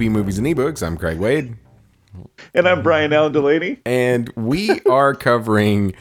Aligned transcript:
B 0.00 0.08
Movies 0.08 0.38
and 0.38 0.46
Ebooks. 0.46 0.82
I'm 0.82 0.96
Craig 0.96 1.18
Wade, 1.18 1.56
And 2.54 2.66
I'm 2.66 2.82
Brian 2.82 3.12
Allen 3.12 3.32
Delaney. 3.32 3.80
and 3.84 4.32
we 4.34 4.80
are 4.90 5.14
covering 5.14 5.92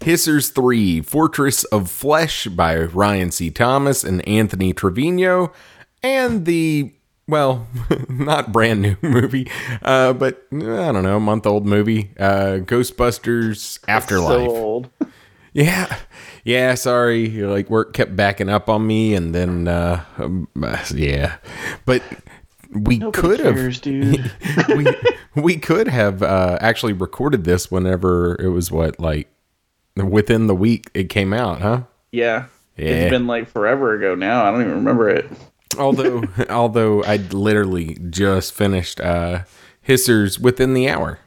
Hissers 0.00 0.52
3 0.52 1.02
Fortress 1.02 1.62
of 1.64 1.88
Flesh 1.88 2.48
by 2.48 2.76
Ryan 2.76 3.30
C. 3.30 3.52
Thomas 3.52 4.02
and 4.02 4.26
Anthony 4.26 4.72
Trevino, 4.72 5.52
and 6.02 6.46
the, 6.46 6.92
well, 7.28 7.68
not 8.08 8.50
brand 8.50 8.82
new 8.82 8.96
movie, 9.02 9.48
uh, 9.82 10.12
but 10.14 10.44
I 10.52 10.90
don't 10.90 11.04
know, 11.04 11.20
month 11.20 11.46
old 11.46 11.64
movie, 11.64 12.10
uh, 12.18 12.58
Ghostbusters 12.58 13.78
Afterlife. 13.86 14.48
So 14.48 14.50
old. 14.50 14.90
Yeah. 15.56 15.98
Yeah, 16.42 16.74
sorry. 16.74 17.28
Like 17.28 17.70
work 17.70 17.92
kept 17.92 18.16
backing 18.16 18.48
up 18.48 18.68
on 18.68 18.84
me 18.88 19.14
and 19.14 19.32
then 19.32 19.68
uh 19.68 20.04
um, 20.18 20.48
uh, 20.60 20.84
yeah. 20.92 21.36
But 21.86 22.02
we 22.74 22.98
could 23.12 23.40
have 23.40 23.80
dude. 23.80 24.30
we 24.76 24.86
we 25.34 25.56
could 25.56 25.88
have 25.88 26.22
uh 26.22 26.58
actually 26.60 26.92
recorded 26.92 27.44
this 27.44 27.70
whenever 27.70 28.36
it 28.40 28.48
was 28.48 28.70
what 28.70 28.98
like 28.98 29.28
within 29.96 30.46
the 30.46 30.54
week 30.54 30.90
it 30.94 31.08
came 31.08 31.32
out, 31.32 31.60
huh? 31.60 31.82
Yeah. 32.10 32.46
Yeah. 32.76 32.88
It's 32.88 33.10
been 33.10 33.26
like 33.26 33.48
forever 33.48 33.94
ago 33.94 34.14
now. 34.14 34.44
I 34.44 34.50
don't 34.50 34.62
even 34.62 34.74
remember 34.74 35.08
it. 35.08 35.30
Although 35.78 36.24
although 36.50 37.02
I 37.04 37.16
literally 37.16 37.98
just 38.10 38.52
finished 38.52 39.00
uh 39.00 39.44
Hissers 39.86 40.38
within 40.38 40.74
the 40.74 40.88
hour. 40.88 41.18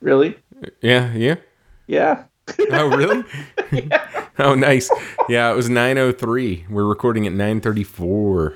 Really? 0.00 0.36
Yeah, 0.80 1.12
yeah. 1.14 1.36
Yeah. 1.86 2.24
Oh, 2.70 2.88
really? 2.88 3.24
Oh, 4.36 4.56
nice. 4.56 4.90
Yeah, 5.28 5.52
it 5.52 5.54
was 5.54 5.68
9:03. 5.68 6.68
We're 6.68 6.84
recording 6.84 7.24
at 7.26 7.32
9:34. 7.32 8.54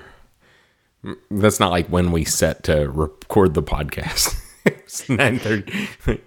Mm, 1.04 1.16
That's 1.30 1.60
not 1.60 1.70
like 1.70 1.86
when 1.88 2.10
we 2.12 2.24
set 2.24 2.64
to 2.64 2.88
record 2.90 3.54
the 3.54 3.62
podcast. 3.62 4.34
it's 4.64 5.06
9:30. 5.06 6.20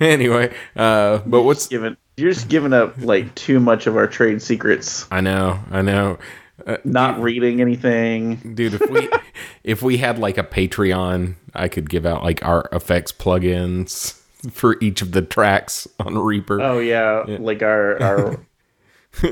anyway, 0.00 0.54
uh 0.76 1.18
but 1.26 1.42
what's 1.42 1.66
Giving 1.68 1.96
you're 2.16 2.32
just 2.32 2.48
giving 2.48 2.72
up 2.72 2.94
like 2.98 3.32
too 3.36 3.60
much 3.60 3.86
of 3.86 3.96
our 3.96 4.06
trade 4.06 4.42
secrets. 4.42 5.06
I 5.10 5.20
know, 5.20 5.58
I 5.70 5.82
know. 5.82 6.18
Uh, 6.66 6.76
Not 6.84 7.20
reading 7.22 7.60
anything. 7.60 8.54
dude, 8.54 8.74
if 8.74 8.90
we 8.90 9.08
if 9.64 9.82
we 9.82 9.98
had 9.98 10.18
like 10.18 10.36
a 10.38 10.42
Patreon, 10.42 11.34
I 11.54 11.68
could 11.68 11.88
give 11.88 12.04
out 12.04 12.24
like 12.24 12.44
our 12.44 12.68
effects 12.72 13.12
plugins 13.12 14.20
for 14.52 14.76
each 14.80 15.00
of 15.00 15.12
the 15.12 15.22
tracks 15.22 15.86
on 16.00 16.18
Reaper. 16.18 16.60
Oh 16.60 16.80
yeah, 16.80 17.24
like 17.38 17.62
our 17.62 18.02
our 18.02 18.40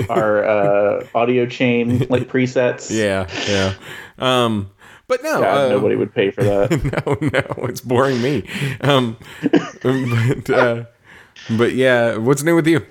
our 0.08 0.44
uh, 0.44 1.06
audio 1.14 1.46
chain 1.46 2.06
like 2.08 2.28
presets. 2.28 2.90
Yeah, 2.90 3.26
yeah. 3.48 3.74
Um 4.18 4.70
but 5.08 5.22
no, 5.22 5.40
God, 5.40 5.58
uh, 5.58 5.68
nobody 5.68 5.96
would 5.96 6.14
pay 6.14 6.30
for 6.30 6.42
that. 6.42 6.70
no, 7.06 7.16
no, 7.20 7.66
it's 7.66 7.80
boring 7.80 8.20
me. 8.20 8.48
Um, 8.80 9.16
but 9.82 10.50
uh, 10.50 10.84
but 11.56 11.74
yeah, 11.74 12.16
what's 12.16 12.42
new 12.42 12.54
with 12.54 12.66
you? 12.66 12.84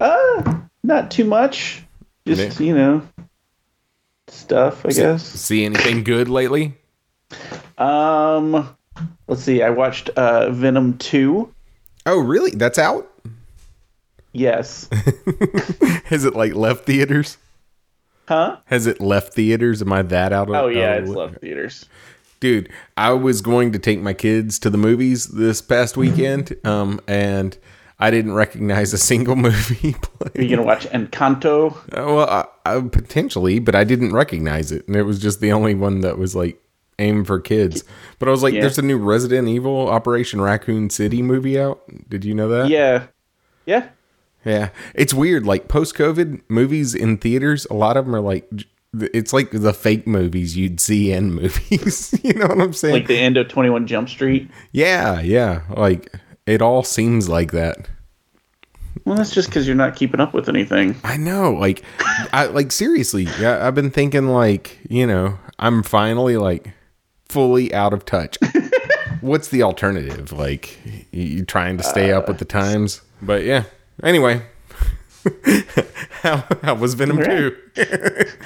uh, 0.00 0.60
not 0.82 1.10
too 1.10 1.24
much. 1.24 1.82
Just 2.26 2.60
you 2.60 2.74
know, 2.74 3.02
stuff. 4.28 4.84
I 4.86 4.90
guess. 4.90 5.24
See 5.24 5.64
anything 5.64 6.04
good 6.04 6.28
lately? 6.28 6.74
Um, 7.78 8.76
let's 9.26 9.42
see. 9.42 9.62
I 9.62 9.70
watched 9.70 10.10
uh, 10.10 10.50
Venom 10.50 10.98
two. 10.98 11.52
Oh, 12.06 12.18
really? 12.18 12.50
That's 12.50 12.78
out? 12.78 13.08
Yes. 14.32 14.88
Has 16.04 16.24
it 16.24 16.34
like 16.34 16.54
left 16.54 16.84
theaters? 16.84 17.36
Huh? 18.28 18.58
Has 18.66 18.86
it 18.86 19.00
left 19.00 19.34
theaters? 19.34 19.82
Am 19.82 19.92
I 19.92 20.02
that 20.02 20.32
out 20.32 20.48
of? 20.48 20.54
Oh 20.54 20.68
yeah, 20.68 20.94
of 20.94 21.04
it's 21.04 21.12
left 21.12 21.40
theaters. 21.40 21.86
Dude, 22.40 22.68
I 22.96 23.12
was 23.12 23.40
going 23.40 23.72
to 23.72 23.78
take 23.78 24.00
my 24.00 24.12
kids 24.12 24.58
to 24.60 24.70
the 24.70 24.78
movies 24.78 25.26
this 25.26 25.60
past 25.62 25.96
weekend, 25.96 26.56
um, 26.64 27.00
and 27.06 27.56
I 27.98 28.10
didn't 28.10 28.32
recognize 28.34 28.92
a 28.92 28.98
single 28.98 29.36
movie. 29.48 29.94
Are 30.36 30.42
you 30.42 30.48
gonna 30.48 30.62
watch 30.66 30.86
Encanto? 30.88 31.76
Uh, 31.96 32.14
well, 32.14 32.28
I, 32.28 32.76
I, 32.76 32.80
potentially, 32.80 33.58
but 33.60 33.74
I 33.74 33.84
didn't 33.84 34.12
recognize 34.12 34.72
it, 34.72 34.86
and 34.88 34.96
it 34.96 35.02
was 35.04 35.20
just 35.20 35.40
the 35.40 35.52
only 35.52 35.74
one 35.74 36.00
that 36.00 36.18
was 36.18 36.34
like 36.34 36.60
aimed 36.98 37.26
for 37.26 37.38
kids. 37.40 37.84
But 38.18 38.28
I 38.28 38.32
was 38.32 38.42
like, 38.42 38.54
Yeah. 38.54 38.62
"There's 38.62 38.78
a 38.78 38.82
new 38.82 38.98
Resident 38.98 39.46
Evil 39.48 39.88
Operation 39.88 40.40
Raccoon 40.40 40.90
City 40.90 41.22
movie 41.22 41.60
out." 41.60 41.82
Did 42.08 42.24
you 42.24 42.34
know 42.34 42.48
that? 42.48 42.68
Yeah, 42.68 43.06
yeah. 43.66 43.88
Yeah. 44.44 44.70
It's 44.94 45.14
weird. 45.14 45.46
Like 45.46 45.68
post 45.68 45.94
COVID 45.94 46.42
movies 46.48 46.94
in 46.94 47.18
theaters, 47.18 47.66
a 47.70 47.74
lot 47.74 47.96
of 47.96 48.06
them 48.06 48.14
are 48.14 48.20
like, 48.20 48.50
it's 48.94 49.32
like 49.32 49.50
the 49.50 49.72
fake 49.72 50.06
movies 50.06 50.56
you'd 50.56 50.80
see 50.80 51.12
in 51.12 51.32
movies. 51.34 52.18
you 52.22 52.34
know 52.34 52.46
what 52.46 52.60
I'm 52.60 52.72
saying? 52.72 52.94
Like 52.94 53.06
the 53.06 53.18
end 53.18 53.36
of 53.36 53.48
Twenty 53.48 53.70
One 53.70 53.86
Jump 53.86 54.08
Street. 54.08 54.50
yeah, 54.72 55.20
yeah. 55.20 55.62
Like 55.70 56.12
it 56.46 56.60
all 56.62 56.82
seems 56.82 57.28
like 57.28 57.52
that. 57.52 57.88
Well, 59.04 59.16
that's 59.16 59.30
just 59.30 59.48
because 59.48 59.66
you're 59.66 59.76
not 59.76 59.96
keeping 59.96 60.20
up 60.20 60.34
with 60.34 60.48
anything. 60.48 60.96
I 61.02 61.16
know, 61.16 61.52
like, 61.52 61.82
I 62.32 62.46
like 62.46 62.70
seriously. 62.70 63.26
Yeah, 63.40 63.66
I've 63.66 63.74
been 63.74 63.90
thinking, 63.90 64.28
like, 64.28 64.78
you 64.88 65.06
know, 65.06 65.38
I'm 65.58 65.82
finally 65.82 66.36
like 66.36 66.72
fully 67.28 67.72
out 67.72 67.94
of 67.94 68.04
touch. 68.04 68.38
What's 69.20 69.48
the 69.48 69.62
alternative? 69.62 70.32
Like, 70.32 70.78
you 71.10 71.22
you 71.22 71.44
trying 71.44 71.78
to 71.78 71.82
stay 71.82 72.12
up 72.12 72.24
uh, 72.24 72.32
with 72.32 72.38
the 72.38 72.44
times? 72.44 73.00
But 73.22 73.44
yeah. 73.44 73.64
Anyway, 74.02 74.42
how 76.22 76.44
how 76.62 76.74
was 76.74 76.94
Venom 76.94 77.18
Alright. 77.18 77.54
two? 77.76 78.26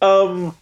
Um, 0.00 0.56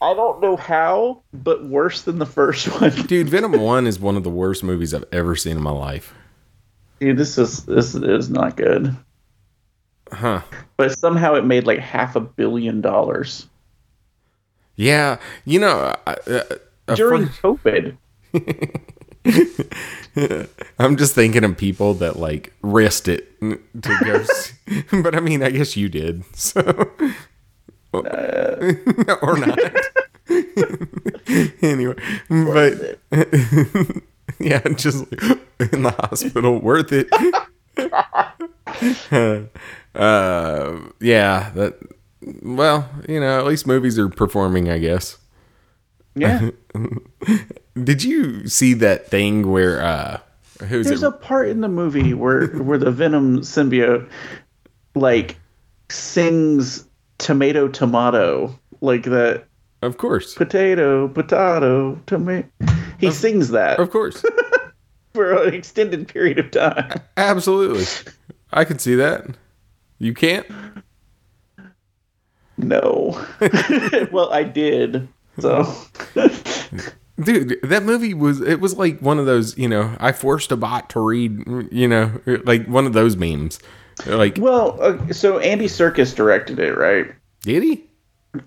I 0.00 0.12
don't 0.14 0.40
know 0.40 0.56
how, 0.56 1.22
but 1.32 1.64
worse 1.64 2.02
than 2.02 2.18
the 2.18 2.26
first 2.26 2.66
one. 2.80 2.90
Dude, 3.06 3.28
Venom 3.28 3.52
one 3.60 3.86
is 3.86 3.98
one 3.98 4.16
of 4.16 4.24
the 4.24 4.30
worst 4.30 4.62
movies 4.64 4.92
I've 4.94 5.04
ever 5.12 5.34
seen 5.36 5.56
in 5.56 5.62
my 5.62 5.70
life. 5.70 6.12
Dude, 7.00 7.16
this 7.16 7.38
is 7.38 7.64
this 7.64 7.94
is 7.94 8.28
not 8.30 8.56
good. 8.56 8.94
Huh? 10.12 10.42
But 10.76 10.96
somehow 10.98 11.34
it 11.34 11.44
made 11.44 11.66
like 11.66 11.78
half 11.80 12.14
a 12.16 12.20
billion 12.20 12.80
dollars 12.80 13.46
Yeah. 14.76 15.18
You 15.44 15.60
know, 15.60 15.96
I- 16.06 16.12
uh, 16.26 16.94
during 16.94 17.28
friend- 17.28 17.58
COVID. 17.60 17.96
I'm 20.78 20.96
just 20.96 21.14
thinking 21.14 21.44
of 21.44 21.56
people 21.56 21.94
that 21.94 22.16
like 22.16 22.52
risked 22.62 23.08
it 23.08 23.38
to 23.40 23.98
go, 24.04 24.22
see. 24.24 24.54
but 25.02 25.14
I 25.14 25.20
mean, 25.20 25.42
I 25.42 25.50
guess 25.50 25.76
you 25.76 25.88
did, 25.88 26.24
so 26.34 26.62
or 27.92 28.02
not. 29.38 29.58
anyway, 31.62 31.94
but 32.28 32.98
yeah, 34.38 34.60
just 34.74 35.04
in 35.72 35.82
the 35.82 35.94
hospital, 35.98 36.58
worth 36.60 36.92
it. 36.92 37.08
uh, 39.94 40.78
yeah, 41.00 41.50
that. 41.54 41.78
Well, 42.42 42.88
you 43.08 43.20
know, 43.20 43.38
at 43.38 43.46
least 43.46 43.68
movies 43.68 43.98
are 44.00 44.08
performing, 44.08 44.68
I 44.68 44.78
guess. 44.78 45.18
Yeah. 46.16 46.50
Did 47.82 48.02
you 48.02 48.46
see 48.48 48.74
that 48.74 49.08
thing 49.08 49.50
where 49.50 49.82
uh 49.82 50.18
who's 50.66 50.86
There's 50.86 51.02
it? 51.02 51.06
a 51.08 51.12
part 51.12 51.48
in 51.48 51.60
the 51.60 51.68
movie 51.68 52.14
where 52.14 52.46
where 52.48 52.78
the 52.78 52.90
Venom 52.90 53.40
symbiote 53.40 54.08
like 54.94 55.36
sings 55.90 56.86
tomato 57.18 57.68
tomato 57.68 58.58
like 58.80 59.04
that 59.04 59.44
of 59.82 59.98
course. 59.98 60.34
potato 60.34 61.08
potato 61.08 62.00
tomato. 62.06 62.48
He 62.98 63.10
sings 63.10 63.50
that 63.50 63.78
Of 63.78 63.90
course. 63.90 64.24
for 65.14 65.42
an 65.44 65.54
extended 65.54 66.08
period 66.08 66.38
of 66.38 66.50
time. 66.50 67.00
Absolutely. 67.16 67.84
I 68.52 68.64
can 68.64 68.78
see 68.78 68.94
that. 68.96 69.26
You 69.98 70.14
can't? 70.14 70.46
No. 72.58 73.22
well, 74.12 74.30
I 74.32 74.44
did. 74.44 75.08
So 75.38 75.64
Dude, 77.18 77.58
that 77.62 77.82
movie 77.82 78.12
was 78.14 78.40
it 78.40 78.60
was 78.60 78.76
like 78.76 79.00
one 79.00 79.18
of 79.18 79.26
those, 79.26 79.56
you 79.56 79.68
know, 79.68 79.96
I 79.98 80.12
forced 80.12 80.52
a 80.52 80.56
bot 80.56 80.90
to 80.90 81.00
read, 81.00 81.44
you 81.72 81.88
know, 81.88 82.20
like 82.44 82.66
one 82.66 82.86
of 82.86 82.92
those 82.92 83.16
memes. 83.16 83.58
Like, 84.04 84.36
well, 84.38 84.76
uh, 84.82 85.12
so 85.12 85.38
Andy 85.38 85.66
Serkis 85.66 86.14
directed 86.14 86.58
it, 86.58 86.76
right? 86.76 87.06
did 87.46 87.62
he? 87.62 87.84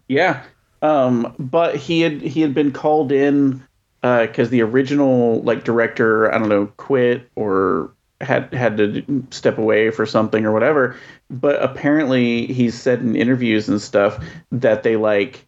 Yeah. 0.08 0.44
Um, 0.82 1.34
but 1.40 1.76
he 1.76 2.02
had 2.02 2.22
he 2.22 2.42
had 2.42 2.54
been 2.54 2.72
called 2.72 3.12
in 3.12 3.66
because 4.02 4.50
the 4.50 4.62
original 4.62 5.42
like 5.42 5.64
director, 5.64 6.34
I 6.34 6.38
don't 6.38 6.50
know, 6.50 6.68
quit 6.78 7.30
or 7.36 7.92
had 8.22 8.54
had 8.54 8.78
to 8.78 9.26
step 9.32 9.58
away 9.58 9.90
for 9.90 10.06
something 10.06 10.46
or 10.46 10.52
whatever. 10.52 10.96
But 11.30 11.62
apparently, 11.62 12.46
he's 12.48 12.80
said 12.80 13.00
in 13.00 13.16
interviews 13.16 13.68
and 13.68 13.82
stuff 13.82 14.24
that 14.52 14.84
they 14.84 14.96
like 14.96 15.46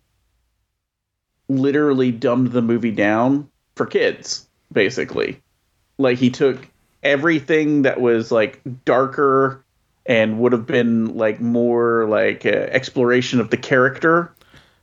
literally 1.58 2.12
dumbed 2.12 2.52
the 2.52 2.62
movie 2.62 2.92
down 2.92 3.50
for 3.76 3.86
kids, 3.86 4.48
basically. 4.72 5.42
Like 5.98 6.18
he 6.18 6.30
took 6.30 6.68
everything 7.04 7.84
that 7.84 8.00
was 8.00 8.32
like 8.32 8.62
darker 8.86 9.64
and 10.06 10.40
would 10.40 10.52
have 10.52 10.66
been 10.66 11.18
like 11.18 11.40
more 11.40 12.06
like 12.08 12.46
uh, 12.46 12.50
exploration 12.50 13.40
of 13.40 13.50
the 13.50 13.58
character 13.58 14.34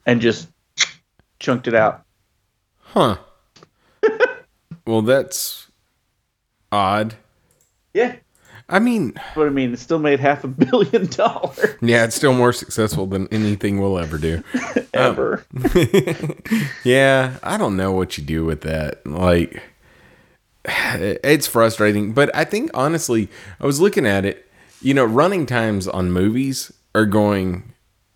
and 0.06 0.20
just 0.20 0.48
chunked 1.38 1.68
it 1.68 1.74
out. 1.74 2.04
Huh. 2.80 3.16
well, 4.86 5.02
that's 5.02 5.70
odd. 6.70 7.14
Yeah. 7.94 8.16
I 8.70 8.78
mean, 8.78 9.14
But 9.34 9.46
I 9.46 9.50
mean, 9.50 9.72
it 9.72 9.78
still 9.78 9.98
made 9.98 10.20
half 10.20 10.44
a 10.44 10.48
billion 10.48 11.06
dollars 11.10 11.76
yeah, 11.80 12.04
it's 12.04 12.16
still 12.16 12.34
more 12.34 12.52
successful 12.52 13.06
than 13.06 13.26
anything 13.28 13.80
we'll 13.80 13.98
ever 13.98 14.18
do. 14.18 14.42
ever. 14.94 15.44
Um, 15.56 16.38
yeah, 16.84 17.38
I 17.42 17.56
don't 17.56 17.76
know 17.76 17.92
what 17.92 18.18
you 18.18 18.24
do 18.24 18.44
with 18.44 18.60
that. 18.62 19.06
Like, 19.06 19.62
it's 20.64 21.46
frustrating. 21.46 22.12
But 22.12 22.34
I 22.36 22.44
think, 22.44 22.70
honestly, 22.74 23.28
I 23.60 23.66
was 23.66 23.80
looking 23.80 24.06
at 24.06 24.24
it, 24.24 24.50
you 24.82 24.92
know, 24.92 25.04
running 25.04 25.46
times 25.46 25.88
on 25.88 26.12
movies 26.12 26.70
are 26.94 27.06
going 27.06 27.72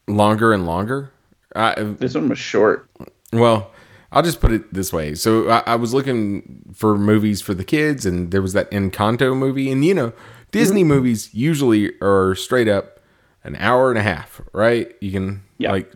longer 0.06 0.52
and 0.52 0.66
longer. 0.66 1.12
I, 1.56 1.82
this 1.82 2.14
one 2.14 2.28
was 2.28 2.38
short. 2.38 2.88
Well, 3.32 3.70
I'll 4.10 4.22
just 4.22 4.40
put 4.40 4.52
it 4.52 4.72
this 4.72 4.92
way. 4.92 5.14
So 5.14 5.48
I, 5.48 5.62
I 5.66 5.76
was 5.76 5.94
looking 5.94 6.62
for 6.74 6.98
movies 6.98 7.40
for 7.40 7.54
the 7.54 7.64
kids, 7.64 8.04
and 8.04 8.30
there 8.30 8.42
was 8.42 8.52
that 8.52 8.70
Encanto 8.70 9.36
movie, 9.36 9.70
and 9.70 9.84
you 9.84 9.94
know, 9.94 10.12
Disney 10.52 10.84
movies 10.84 11.30
usually 11.34 11.90
are 12.00 12.34
straight 12.36 12.68
up 12.68 13.00
an 13.44 13.56
hour 13.56 13.90
and 13.90 13.98
a 13.98 14.02
half, 14.02 14.40
right? 14.52 14.94
You 15.00 15.10
can 15.10 15.42
Yeah. 15.58 15.72
like 15.72 15.92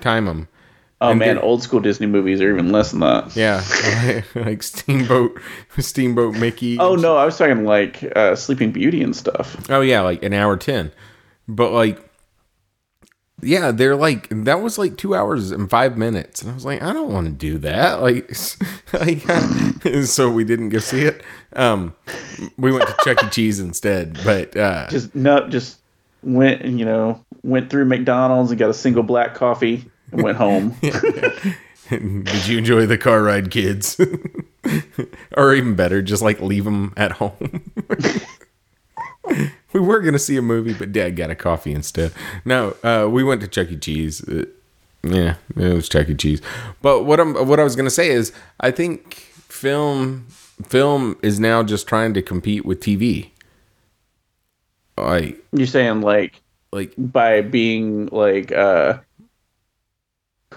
time 0.00 0.26
them. 0.26 0.48
Oh 1.02 1.10
And 1.10 1.18
man, 1.18 1.38
old 1.38 1.62
school 1.62 1.80
Disney 1.80 2.06
movies 2.06 2.42
are 2.42 2.50
even 2.52 2.72
less 2.72 2.90
than 2.90 3.00
that. 3.00 3.34
Yeah, 3.34 3.62
like 4.34 4.62
Steamboat, 4.62 5.40
Steamboat 5.78 6.34
Mickey. 6.34 6.78
Oh 6.78 6.94
no, 6.94 7.16
I 7.16 7.24
was 7.24 7.38
talking 7.38 7.64
like 7.64 8.04
uh, 8.14 8.36
Sleeping 8.36 8.70
Beauty 8.70 9.02
and 9.02 9.16
stuff. 9.16 9.56
Oh 9.70 9.80
yeah, 9.80 10.02
like 10.02 10.22
an 10.22 10.34
hour 10.34 10.58
ten. 10.58 10.92
But 11.48 11.72
like 11.72 12.09
yeah, 13.42 13.70
they're 13.70 13.96
like 13.96 14.28
that 14.30 14.60
was 14.60 14.78
like 14.78 14.96
two 14.96 15.14
hours 15.14 15.50
and 15.50 15.68
five 15.68 15.96
minutes. 15.96 16.42
And 16.42 16.50
I 16.50 16.54
was 16.54 16.64
like, 16.64 16.82
I 16.82 16.92
don't 16.92 17.12
want 17.12 17.26
to 17.26 17.32
do 17.32 17.58
that. 17.58 18.00
Like, 18.10 18.30
like 18.92 20.04
so 20.04 20.30
we 20.30 20.44
didn't 20.44 20.70
go 20.70 20.78
see 20.78 21.02
it. 21.02 21.22
Um 21.54 21.94
we 22.56 22.72
went 22.72 22.88
to 22.88 22.96
Chuck 23.04 23.22
E. 23.24 23.28
Cheese 23.30 23.60
instead. 23.60 24.18
But 24.24 24.56
uh 24.56 24.88
Just 24.88 25.14
no, 25.14 25.48
just 25.48 25.78
went 26.22 26.62
and 26.62 26.78
you 26.78 26.84
know 26.84 27.24
went 27.42 27.70
through 27.70 27.84
McDonald's 27.84 28.50
and 28.50 28.58
got 28.58 28.70
a 28.70 28.74
single 28.74 29.02
black 29.02 29.34
coffee 29.34 29.90
and 30.12 30.22
went 30.22 30.36
home. 30.38 30.76
did 31.90 32.46
you 32.46 32.58
enjoy 32.58 32.86
the 32.86 32.98
car 32.98 33.22
ride, 33.22 33.50
kids? 33.50 34.00
or 35.36 35.54
even 35.54 35.74
better, 35.74 36.02
just 36.02 36.22
like 36.22 36.40
leave 36.40 36.64
them 36.64 36.92
at 36.96 37.12
home. 37.12 37.62
we 39.72 39.80
were 39.80 40.00
gonna 40.00 40.18
see 40.18 40.36
a 40.36 40.42
movie, 40.42 40.74
but 40.74 40.92
Dad 40.92 41.16
got 41.16 41.30
a 41.30 41.34
coffee 41.34 41.72
instead. 41.72 42.12
No, 42.44 42.76
uh, 42.82 43.08
we 43.10 43.22
went 43.24 43.40
to 43.42 43.48
Chuck 43.48 43.70
E. 43.70 43.76
Cheese. 43.76 44.26
Uh, 44.28 44.44
yeah, 45.02 45.36
it 45.56 45.74
was 45.74 45.88
Chuck 45.88 46.08
E. 46.08 46.14
Cheese. 46.14 46.40
But 46.82 47.04
what 47.04 47.20
I'm 47.20 47.34
what 47.46 47.60
I 47.60 47.64
was 47.64 47.76
gonna 47.76 47.90
say 47.90 48.10
is, 48.10 48.32
I 48.60 48.70
think 48.70 49.14
film 49.14 50.26
film 50.66 51.18
is 51.22 51.40
now 51.40 51.62
just 51.62 51.86
trying 51.86 52.14
to 52.14 52.22
compete 52.22 52.64
with 52.64 52.80
TV. 52.80 53.30
Like 54.96 55.42
You're 55.52 55.66
saying 55.66 56.02
like 56.02 56.40
like 56.72 56.92
by 56.98 57.40
being 57.40 58.06
like 58.06 58.52
uh 58.52 58.98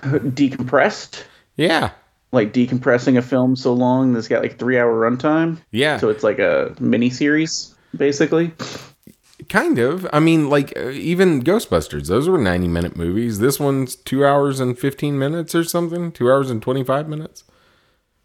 decompressed, 0.03 1.23
yeah 1.55 1.91
like 2.33 2.51
decompressing 2.51 3.15
a 3.17 3.21
film 3.21 3.55
so 3.55 3.73
long 3.73 4.11
that's 4.11 4.27
got 4.27 4.41
like 4.41 4.57
three 4.57 4.77
hour 4.77 4.91
runtime. 4.91 5.59
yeah 5.71 5.97
So 5.97 6.09
it's 6.09 6.23
like 6.23 6.39
a 6.39 6.75
mini 6.79 7.09
series, 7.09 7.72
basically. 7.95 8.51
Kind 9.50 9.80
of. 9.80 10.07
I 10.13 10.19
mean, 10.19 10.50
like 10.50 10.74
uh, 10.78 10.90
even 10.90 11.44
Ghostbusters, 11.44 12.07
those 12.07 12.30
were 12.30 12.38
90 12.38 12.68
minute 12.68 12.95
movies. 12.95 13.40
This 13.40 13.60
one's 13.60 13.95
2 13.95 14.25
hours 14.25 14.60
and 14.60 14.78
15 14.78 15.18
minutes 15.18 15.54
or 15.56 15.63
something, 15.63 16.12
2 16.12 16.31
hours 16.31 16.50
and 16.50 16.62
25 16.62 17.10
minutes. 17.10 17.44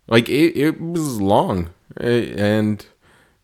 Like 0.07 0.29
it 0.29 0.57
it 0.57 0.81
was 0.81 1.21
long. 1.21 1.71
And 1.97 2.85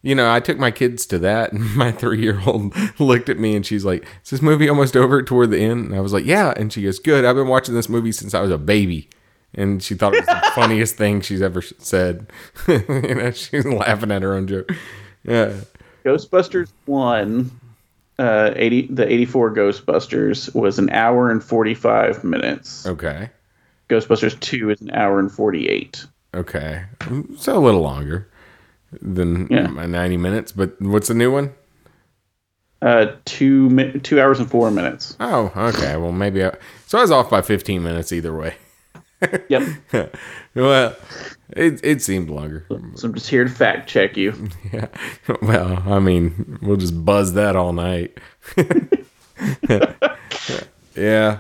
you 0.02 0.14
know, 0.14 0.30
I 0.30 0.38
took 0.40 0.58
my 0.58 0.70
kids 0.70 1.06
to 1.06 1.18
that 1.20 1.52
and 1.52 1.74
my 1.76 1.90
3-year-old 1.92 2.74
looked 3.00 3.28
at 3.28 3.38
me 3.38 3.56
and 3.56 3.64
she's 3.64 3.84
like, 3.84 4.04
"Is 4.22 4.30
this 4.30 4.42
movie 4.42 4.68
almost 4.68 4.96
over 4.96 5.22
toward 5.22 5.50
the 5.50 5.58
end?" 5.58 5.86
And 5.86 5.94
I 5.94 6.00
was 6.00 6.12
like, 6.12 6.26
"Yeah." 6.26 6.52
And 6.56 6.72
she 6.72 6.82
goes, 6.82 6.98
"Good. 6.98 7.24
I've 7.24 7.36
been 7.36 7.48
watching 7.48 7.74
this 7.74 7.88
movie 7.88 8.12
since 8.12 8.34
I 8.34 8.40
was 8.40 8.50
a 8.50 8.58
baby." 8.58 9.08
And 9.56 9.82
she 9.82 9.94
thought 9.94 10.14
it 10.14 10.26
was 10.26 10.26
the 10.26 10.50
funniest 10.54 10.96
thing 10.96 11.20
she's 11.20 11.40
ever 11.42 11.62
said. 11.62 12.26
you 12.66 13.14
know, 13.14 13.30
she's 13.30 13.64
laughing 13.64 14.10
at 14.10 14.22
her 14.22 14.34
own 14.34 14.48
joke. 14.48 14.70
Yeah. 15.22 15.60
Ghostbusters 16.04 16.70
one, 16.86 17.50
uh, 18.18 18.52
eighty 18.56 18.86
the 18.88 19.10
eighty 19.10 19.24
four 19.24 19.52
Ghostbusters 19.54 20.54
was 20.54 20.78
an 20.78 20.90
hour 20.90 21.30
and 21.30 21.42
forty 21.42 21.74
five 21.74 22.22
minutes. 22.24 22.86
Okay. 22.86 23.30
Ghostbusters 23.88 24.38
two 24.40 24.70
is 24.70 24.80
an 24.80 24.90
hour 24.92 25.18
and 25.18 25.30
forty 25.32 25.68
eight. 25.68 26.04
Okay. 26.34 26.84
So 27.36 27.56
a 27.56 27.60
little 27.60 27.80
longer 27.82 28.28
than 29.00 29.46
Yeah. 29.50 29.66
my 29.68 29.86
90 29.86 30.16
minutes, 30.16 30.52
but 30.52 30.80
what's 30.80 31.08
the 31.08 31.14
new 31.14 31.32
one? 31.32 31.52
Uh, 32.82 33.12
two 33.24 33.68
mi- 33.70 33.98
two 34.00 34.20
hours 34.20 34.38
and 34.40 34.50
four 34.50 34.70
minutes. 34.70 35.16
Oh, 35.20 35.50
okay. 35.56 35.96
Well, 35.96 36.12
maybe 36.12 36.44
I, 36.44 36.52
so 36.86 36.98
I 36.98 37.02
was 37.02 37.10
off 37.10 37.30
by 37.30 37.40
15 37.40 37.82
minutes 37.82 38.12
either 38.12 38.36
way. 38.36 38.54
Yep. 39.48 39.62
well, 40.54 40.96
it 41.50 41.80
it 41.82 42.02
seemed 42.02 42.30
longer. 42.30 42.66
so 42.94 43.08
I'm 43.08 43.14
just 43.14 43.28
here 43.28 43.44
to 43.44 43.50
fact 43.50 43.88
check 43.88 44.16
you. 44.16 44.32
Yeah. 44.72 44.88
Well, 45.42 45.82
I 45.86 45.98
mean, 46.00 46.58
we'll 46.62 46.76
just 46.76 47.04
buzz 47.04 47.34
that 47.34 47.54
all 47.56 47.72
night. 47.72 48.18
yeah. 50.96 51.38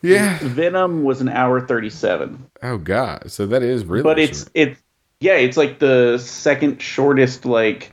Yeah. 0.00 0.38
Venom 0.42 1.02
was 1.04 1.20
an 1.20 1.28
hour 1.28 1.60
37. 1.60 2.50
Oh 2.62 2.78
god. 2.78 3.30
So 3.30 3.46
that 3.46 3.62
is 3.62 3.84
really 3.84 4.02
but 4.02 4.18
it's 4.18 4.38
short. 4.40 4.50
it's 4.54 4.82
yeah, 5.20 5.34
it's 5.34 5.56
like 5.56 5.78
the 5.78 6.18
second 6.18 6.80
shortest 6.80 7.44
like 7.44 7.92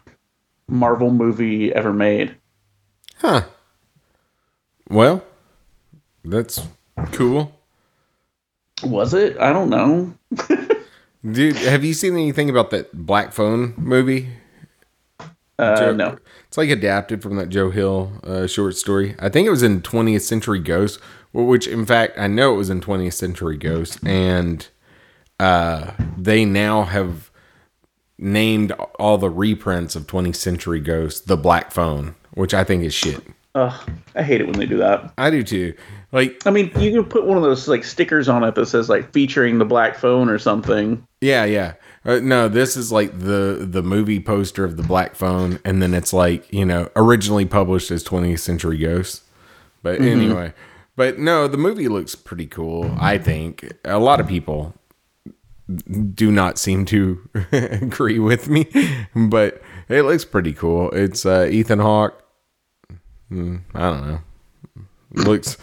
Marvel 0.68 1.12
movie 1.12 1.74
ever 1.74 1.94
made. 1.94 2.36
Huh. 3.18 3.44
Well, 4.90 5.24
that's 6.24 6.62
cool. 7.12 7.55
Was 8.84 9.14
it? 9.14 9.38
I 9.40 9.54
don't 9.54 9.70
know. 9.70 10.14
Dude, 11.32 11.56
have 11.56 11.84
you 11.84 11.94
seen 11.94 12.14
anything 12.14 12.50
about 12.50 12.70
that 12.72 12.94
Black 12.94 13.34
Phone 13.34 13.74
movie? 13.78 14.30
Uh, 15.58 15.76
Joe- 15.78 15.94
no. 15.94 16.18
It's 16.48 16.58
like 16.58 16.70
adapted 16.70 17.22
from 17.24 17.38
that 17.38 17.50
Joe 17.50 17.72
Hill 17.72 18.12
uh, 18.24 18.48
short 18.48 18.76
story. 18.76 19.16
I 19.20 19.30
think 19.30 19.48
it 19.48 19.52
was 19.52 19.64
in 19.64 19.82
20th 19.82 20.22
Century 20.22 20.60
Ghost, 20.60 21.00
which 21.34 21.68
in 21.68 21.86
fact 21.86 22.18
I 22.18 22.28
know 22.28 22.54
it 22.54 22.58
was 22.58 22.70
in 22.70 22.82
20th 22.82 23.14
Century 23.14 23.58
Ghost, 23.58 24.00
and 24.06 24.68
uh, 25.40 25.92
they 26.18 26.46
now 26.46 26.84
have 26.84 27.32
named 28.18 28.72
all 29.00 29.18
the 29.18 29.30
reprints 29.30 29.96
of 29.96 30.08
20th 30.08 30.36
Century 30.36 30.80
Ghost 30.80 31.28
the 31.28 31.38
Black 31.38 31.72
Phone, 31.72 32.16
which 32.34 32.54
I 32.54 32.64
think 32.64 32.84
is 32.84 32.94
shit. 32.94 33.22
Ugh, 33.56 33.90
I 34.16 34.22
hate 34.22 34.42
it 34.42 34.48
when 34.48 34.60
they 34.60 34.66
do 34.66 34.78
that. 34.78 35.14
I 35.18 35.30
do 35.30 35.42
too. 35.42 35.74
Like, 36.12 36.46
I 36.46 36.52
mean, 36.52 36.72
you 36.78 36.92
can 36.92 37.06
put 37.06 37.26
one 37.26 37.38
of 37.38 37.44
those 37.44 37.68
like 37.68 37.84
stickers 37.84 38.30
on 38.30 38.44
it 38.44 38.56
that 38.56 38.68
says 38.68 38.90
like 38.90 39.12
featuring 39.12 39.58
the 39.58 39.66
black 39.66 39.96
phone 39.98 40.30
or 40.30 40.38
something. 40.38 41.06
yeah, 41.22 41.46
yeah. 41.46 41.74
Uh, 42.06 42.20
no, 42.22 42.48
this 42.48 42.78
is 42.78 42.92
like 42.92 43.18
the 43.18 43.66
the 43.68 43.82
movie 43.82 44.20
poster 44.20 44.64
of 44.64 44.78
the 44.78 44.84
Black 44.84 45.16
Phone, 45.16 45.60
and 45.66 45.82
then 45.82 45.96
it's 45.96 46.14
like 46.14 46.52
you 46.54 46.64
know 46.64 46.90
originally 46.96 47.46
published 47.46 47.90
as 47.90 48.04
20th 48.04 48.40
Century 48.40 48.78
Ghosts. 48.78 49.24
But 49.82 50.02
anyway, 50.02 50.54
but 50.96 51.18
no, 51.18 51.48
the 51.48 51.58
movie 51.58 51.88
looks 51.88 52.14
pretty 52.14 52.46
cool. 52.46 52.96
I 53.00 53.18
think 53.18 53.74
a 53.84 53.98
lot 53.98 54.20
of 54.20 54.28
people 54.28 54.76
do 56.14 56.32
not 56.32 56.60
seem 56.60 56.86
to 56.86 57.28
agree 57.52 58.20
with 58.20 58.50
me, 58.50 58.68
but 59.16 59.62
it 59.90 60.04
looks 60.04 60.26
pretty 60.26 60.54
cool. 60.54 60.92
It's 60.92 61.26
uh, 61.26 61.48
Ethan 61.50 61.80
Hawke. 61.80 62.22
Hmm, 63.30 63.58
I 63.74 63.90
don't 63.90 64.08
know. 64.08 64.20
Looks. 65.12 65.58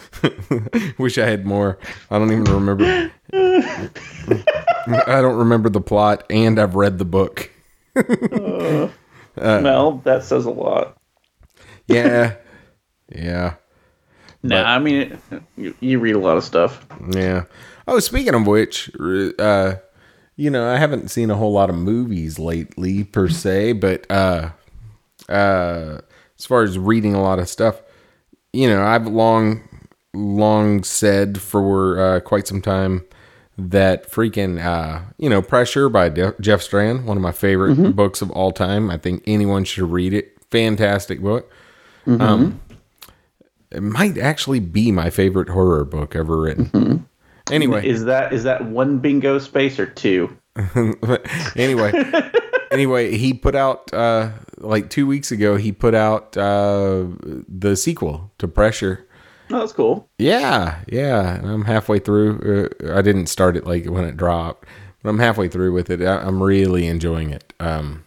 wish 0.97 1.17
I 1.17 1.25
had 1.25 1.45
more. 1.45 1.77
I 2.09 2.17
don't 2.17 2.31
even 2.31 2.45
remember. 2.45 3.11
I 3.33 5.21
don't 5.21 5.37
remember 5.37 5.69
the 5.69 5.81
plot, 5.81 6.25
and 6.29 6.59
I've 6.59 6.75
read 6.75 6.97
the 6.97 7.05
book. 7.05 7.51
Uh, 9.35 9.61
well, 9.63 9.93
that 10.03 10.23
says 10.23 10.45
a 10.45 10.51
lot. 10.51 10.95
Yeah, 11.87 12.35
yeah. 13.09 13.55
Nah, 14.43 14.63
I 14.63 14.77
mean, 14.77 15.17
you, 15.57 15.73
you 15.79 15.99
read 15.99 16.15
a 16.15 16.19
lot 16.19 16.37
of 16.37 16.43
stuff. 16.43 16.85
Yeah. 17.09 17.45
Oh, 17.87 17.99
speaking 17.99 18.35
of 18.35 18.45
which, 18.45 18.91
uh, 19.39 19.75
you 20.35 20.49
know, 20.49 20.69
I 20.69 20.77
haven't 20.77 21.09
seen 21.09 21.31
a 21.31 21.35
whole 21.35 21.53
lot 21.53 21.69
of 21.69 21.75
movies 21.75 22.37
lately 22.37 23.03
per 23.03 23.27
se, 23.27 23.73
but 23.73 24.05
uh, 24.11 24.51
uh, 25.29 26.01
as 26.43 26.47
far 26.47 26.61
as 26.61 26.77
reading 26.77 27.15
a 27.15 27.21
lot 27.21 27.39
of 27.39 27.47
stuff, 27.47 27.81
you 28.51 28.67
know, 28.67 28.83
I've 28.83 29.07
long, 29.07 29.61
long 30.13 30.83
said 30.83 31.39
for 31.39 31.97
uh, 31.97 32.19
quite 32.19 32.47
some 32.49 32.61
time 32.61 33.05
that 33.57 34.11
freaking, 34.11 34.61
uh, 34.61 35.03
you 35.17 35.29
know, 35.29 35.41
Pressure 35.41 35.87
by 35.87 36.09
De- 36.09 36.35
Jeff 36.41 36.61
Strand, 36.61 37.05
one 37.05 37.15
of 37.15 37.23
my 37.23 37.31
favorite 37.31 37.95
books 37.95 38.21
of 38.21 38.29
all 38.31 38.51
time. 38.51 38.89
I 38.91 38.97
think 38.97 39.23
anyone 39.25 39.63
should 39.63 39.89
read 39.89 40.13
it. 40.13 40.37
Fantastic 40.51 41.21
book. 41.21 41.49
Um, 42.05 42.59
it 43.71 43.81
might 43.81 44.17
actually 44.17 44.59
be 44.59 44.91
my 44.91 45.09
favorite 45.09 45.47
horror 45.47 45.85
book 45.85 46.13
ever 46.13 46.41
written. 46.41 47.07
Anyway, 47.51 47.87
Is 47.87 48.03
that 48.03 48.33
is 48.33 48.43
that 48.43 48.65
one 48.65 48.99
bingo 48.99 49.39
space 49.39 49.79
or 49.79 49.85
two? 49.85 50.35
anyway, 51.55 51.93
anyway, 52.71 53.17
he 53.17 53.33
put 53.33 53.55
out 53.55 53.93
uh, 53.93 54.31
like 54.63 54.89
two 54.89 55.05
weeks 55.05 55.31
ago. 55.31 55.57
He 55.57 55.71
put 55.71 55.93
out 55.93 56.35
uh, 56.37 57.05
the 57.47 57.75
sequel 57.75 58.31
to 58.37 58.47
Pressure. 58.47 59.07
Oh, 59.49 59.59
that's 59.59 59.73
cool. 59.73 60.09
Yeah, 60.17 60.79
yeah. 60.87 61.35
and 61.35 61.49
I'm 61.49 61.65
halfway 61.65 61.99
through. 61.99 62.71
Uh, 62.81 62.97
I 62.97 63.01
didn't 63.01 63.27
start 63.27 63.57
it 63.57 63.67
like 63.67 63.85
when 63.85 64.05
it 64.05 64.17
dropped, 64.17 64.67
but 65.01 65.09
I'm 65.09 65.19
halfway 65.19 65.47
through 65.47 65.73
with 65.73 65.89
it. 65.89 66.01
I, 66.01 66.17
I'm 66.19 66.41
really 66.41 66.87
enjoying 66.87 67.29
it. 67.31 67.53
Um, 67.59 68.05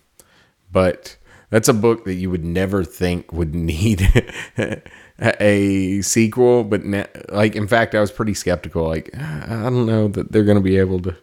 but 0.72 1.16
that's 1.50 1.68
a 1.68 1.75
book 1.75 2.04
that 2.04 2.14
you 2.14 2.30
would 2.30 2.44
never 2.44 2.84
think 2.84 3.32
would 3.32 3.54
need 3.54 4.10
a 5.18 6.00
sequel. 6.02 6.64
But 6.64 6.82
like, 7.30 7.54
in 7.54 7.68
fact, 7.68 7.94
I 7.94 8.00
was 8.00 8.10
pretty 8.10 8.34
skeptical. 8.34 8.86
Like, 8.88 9.14
I 9.16 9.62
don't 9.64 9.86
know 9.86 10.08
that 10.08 10.32
they're 10.32 10.44
going 10.44 10.58
to 10.58 10.62
be 10.62 10.78
able 10.78 11.00
to, 11.00 11.16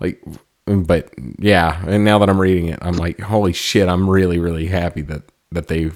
like. 0.00 0.22
But 0.66 1.12
yeah, 1.38 1.82
and 1.86 2.04
now 2.04 2.18
that 2.18 2.30
I'm 2.30 2.40
reading 2.40 2.66
it, 2.66 2.78
I'm 2.82 2.96
like, 2.96 3.20
holy 3.20 3.52
shit! 3.52 3.88
I'm 3.88 4.08
really, 4.08 4.38
really 4.38 4.66
happy 4.66 5.02
that 5.02 5.22
that 5.50 5.68
they 5.68 5.90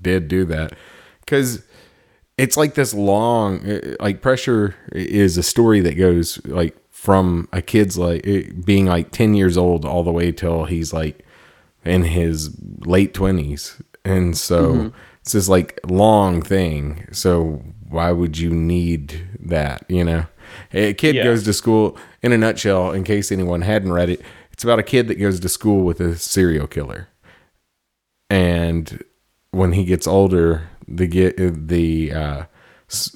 did 0.00 0.28
do 0.28 0.44
that. 0.46 0.72
Because 1.20 1.62
it's 2.36 2.56
like 2.56 2.74
this 2.74 2.94
long 2.94 3.68
uh, 3.68 3.96
like 4.00 4.22
pressure 4.22 4.74
is 4.92 5.36
a 5.36 5.42
story 5.42 5.80
that 5.80 5.94
goes 5.94 6.44
like 6.46 6.76
from 6.90 7.48
a 7.52 7.62
kid's 7.62 7.98
like 7.98 8.26
eh, 8.26 8.50
being 8.64 8.86
like 8.86 9.10
10 9.10 9.34
years 9.34 9.56
old 9.56 9.84
all 9.84 10.02
the 10.02 10.12
way 10.12 10.32
till 10.32 10.64
he's 10.64 10.92
like 10.92 11.24
in 11.84 12.02
his 12.02 12.56
late 12.80 13.14
20s 13.14 13.80
and 14.04 14.36
so 14.36 14.92
it's 15.20 15.32
this 15.32 15.48
like 15.48 15.78
long 15.86 16.40
thing. 16.40 17.06
So 17.12 17.62
why 17.88 18.12
would 18.12 18.38
you 18.38 18.50
need 18.50 19.28
that 19.40 19.84
you 19.88 20.04
know 20.04 20.26
a 20.72 20.94
kid 20.94 21.14
Yeah. 21.16 21.24
goes 21.24 21.44
to 21.44 21.52
school 21.52 21.96
in 22.22 22.32
a 22.32 22.38
nutshell 22.38 22.92
in 22.92 23.04
case 23.04 23.30
anyone 23.32 23.62
hadn't 23.62 23.92
read 23.92 24.08
it 24.10 24.20
it's 24.52 24.64
about 24.64 24.78
a 24.78 24.82
kid 24.82 25.08
that 25.08 25.14
goes 25.16 25.38
to 25.40 25.48
school 25.48 25.84
with 25.84 26.00
a 26.00 26.16
serial 26.16 26.66
killer 26.66 27.08
and 28.30 29.02
when 29.50 29.72
he 29.72 29.84
gets 29.84 30.06
older, 30.06 30.68
the 30.86 31.06
get 31.06 31.36
the 31.68 32.12
uh, 32.12 32.44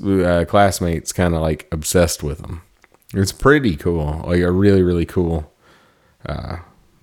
uh, 0.07 0.45
classmates 0.47 1.13
kind 1.13 1.35
of 1.35 1.43
like 1.43 1.69
obsessed 1.71 2.23
with 2.23 2.41
him. 2.41 2.63
It's 3.15 3.33
pretty 3.33 3.77
cool, 3.77 4.25
like 4.27 4.41
a 4.41 4.51
really 4.51 4.83
really 4.83 5.05
cool 5.07 5.53
uh, 6.27 6.57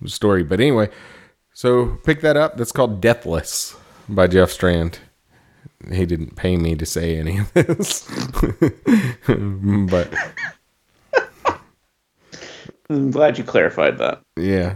story. 0.06 0.42
But 0.42 0.60
anyway, 0.60 0.88
so 1.52 1.98
pick 2.04 2.20
that 2.22 2.36
up. 2.36 2.56
That's 2.56 2.72
called 2.72 3.00
Deathless 3.00 3.76
by 4.08 4.26
Jeff 4.26 4.50
Strand. 4.50 4.98
He 5.92 6.04
didn't 6.06 6.36
pay 6.36 6.56
me 6.56 6.74
to 6.76 6.84
say 6.84 7.16
any 7.16 7.38
of 7.38 7.52
this, 7.54 8.02
but 9.26 10.12
I'm 12.90 13.10
glad 13.10 13.38
you 13.38 13.44
clarified 13.44 13.98
that. 13.98 14.20
Yeah. 14.36 14.74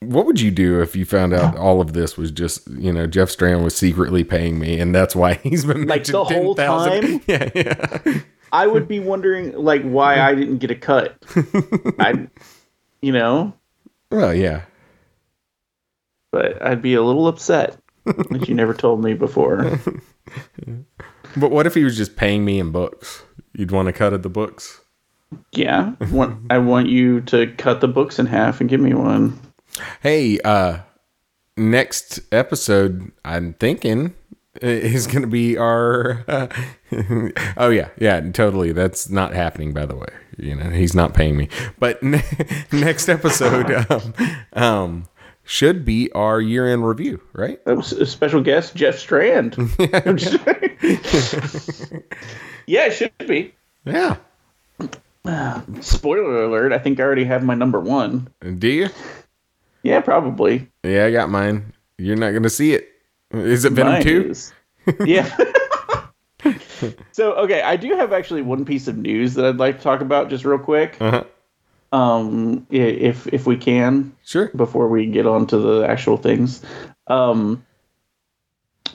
What 0.00 0.26
would 0.26 0.40
you 0.40 0.50
do 0.50 0.80
if 0.80 0.96
you 0.96 1.04
found 1.04 1.34
out 1.34 1.56
all 1.56 1.80
of 1.80 1.92
this 1.92 2.16
was 2.16 2.30
just, 2.30 2.66
you 2.70 2.92
know, 2.92 3.06
Jeff 3.06 3.30
Strand 3.30 3.62
was 3.62 3.76
secretly 3.76 4.24
paying 4.24 4.58
me 4.58 4.80
and 4.80 4.94
that's 4.94 5.14
why 5.14 5.34
he's 5.34 5.64
been 5.64 5.86
Like 5.86 6.04
the 6.04 6.24
whole 6.24 6.54
10,000 6.54 7.02
time? 7.02 7.20
Yeah, 7.26 7.50
yeah. 7.54 8.20
I 8.52 8.66
would 8.66 8.86
be 8.88 9.00
wondering 9.00 9.52
like 9.56 9.82
why 9.82 10.20
I 10.20 10.34
didn't 10.34 10.58
get 10.58 10.70
a 10.70 10.74
cut. 10.76 11.16
I, 11.98 12.28
you 13.00 13.12
know, 13.12 13.52
Well, 14.10 14.34
yeah. 14.34 14.62
but 16.30 16.60
I'd 16.62 16.80
be 16.82 16.94
a 16.94 17.02
little 17.02 17.28
upset 17.28 17.76
that 18.04 18.48
you 18.48 18.54
never 18.54 18.74
told 18.74 19.02
me 19.02 19.14
before. 19.14 19.78
But 21.36 21.50
what 21.50 21.66
if 21.66 21.74
he 21.74 21.84
was 21.84 21.96
just 21.96 22.16
paying 22.16 22.44
me 22.44 22.58
in 22.58 22.72
books? 22.72 23.22
You'd 23.54 23.70
want 23.70 23.86
to 23.86 23.92
cut 23.92 24.12
of 24.12 24.22
the 24.22 24.28
books? 24.28 24.80
Yeah, 25.52 25.94
want, 26.10 26.40
I 26.50 26.58
want 26.58 26.88
you 26.88 27.22
to 27.22 27.52
cut 27.56 27.80
the 27.80 27.88
books 27.88 28.18
in 28.18 28.26
half 28.26 28.60
and 28.60 28.68
give 28.68 28.80
me 28.80 28.92
one. 28.92 29.38
Hey, 30.00 30.38
uh 30.40 30.80
next 31.56 32.20
episode 32.32 33.12
I'm 33.24 33.54
thinking 33.54 34.14
is 34.60 35.06
going 35.06 35.22
to 35.22 35.28
be 35.28 35.56
our 35.56 36.24
uh, 36.28 36.46
Oh 37.56 37.70
yeah, 37.70 37.88
yeah, 37.98 38.20
totally. 38.32 38.72
That's 38.72 39.08
not 39.08 39.32
happening 39.32 39.72
by 39.72 39.86
the 39.86 39.96
way. 39.96 40.08
You 40.36 40.56
know, 40.56 40.70
he's 40.70 40.94
not 40.94 41.14
paying 41.14 41.36
me. 41.36 41.48
But 41.78 42.02
ne- 42.02 42.22
next 42.70 43.08
episode 43.08 43.70
um, 43.90 44.14
um 44.52 45.08
should 45.52 45.84
be 45.84 46.10
our 46.12 46.40
year-end 46.40 46.86
review, 46.88 47.20
right? 47.34 47.60
A 47.66 47.76
s- 47.76 47.92
a 47.92 48.06
special 48.06 48.40
guest, 48.40 48.74
Jeff 48.74 48.98
Strand. 48.98 49.54
Yeah, 52.66 52.86
it 52.86 52.92
should 52.92 53.12
be. 53.26 53.52
Yeah. 53.84 54.16
Uh, 55.24 55.60
spoiler 55.80 56.44
alert! 56.44 56.72
I 56.72 56.78
think 56.78 57.00
I 57.00 57.02
already 57.02 57.24
have 57.24 57.42
my 57.42 57.54
number 57.54 57.80
one. 57.80 58.28
Do 58.58 58.68
you? 58.68 58.88
Yeah, 59.82 60.00
probably. 60.00 60.68
Yeah, 60.84 61.06
I 61.06 61.10
got 61.10 61.28
mine. 61.28 61.72
You're 61.98 62.16
not 62.16 62.30
going 62.30 62.44
to 62.44 62.50
see 62.50 62.72
it. 62.72 62.88
Is 63.32 63.64
it 63.64 63.72
Venom 63.72 64.00
2? 64.02 64.32
Yeah. 65.04 65.28
so 67.12 67.32
okay, 67.34 67.62
I 67.62 67.76
do 67.76 67.94
have 67.96 68.12
actually 68.12 68.42
one 68.42 68.64
piece 68.64 68.86
of 68.88 68.96
news 68.96 69.34
that 69.34 69.44
I'd 69.44 69.56
like 69.56 69.78
to 69.78 69.82
talk 69.82 70.00
about 70.00 70.30
just 70.30 70.44
real 70.44 70.58
quick. 70.58 70.96
Uh-huh. 71.00 71.24
Um, 71.92 72.66
if 72.70 73.26
if 73.28 73.46
we 73.46 73.56
can, 73.56 74.12
Sure. 74.24 74.50
before 74.56 74.88
we 74.88 75.06
get 75.06 75.26
on 75.26 75.46
to 75.48 75.58
the 75.58 75.82
actual 75.86 76.16
things. 76.16 76.62
Um, 77.06 77.64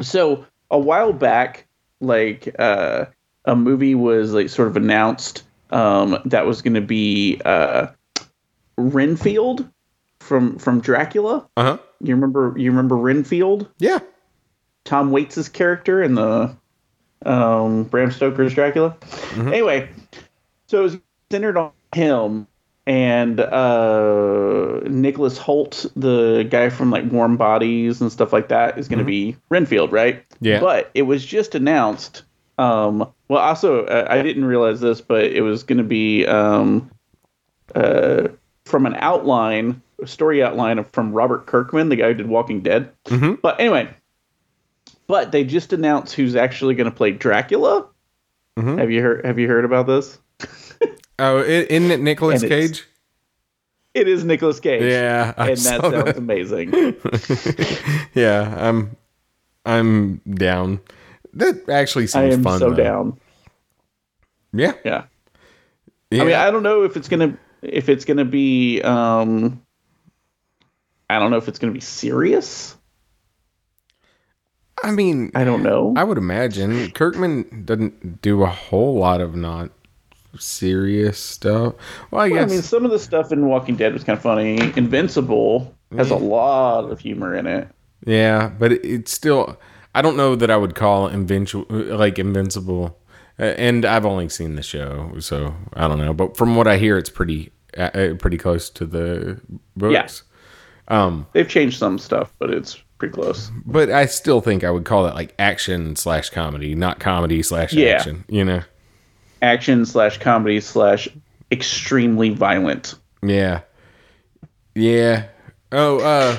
so 0.02 0.46
a 0.72 0.80
while 0.80 1.14
back, 1.14 1.68
like 2.02 2.56
uh, 2.60 3.06
a 3.46 3.56
movie 3.56 3.96
was 3.96 4.34
like 4.34 4.50
sort 4.50 4.68
of 4.68 4.78
announced 4.78 5.44
um, 5.70 6.18
that 6.26 6.46
was 6.48 6.62
going 6.64 6.74
to 6.74 6.82
be 6.82 7.40
uh, 7.46 7.88
Renfield 8.78 9.70
from 10.20 10.58
from 10.58 10.82
Dracula. 10.82 11.48
Uh-huh. 11.58 11.78
You 12.02 12.16
remember 12.16 12.54
you 12.58 12.70
remember 12.72 12.96
Renfield, 12.98 13.70
Yeah. 13.80 14.00
Tom 14.86 15.12
Waits' 15.12 15.50
character 15.50 16.02
in 16.02 16.16
the 16.16 16.56
um, 17.26 17.84
Bram 17.86 18.10
Stoker's 18.12 18.54
Dracula. 18.54 18.96
Anyway, 19.36 19.90
so 20.68 20.80
it 20.80 20.84
was 20.84 20.98
centered 21.32 21.58
on 21.58 21.72
him 21.94 22.48
and 22.88 23.38
uh, 23.40 24.80
Nicholas 24.86 25.38
Hoult, 25.38 25.86
the 25.98 26.48
guy 26.50 26.70
from 26.70 26.90
like 26.90 27.12
Warm 27.12 27.36
Bodies 27.36 28.00
and 28.00 28.10
stuff 28.12 28.32
like 28.32 28.48
that, 28.48 28.80
is 28.80 28.88
going 28.88 29.00
to 29.00 29.06
be 29.06 29.36
Renfield, 29.50 29.92
right? 29.92 30.24
Yeah. 30.40 30.62
But 30.62 30.90
it 30.94 31.02
was 31.04 31.26
just 31.26 31.54
announced. 31.54 32.24
Um, 32.58 33.00
well, 33.28 33.42
also, 33.42 33.86
uh, 33.86 34.08
I 34.10 34.22
didn't 34.24 34.46
realize 34.46 34.80
this, 34.80 35.02
but 35.02 35.26
it 35.26 35.42
was 35.42 35.64
going 35.64 35.80
to 35.80 35.84
be 35.84 36.26
um, 36.26 36.90
uh, 37.76 38.30
from 38.64 38.86
an 38.86 38.96
outline, 38.96 39.82
a 40.02 40.08
story 40.08 40.42
outline 40.42 40.80
of, 40.80 40.90
from 40.92 41.12
Robert 41.12 41.46
Kirkman, 41.46 41.90
the 41.90 41.98
guy 41.98 42.08
who 42.08 42.14
did 42.14 42.28
Walking 42.28 42.62
Dead. 42.62 42.90
Mhm. 43.08 43.42
But 43.42 43.60
anyway, 43.60 43.90
but 45.08 45.34
they 45.34 45.44
just 45.44 45.74
announced 45.74 46.14
who's 46.16 46.38
actually 46.38 46.76
going 46.76 46.90
to 46.90 46.96
play 46.96 47.12
Dracula. 47.12 47.86
Mhm. 48.58 48.80
Have 48.80 48.92
you 48.92 49.02
heard? 49.02 49.26
Have 49.26 49.38
you 49.40 49.48
heard 49.50 49.66
about 49.66 49.88
this? 49.88 50.18
Oh, 51.20 51.40
isn't 51.40 51.92
it 51.92 52.00
Nicolas 52.00 52.42
And 52.44 52.52
Cage? 52.52 52.86
It 53.94 54.08
is 54.08 54.24
Nicolas 54.24 54.60
Cage. 54.60 54.84
Yeah, 54.84 55.34
I 55.38 55.50
and 55.50 55.58
that 55.58 55.82
sounds 55.82 55.92
that. 56.06 56.18
amazing. 56.18 56.72
yeah, 58.14 58.54
I'm 58.58 58.96
I'm 59.66 60.18
down. 60.36 60.80
That 61.34 61.68
actually 61.70 62.08
seems 62.08 62.16
I 62.16 62.36
am 62.36 62.44
fun. 62.44 62.60
so 62.60 62.70
though. 62.70 62.76
down. 62.76 63.20
Yeah. 64.54 64.74
Yeah. 64.86 65.06
yeah. 66.12 66.22
I 66.22 66.26
mean, 66.26 66.36
I 66.36 66.52
don't 66.52 66.64
know 66.64 66.84
if 66.84 66.96
it's 66.96 67.08
gonna 67.08 67.38
if 67.64 67.90
it's 67.90 68.06
gonna 68.06 68.26
be. 68.26 68.82
um 68.84 69.62
I 71.10 71.20
don't 71.20 71.32
know 71.32 71.38
if 71.38 71.48
it's 71.48 71.58
gonna 71.58 71.74
be 71.74 71.80
serious. 71.80 72.76
I 74.84 74.92
mean, 74.92 75.32
I 75.34 75.44
don't 75.44 75.64
know. 75.64 75.94
I 75.98 76.04
would 76.04 76.20
imagine 76.20 76.92
Kirkman 76.92 77.64
doesn't 77.66 78.22
do 78.22 78.44
a 78.44 78.48
whole 78.48 79.00
lot 79.00 79.22
of 79.22 79.36
not 79.36 79.72
serious 80.38 81.18
stuff. 81.20 81.76
Well, 82.12 82.22
I 82.22 82.30
Well, 82.30 82.44
I 82.44 82.46
mean, 82.46 82.62
some 82.62 82.86
of 82.86 82.92
the 82.92 83.00
stuff 83.00 83.32
in 83.32 83.46
Walking 83.48 83.76
Dead 83.76 83.94
was 83.94 84.04
kind 84.04 84.18
of 84.18 84.24
funny. 84.24 84.58
Invincible 84.76 85.74
has 85.96 86.12
a 86.12 86.16
lot 86.16 86.92
of 86.92 87.00
humor 87.00 87.36
in 87.36 87.48
it. 87.48 87.68
Yeah, 88.06 88.50
but 88.50 88.72
it, 88.74 88.86
it's 88.86 89.12
still. 89.12 89.60
I 89.96 90.02
don't 90.02 90.18
know 90.18 90.36
that 90.36 90.52
I 90.52 90.58
would 90.58 90.76
call 90.76 91.08
Invincible 91.08 91.66
like 91.70 92.20
Invincible, 92.20 92.98
and 93.38 93.84
I've 93.86 94.06
only 94.06 94.30
seen 94.30 94.56
the 94.56 94.62
show, 94.64 95.14
so 95.20 95.56
I 95.74 95.88
don't 95.88 95.98
know. 95.98 96.14
But 96.14 96.38
from 96.38 96.56
what 96.56 96.68
I 96.68 96.78
hear, 96.78 96.98
it's 96.98 97.10
pretty 97.10 97.52
uh, 97.78 97.90
uh, 97.94 98.14
pretty 98.16 98.38
close 98.38 98.70
to 98.72 98.86
the 98.86 99.42
books. 99.76 100.24
Um, 100.90 101.26
They've 101.34 101.50
changed 101.50 101.80
some 101.80 101.98
stuff, 102.00 102.32
but 102.40 102.50
it's 102.52 102.76
pretty 102.98 103.14
close. 103.14 103.52
but 103.66 103.90
I 103.90 104.06
still 104.06 104.40
think 104.42 104.64
I 104.64 104.72
would 104.72 104.86
call 104.86 105.06
it 105.08 105.14
like 105.16 105.34
action 105.40 105.96
slash 105.96 106.30
comedy, 106.30 106.76
not 106.76 107.00
comedy 107.00 107.42
slash 107.44 107.74
Yeah. 107.74 107.90
action. 107.96 108.24
You 108.30 108.46
know? 108.46 108.62
Action 109.42 109.86
slash 109.86 110.18
comedy 110.18 110.60
slash 110.60 111.08
extremely 111.52 112.30
violent. 112.30 112.96
Yeah, 113.22 113.62
yeah. 114.76 115.26
Oh, 115.72 116.00
uh, 116.00 116.38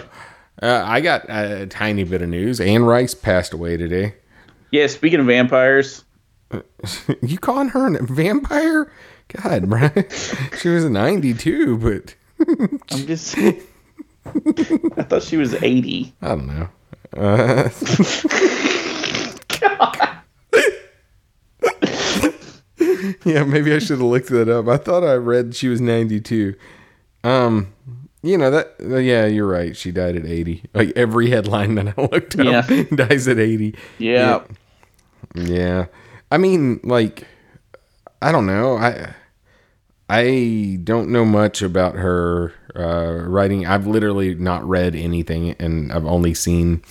uh, 0.63 0.83
I 0.87 1.01
got 1.01 1.27
a 1.29 1.67
tiny 1.67 2.05
bit 2.05 2.23
of 2.23 2.29
news. 2.29 2.61
Anne 2.61 2.85
Rice 2.85 3.15
passed 3.15 3.53
away 3.53 3.77
today. 3.77 4.15
Yeah, 4.71 4.87
speaking 4.87 5.21
of 5.21 5.27
vampires, 5.27 6.05
You 7.23 7.39
calling 7.39 7.69
her 7.69 7.95
a 7.95 8.03
vampire? 8.03 8.91
God, 9.29 9.69
Brian. 9.69 10.07
she 10.61 10.69
was 10.69 10.85
92, 10.85 11.79
but 11.79 12.15
I'm 12.91 13.07
just. 13.07 13.37
I 13.37 15.03
thought 15.03 15.23
she 15.23 15.37
was 15.37 15.55
80. 15.55 16.15
I 16.23 16.29
don't 16.29 16.47
know. 16.47 16.69
Uh, 17.17 17.69
yeah, 23.25 23.45
maybe 23.45 23.73
I 23.75 23.79
should 23.79 23.99
have 23.99 24.01
looked 24.03 24.29
that 24.29 24.49
up. 24.49 24.69
I 24.69 24.77
thought 24.77 25.05
I 25.05 25.15
read 25.15 25.55
she 25.55 25.69
was 25.69 25.81
92. 25.81 26.55
Um, 27.25 27.73
you 28.23 28.37
know 28.39 28.51
that 28.51 28.75
yeah, 28.81 29.27
you're 29.27 29.47
right. 29.47 29.77
She 29.77 29.91
died 29.93 30.17
at 30.17 30.27
80. 30.27 30.65
Like 30.75 30.93
every 30.97 31.31
headline 31.31 31.75
that 31.77 31.95
I 31.99 32.03
looked 32.03 32.39
up 32.39 32.47
Yeah. 32.47 32.83
dies 32.95 33.29
at 33.29 33.39
80. 33.39 33.75
Yeah. 33.99 34.43
Yeah. 35.35 35.87
I 36.31 36.39
mean, 36.39 36.81
like 36.83 37.27
I 38.21 38.33
don't 38.33 38.47
know. 38.47 38.77
I 38.77 39.15
I 40.11 40.79
don't 40.85 41.11
know 41.11 41.25
much 41.25 41.63
about 41.63 41.95
her 41.97 42.53
uh, 42.75 43.25
writing. 43.29 43.67
I've 43.67 43.87
literally 43.87 44.35
not 44.35 44.67
read 44.67 44.95
anything, 44.97 45.51
and 45.59 45.93
I've 45.93 46.07
only 46.07 46.33
seen 46.35 46.83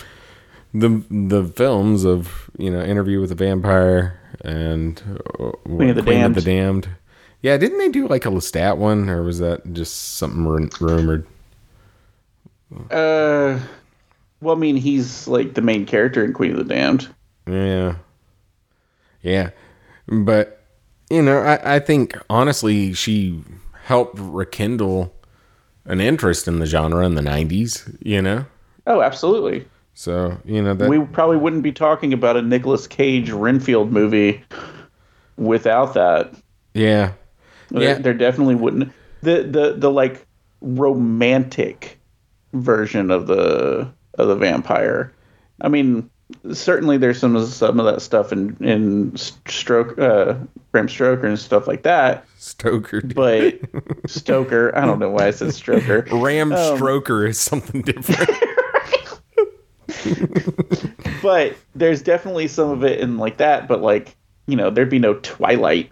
the 0.80 1.04
the 1.10 1.44
films 1.44 2.04
of 2.06 2.50
you 2.58 2.70
know 2.70 2.82
Interview 2.82 3.20
with 3.20 3.30
the 3.30 3.36
Vampire 3.36 4.20
and 4.42 5.02
uh, 5.40 5.52
Queen 5.64 5.90
of 5.90 5.96
the 5.96 6.02
Damned. 6.02 6.36
the 6.36 6.42
Damned. 6.42 6.90
Yeah, 7.42 7.58
didn't 7.58 7.78
they 7.78 7.90
do 7.90 8.08
like 8.08 8.26
a 8.26 8.30
Lestat 8.30 8.78
one, 8.78 9.10
or 9.10 9.24
was 9.24 9.40
that 9.40 9.74
just 9.74 10.16
something 10.18 10.46
ru- 10.46 10.70
rumored? 10.80 11.26
Uh, 12.92 13.60
well, 14.42 14.56
I 14.56 14.60
mean, 14.60 14.76
he's 14.76 15.28
like 15.28 15.54
the 15.54 15.62
main 15.62 15.86
character 15.86 16.24
in 16.24 16.34
Queen 16.34 16.52
of 16.52 16.58
the 16.58 16.64
Damned. 16.74 17.08
Yeah. 17.48 17.96
Yeah. 19.22 19.52
But, 20.08 20.64
you 21.10 21.22
know, 21.22 21.40
I, 21.40 21.76
I 21.76 21.80
think 21.80 22.18
honestly, 22.30 22.94
she 22.94 23.44
helped 23.84 24.18
rekindle 24.20 25.14
an 25.86 26.02
interest 26.02 26.48
in 26.48 26.60
the 26.60 26.66
genre 26.66 27.06
in 27.06 27.16
the 27.16 27.22
90s, 27.22 27.98
you 28.02 28.22
know? 28.22 28.46
Oh, 28.86 29.02
absolutely. 29.02 29.66
So, 30.00 30.38
you 30.46 30.62
know, 30.62 30.76
that. 30.76 30.88
We 30.90 31.00
probably 31.06 31.38
wouldn't 31.38 31.64
be 31.64 31.72
talking 31.72 32.14
about 32.14 32.38
a 32.38 32.42
Nicolas 32.44 32.86
Cage 32.86 33.32
Renfield 33.32 33.92
movie 33.92 34.44
without 35.38 35.96
that. 35.96 36.32
yeah. 36.76 37.14
There, 37.72 37.82
Yeah. 37.82 37.94
there 37.96 38.14
definitely 38.14 38.54
wouldn't. 38.56 38.94
The 39.24 39.42
the 39.42 39.74
the 39.76 39.90
like 39.90 40.26
romantic 40.62 42.00
version 42.54 43.10
of 43.12 43.26
the 43.28 43.92
of 44.20 44.28
the 44.28 44.36
vampire. 44.36 45.12
I 45.62 45.68
mean, 45.68 46.10
certainly 46.54 46.98
there's 46.98 47.20
some 47.20 47.36
of 47.36 47.48
some 47.48 47.80
of 47.80 47.86
that 47.88 48.02
stuff 48.02 48.32
in 48.32 48.56
in 48.62 49.16
stroke 49.18 49.98
uh 50.00 50.36
Bram 50.72 50.88
Stoker 50.88 51.26
and 51.28 51.40
stuff 51.40 51.68
like 51.68 51.82
that. 51.84 52.24
Stoker. 52.38 53.02
But 53.02 53.60
Stoker, 54.08 54.72
I 54.78 54.86
don't 54.86 55.00
know 55.00 55.10
why 55.10 55.28
I 55.28 55.32
said 55.32 55.54
Stoker. 55.56 56.06
Ram 56.12 56.52
Um, 56.54 56.78
Stroker 56.78 57.28
is 57.28 57.40
something 57.40 57.82
different. 57.82 58.30
but 61.22 61.56
there's 61.76 62.02
definitely 62.02 62.48
some 62.48 62.70
of 62.70 62.84
it 62.84 63.00
in 63.00 63.18
like 63.18 63.38
that. 63.38 63.68
But 63.68 63.82
like 63.82 64.16
you 64.48 64.56
know, 64.56 64.70
there'd 64.70 64.90
be 64.90 65.00
no 65.00 65.16
Twilight 65.16 65.92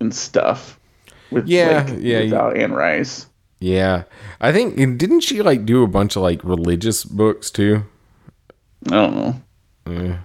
and 0.00 0.14
stuff. 0.14 0.78
With 1.30 1.48
Yeah, 1.48 1.84
like, 1.88 1.98
yeah, 2.00 2.20
without 2.22 2.56
Anne 2.56 2.72
Rice. 2.72 3.26
yeah. 3.58 4.04
I 4.40 4.52
think, 4.52 4.76
didn't 4.98 5.20
she 5.22 5.42
like 5.42 5.66
do 5.66 5.82
a 5.82 5.88
bunch 5.88 6.14
of 6.14 6.22
like 6.22 6.44
religious 6.44 7.04
books 7.04 7.50
too? 7.50 7.84
I 8.86 8.90
don't 8.90 9.16
know. 9.16 9.40
Yeah. 9.88 10.18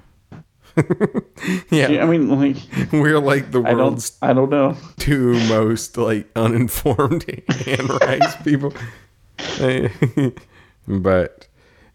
I 2.01 2.06
mean, 2.06 2.30
like 2.30 2.58
We're 2.91 3.19
like 3.19 3.51
the 3.51 3.63
I 3.63 3.73
don't. 3.73 4.12
I 4.21 4.34
don't 4.34 4.49
know. 4.49 4.77
two 4.97 5.34
most 5.47 5.97
like 5.97 6.30
uninformed 6.36 7.25
Anne 7.67 7.88
Rice 7.88 8.36
people. 8.43 8.73
but 10.88 11.47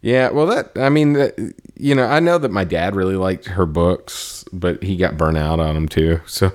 yeah, 0.03 0.31
well, 0.31 0.47
that 0.47 0.71
I 0.77 0.89
mean, 0.89 1.15
that, 1.15 1.37
you 1.77 1.95
know, 1.95 2.05
I 2.07 2.21
know 2.21 2.39
that 2.39 2.51
my 2.51 2.65
dad 2.65 2.95
really 2.95 3.17
liked 3.17 3.47
her 3.47 3.67
books, 3.67 4.45
but 4.53 4.83
he 4.83 4.97
got 4.97 5.17
burnt 5.17 5.37
out 5.39 5.59
on 5.61 5.75
them 5.75 5.89
too. 5.89 6.21
So 6.27 6.49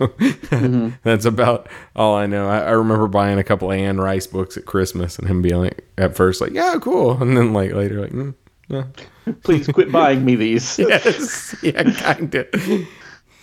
that's 1.04 1.26
about 1.26 1.68
all 1.96 2.16
I 2.16 2.26
know. 2.28 2.48
I, 2.48 2.60
I 2.60 2.72
remember 2.72 3.08
buying 3.08 3.40
a 3.40 3.44
couple 3.44 3.72
Anne 3.72 4.00
Rice 4.00 4.28
books 4.28 4.58
at 4.58 4.66
Christmas, 4.66 5.18
and 5.20 5.28
him 5.28 5.42
being 5.42 5.58
like, 5.58 5.86
at 5.98 6.16
first, 6.16 6.40
like, 6.42 6.52
yeah, 6.54 6.76
cool, 6.82 7.12
and 7.22 7.36
then 7.36 7.54
like 7.54 7.74
later, 7.74 8.02
like, 8.02 8.12
mm, 8.12 8.34
yeah. 8.70 8.86
Please 9.44 9.68
quit 9.68 9.92
buying 9.92 10.24
me 10.26 10.36
these. 10.36 10.80
yes, 10.80 11.56
yeah, 11.62 11.84
kind 11.84 12.34
of, 12.34 12.48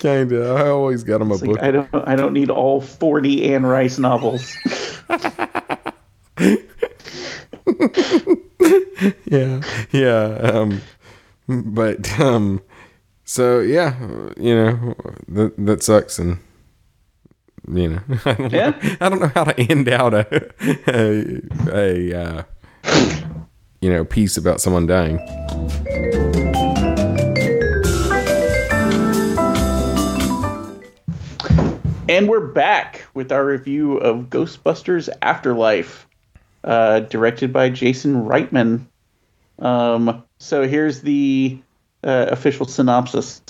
kind 0.01 0.33
of. 0.33 0.57
I 0.57 0.69
always 0.69 1.05
got 1.05 1.21
him 1.21 1.31
a 1.31 1.35
Like, 1.35 1.45
book. 1.45 1.59
I 1.63 1.71
don't. 1.71 1.89
I 1.95 2.17
don't 2.17 2.33
need 2.33 2.51
all 2.51 2.81
forty 2.81 3.53
Anne 3.55 3.65
Rice 3.67 3.99
novels. 3.99 4.57
yeah. 9.27 9.63
Yeah 9.93 10.25
um 10.43 10.81
but 11.49 12.19
um 12.21 12.61
so 13.25 13.61
yeah 13.61 13.95
you 14.37 14.55
know 14.55 14.95
that 15.29 15.55
that 15.59 15.83
sucks 15.83 16.19
and 16.19 16.39
you 17.73 17.89
know 17.89 18.01
I 18.25 18.33
don't, 18.35 18.53
Yeah. 18.53 18.71
know, 18.71 18.97
I 19.01 19.09
don't 19.09 19.21
know 19.21 19.33
how 19.35 19.45
to 19.45 19.61
end 19.61 19.89
out 19.89 20.15
a 20.15 20.51
a, 20.89 21.41
a 21.73 22.15
uh, 22.21 22.43
you 23.81 23.91
know 23.93 24.05
piece 24.05 24.37
about 24.37 24.61
someone 24.61 24.87
dying. 24.87 25.19
And 32.09 32.27
we're 32.27 32.41
back 32.47 33.07
with 33.13 33.31
our 33.31 33.45
review 33.45 33.99
of 33.99 34.31
Ghostbusters 34.31 35.11
Afterlife, 35.21 36.08
uh, 36.65 37.01
directed 37.01 37.53
by 37.53 37.71
Jason 37.71 38.25
Reitman. 38.25 38.87
Um, 39.59 40.23
so 40.39 40.67
here's 40.69 41.01
the 41.03 41.59
uh, 42.05 42.27
official 42.31 42.67
synopsis. 42.67 43.43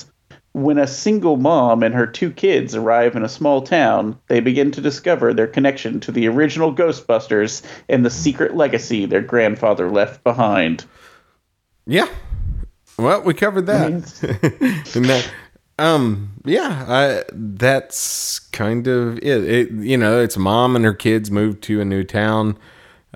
When 0.52 0.78
a 0.78 0.86
single 0.86 1.36
mom 1.36 1.82
and 1.82 1.94
her 1.94 2.06
two 2.06 2.30
kids 2.32 2.74
arrive 2.74 3.14
in 3.14 3.22
a 3.22 3.28
small 3.28 3.62
town, 3.62 4.18
they 4.28 4.40
begin 4.40 4.70
to 4.72 4.80
discover 4.80 5.32
their 5.34 5.46
connection 5.46 6.00
to 6.00 6.10
the 6.12 6.26
original 6.26 6.74
Ghostbusters 6.74 7.62
and 7.88 8.04
the 8.04 8.10
secret 8.10 8.56
legacy 8.56 9.04
their 9.06 9.20
grandfather 9.20 9.90
left 9.90 10.24
behind. 10.24 10.84
yeah 11.86 12.08
well 12.98 13.22
we 13.22 13.34
covered 13.34 13.66
that 13.66 14.02
that- 14.92 15.30
um 15.78 16.30
yeah 16.44 16.84
I, 16.88 17.24
that's 17.32 18.40
kind 18.40 18.86
of 18.88 19.18
it. 19.18 19.44
it 19.44 19.70
you 19.70 19.96
know 19.96 20.20
it's 20.20 20.36
mom 20.36 20.74
and 20.74 20.84
her 20.84 20.94
kids 20.94 21.30
moved 21.30 21.62
to 21.64 21.80
a 21.80 21.84
new 21.84 22.02
town 22.02 22.58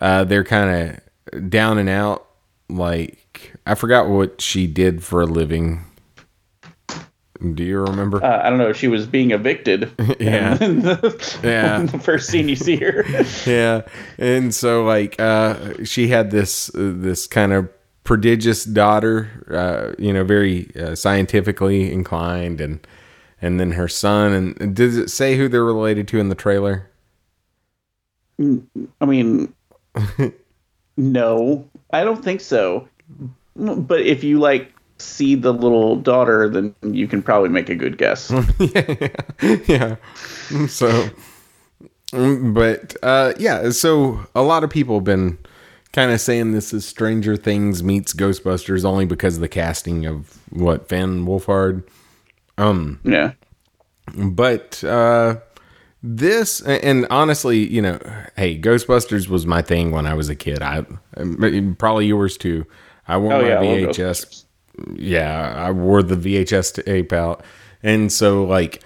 uh 0.01 0.25
they're 0.25 0.45
kind 0.45 0.99
of 1.33 1.51
down 1.51 1.79
and 1.79 1.89
out 1.89 2.27
like 2.69 3.53
i 3.67 3.75
forgot 3.75 4.09
what 4.09 4.41
she 4.41 4.67
did 4.67 5.03
for 5.03 5.21
a 5.23 5.27
living 5.27 5.85
do 7.55 7.65
you 7.65 7.81
remember 7.81 8.23
Uh, 8.25 8.41
I 8.45 8.51
don't 8.51 8.59
know. 8.59 8.73
She 8.73 8.87
was 8.87 9.05
being 9.05 9.33
evicted. 9.33 9.91
Yeah. 10.21 10.55
the, 10.55 11.41
Yeah. 11.43 11.83
the 11.83 11.99
first 11.99 12.29
scene 12.29 12.49
you 12.49 12.55
see 12.55 12.77
her. 12.77 13.05
yeah 13.47 13.83
and 14.17 14.55
so 14.55 14.85
like 14.85 15.19
uh 15.21 15.83
she 15.85 16.07
had 16.09 16.31
this 16.31 16.69
uh, 16.77 16.93
this 16.95 17.27
kind 17.27 17.53
of 17.53 17.69
prodigious 18.05 18.65
daughter 18.65 19.29
uh 19.51 20.01
you 20.01 20.13
know 20.13 20.23
very 20.25 20.71
uh, 20.77 20.95
scientifically 20.95 21.93
inclined 21.93 22.61
and 22.61 22.87
and 23.41 23.59
then 23.59 23.73
her 23.73 23.89
son 23.89 24.57
and 24.61 24.77
does 24.77 24.97
it 24.97 25.11
say 25.11 25.37
who 25.37 25.49
they're 25.49 25.65
related 25.65 26.07
to 26.09 26.19
in 26.21 26.29
the 26.29 26.35
trailer 26.37 26.89
I 29.01 29.05
mean, 29.05 29.53
no, 30.97 31.69
I 31.91 32.05
don't 32.05 32.25
think 32.25 32.41
so. 32.41 32.89
But 33.57 34.01
if 34.01 34.25
you 34.25 34.39
like 34.39 34.73
see 34.99 35.35
the 35.35 35.53
little 35.53 35.97
daughter, 35.97 36.49
then 36.49 36.75
you 36.83 37.07
can 37.07 37.23
probably 37.23 37.49
make 37.49 37.69
a 37.69 37.75
good 37.75 37.99
guess. 37.99 38.31
yeah 38.59 39.97
yeah. 40.53 40.67
so 40.67 41.11
but 42.13 42.95
uh 43.03 43.33
yeah 43.39 43.71
so 43.71 44.27
a 44.35 44.43
lot 44.43 44.65
of 44.65 44.71
people 44.71 44.97
have 44.97 45.05
been 45.05 45.39
kind 45.93 46.11
of 46.11 46.21
saying 46.21 46.53
this 46.53 46.73
is 46.73 46.87
stranger 46.87 47.37
things 47.37 47.83
meets 47.83 48.13
ghostbusters 48.13 48.85
only 48.85 49.07
because 49.07 49.37
of 49.37 49.41
the 49.41 49.49
casting 49.49 50.07
of 50.07 50.39
what 50.51 50.89
Finn 50.89 51.25
Wolfhard 51.27 51.83
um 52.59 53.01
yeah. 53.05 53.33
but 54.15 54.83
uh 54.85 55.37
this 56.03 56.61
and 56.63 57.07
honestly 57.11 57.59
you 57.59 57.81
know 57.81 57.99
hey 58.37 58.59
ghostbusters 58.61 59.29
was 59.29 59.47
my 59.47 59.63
thing 59.63 59.91
when 59.93 60.05
i 60.07 60.15
was 60.15 60.29
a 60.29 60.35
kid 60.35 60.61
i 60.61 60.85
probably 61.79 62.07
yours 62.07 62.37
too 62.37 62.67
i 63.07 63.17
wore 63.17 63.35
Oh, 63.35 63.43
my 63.43 63.49
yeah, 63.49 63.61
vhs 63.87 64.45
yeah 64.97 65.55
i 65.57 65.71
wore 65.71 66.03
the 66.03 66.17
vhs 66.17 66.85
tape 66.85 67.13
out 67.13 67.45
and 67.85 68.11
so 68.11 68.43
like 68.45 68.83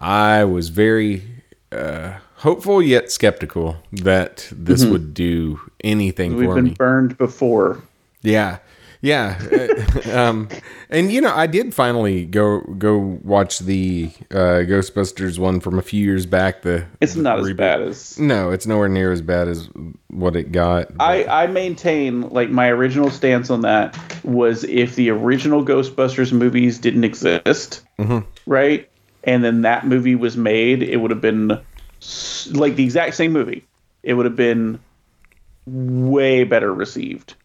i 0.00 0.42
was 0.44 0.68
very 0.70 1.22
uh 1.70 2.14
hopeful 2.38 2.82
yet 2.82 3.12
skeptical 3.12 3.76
that 3.92 4.48
this 4.52 4.84
would 4.84 5.14
do 5.14 5.60
anything 5.84 6.32
Mm-hmm. 6.32 6.40
We've 6.40 6.48
for 6.48 6.54
been 6.56 6.64
me 6.64 6.70
burned 6.74 7.16
before. 7.18 7.82
yeah. 8.22 8.58
Yeah, 9.06 9.40
uh, 9.52 10.10
um, 10.18 10.48
and 10.90 11.12
you 11.12 11.20
know, 11.20 11.32
I 11.32 11.46
did 11.46 11.72
finally 11.72 12.26
go 12.26 12.60
go 12.60 12.98
watch 13.22 13.60
the 13.60 14.10
uh, 14.32 14.66
Ghostbusters 14.66 15.38
one 15.38 15.60
from 15.60 15.78
a 15.78 15.82
few 15.82 16.04
years 16.04 16.26
back. 16.26 16.62
The 16.62 16.84
It's 17.00 17.14
the 17.14 17.22
not 17.22 17.38
as 17.38 17.52
bad 17.52 17.82
as 17.82 18.18
No, 18.18 18.50
it's 18.50 18.66
nowhere 18.66 18.88
near 18.88 19.12
as 19.12 19.22
bad 19.22 19.46
as 19.46 19.68
what 20.08 20.34
it 20.34 20.50
got. 20.50 20.88
I, 20.98 21.24
I 21.24 21.46
maintain 21.46 22.22
like 22.30 22.50
my 22.50 22.68
original 22.68 23.10
stance 23.10 23.48
on 23.48 23.60
that 23.60 23.96
was 24.24 24.64
if 24.64 24.96
the 24.96 25.10
original 25.10 25.64
Ghostbusters 25.64 26.32
movies 26.32 26.80
didn't 26.80 27.04
exist, 27.04 27.84
right, 28.46 28.90
and 29.22 29.44
then 29.44 29.62
that 29.62 29.86
movie 29.86 30.16
was 30.16 30.36
made, 30.36 30.82
it 30.82 30.96
would 30.96 31.12
have 31.12 31.20
been 31.20 31.60
like 32.50 32.74
the 32.74 32.82
exact 32.82 33.14
same 33.14 33.32
movie. 33.32 33.64
It 34.02 34.14
would 34.14 34.26
have 34.26 34.36
been 34.36 34.80
way 35.64 36.42
better 36.42 36.74
received. 36.74 37.36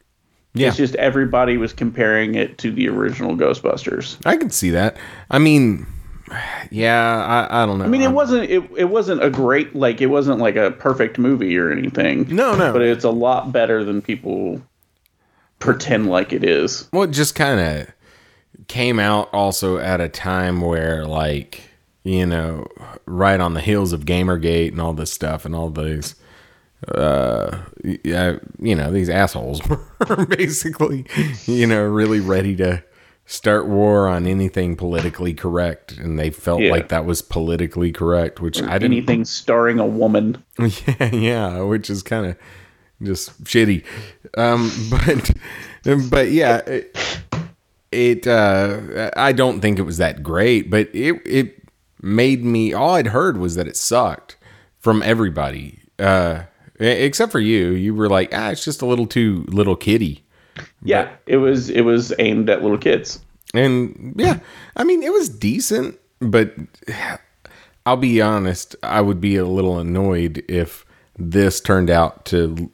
Yeah, 0.53 0.67
It's 0.67 0.77
just 0.77 0.95
everybody 0.95 1.57
was 1.57 1.73
comparing 1.73 2.35
it 2.35 2.57
to 2.59 2.71
the 2.71 2.89
original 2.89 3.35
Ghostbusters. 3.35 4.17
I 4.25 4.35
could 4.35 4.53
see 4.53 4.71
that. 4.71 4.97
I 5.29 5.39
mean, 5.39 5.87
yeah, 6.69 7.47
I, 7.49 7.63
I 7.63 7.65
don't 7.65 7.79
know. 7.79 7.85
I 7.85 7.87
mean, 7.87 8.01
it 8.01 8.11
wasn't 8.11 8.49
it, 8.49 8.63
it 8.77 8.85
wasn't 8.85 9.23
a 9.23 9.29
great 9.29 9.75
like 9.75 10.01
it 10.01 10.07
wasn't 10.07 10.39
like 10.39 10.55
a 10.55 10.71
perfect 10.71 11.17
movie 11.17 11.57
or 11.57 11.71
anything. 11.71 12.27
No, 12.33 12.55
no. 12.55 12.73
but 12.73 12.81
it's 12.81 13.03
a 13.05 13.09
lot 13.09 13.51
better 13.51 13.83
than 13.83 14.01
people 14.01 14.61
pretend 15.59 16.09
like 16.09 16.33
it 16.33 16.43
is. 16.43 16.89
well, 16.91 17.03
it 17.03 17.11
just 17.11 17.35
kind 17.35 17.59
of 17.59 17.87
came 18.67 18.99
out 18.99 19.29
also 19.33 19.77
at 19.77 20.01
a 20.01 20.09
time 20.09 20.61
where, 20.61 21.05
like, 21.05 21.61
you 22.03 22.25
know, 22.25 22.65
right 23.05 23.39
on 23.39 23.53
the 23.53 23.61
heels 23.61 23.93
of 23.93 24.05
Gamergate 24.05 24.71
and 24.71 24.81
all 24.81 24.93
this 24.93 25.11
stuff 25.11 25.45
and 25.45 25.55
all 25.55 25.69
these, 25.69 26.15
uh, 26.87 27.59
yeah, 28.03 28.37
you 28.59 28.75
know, 28.75 28.91
these 28.91 29.09
assholes 29.09 29.61
were 30.09 30.25
basically, 30.25 31.05
you 31.45 31.67
know, 31.67 31.83
really 31.83 32.19
ready 32.19 32.55
to 32.57 32.83
start 33.25 33.67
war 33.67 34.07
on 34.07 34.25
anything 34.27 34.75
politically 34.75 35.33
correct, 35.33 35.93
and 35.97 36.19
they 36.19 36.29
felt 36.29 36.59
Yeah. 36.61 36.71
like 36.71 36.89
that 36.89 37.05
was 37.05 37.21
politically 37.21 37.91
correct, 37.91 38.41
which 38.41 38.61
I 38.61 38.73
didn't. 38.79 38.93
Anything 38.93 39.25
starring 39.25 39.79
a 39.79 39.85
woman. 39.85 40.43
Yeah, 40.59 41.15
yeah, 41.15 41.61
which 41.61 41.89
is 41.89 42.03
kind 42.03 42.25
of 42.25 42.35
just 43.01 43.43
shitty. 43.45 43.83
Um, 44.37 44.69
but 44.89 46.09
but 46.09 46.31
yeah, 46.31 46.57
it, 46.57 46.97
it 47.91 48.27
uh, 48.27 49.11
I 49.15 49.31
don't 49.31 49.61
think 49.61 49.79
it 49.79 49.83
was 49.83 49.97
that 49.97 50.23
great, 50.23 50.69
but 50.69 50.89
it 50.93 51.21
it 51.25 51.63
made 52.01 52.43
me. 52.43 52.73
All 52.73 52.95
I'd 52.95 53.07
heard 53.07 53.37
was 53.37 53.55
that 53.55 53.67
it 53.67 53.77
sucked 53.77 54.35
from 54.79 55.01
everybody, 55.03 55.79
uh, 55.99 56.43
except 56.87 57.31
for 57.31 57.39
you. 57.39 57.69
You 57.71 57.93
were 57.93 58.09
like, 58.09 58.29
ah, 58.33 58.49
it's 58.49 58.65
just 58.65 58.81
a 58.81 58.85
little 58.85 59.07
too 59.07 59.45
little 59.47 59.75
kitty. 59.75 60.23
Yeah, 60.83 61.11
it 61.27 61.37
was 61.37 61.69
it 61.69 61.81
was 61.81 62.13
aimed 62.19 62.49
at 62.49 62.61
little 62.61 62.77
kids. 62.77 63.23
And 63.53 64.15
yeah, 64.17 64.39
I 64.75 64.83
mean, 64.83 65.03
it 65.03 65.11
was 65.11 65.29
decent, 65.29 65.99
but 66.19 66.53
I'll 67.85 67.97
be 67.97 68.21
honest, 68.21 68.75
I 68.83 69.01
would 69.01 69.19
be 69.19 69.35
a 69.37 69.45
little 69.45 69.79
annoyed 69.79 70.43
if 70.47 70.85
this 71.17 71.59
turned 71.61 71.89
out 71.89 72.25
to. 72.25 72.71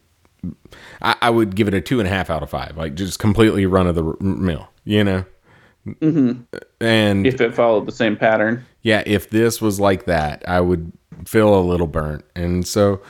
I, 1.01 1.15
I 1.21 1.29
would 1.29 1.55
give 1.55 1.67
it 1.67 1.73
a 1.73 1.81
two 1.81 1.99
and 1.99 2.07
a 2.07 2.11
half 2.11 2.29
out 2.29 2.43
of 2.43 2.49
five, 2.49 2.77
like 2.77 2.95
just 2.95 3.19
completely 3.19 3.65
run 3.65 3.87
of 3.87 3.95
the 3.95 4.03
mill, 4.21 4.67
you 4.83 5.03
know. 5.03 5.25
Mm-hmm. 5.85 6.43
And 6.81 7.25
If 7.25 7.39
it 7.39 7.55
followed 7.55 7.85
the 7.85 7.91
same 7.93 8.17
pattern. 8.17 8.65
yeah, 8.81 9.03
if 9.05 9.29
this 9.29 9.61
was 9.61 9.79
like 9.79 10.05
that, 10.05 10.43
I 10.47 10.59
would 10.59 10.91
feel 11.25 11.57
a 11.57 11.61
little 11.61 11.87
burnt. 11.87 12.25
And 12.35 12.67
so 12.67 13.01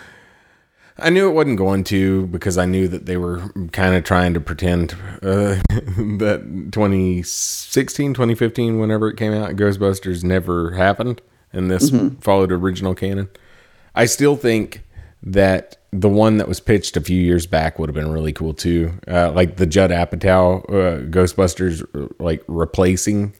I 1.00 1.10
knew 1.10 1.30
it 1.30 1.34
wasn't 1.34 1.58
going 1.58 1.84
to 1.86 2.26
because 2.28 2.58
I 2.58 2.66
knew 2.66 2.88
that 2.88 3.06
they 3.06 3.18
were 3.18 3.50
kind 3.72 3.96
of 3.96 4.04
trying 4.04 4.34
to 4.34 4.40
pretend 4.40 4.94
uh, 5.22 5.56
that 5.70 6.70
2016, 6.72 8.14
2015, 8.14 8.80
whenever 8.80 9.10
it 9.10 9.18
came 9.18 9.34
out, 9.34 9.52
Ghostbusters 9.56 10.24
never 10.24 10.72
happened. 10.72 11.22
And 11.54 11.70
this 11.72 11.92
followed 12.22 12.52
original 12.52 12.94
canon. 12.96 13.30
I 13.96 14.06
still 14.06 14.36
think 14.36 14.84
that 15.24 15.78
the 15.92 16.10
one 16.10 16.38
that 16.38 16.48
was 16.48 16.60
pitched 16.60 16.98
a 16.98 17.02
few 17.02 17.20
years 17.20 17.46
back 17.48 17.80
would 17.80 17.90
have 17.90 17.96
been 17.96 18.12
really 18.12 18.34
cool 18.34 18.54
too. 18.54 18.94
Uh, 19.08 19.32
like 19.32 19.58
the 19.58 19.66
Judd 19.66 19.90
Apatow 19.92 20.64
uh, 20.66 21.02
Ghostbusters, 21.10 21.84
uh, 21.96 22.14
like 22.20 22.44
replacing 22.48 23.34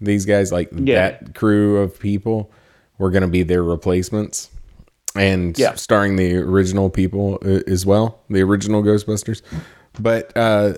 these 0.00 0.24
guys, 0.24 0.50
like 0.52 0.70
Yeah. 0.72 0.94
that 1.10 1.34
crew 1.34 1.78
of 1.78 1.98
people 2.00 2.50
were 2.98 3.10
going 3.10 3.22
to 3.22 3.28
be 3.28 3.42
their 3.42 3.62
replacements 3.62 4.50
and 5.16 5.58
Yeah. 5.58 5.74
starring 5.74 6.16
the 6.16 6.36
original 6.36 6.90
people 6.90 7.38
uh, 7.44 7.60
as 7.66 7.84
well, 7.86 8.20
the 8.30 8.42
original 8.42 8.82
Ghostbusters. 8.82 9.42
But 9.98 10.36
uh, 10.36 10.74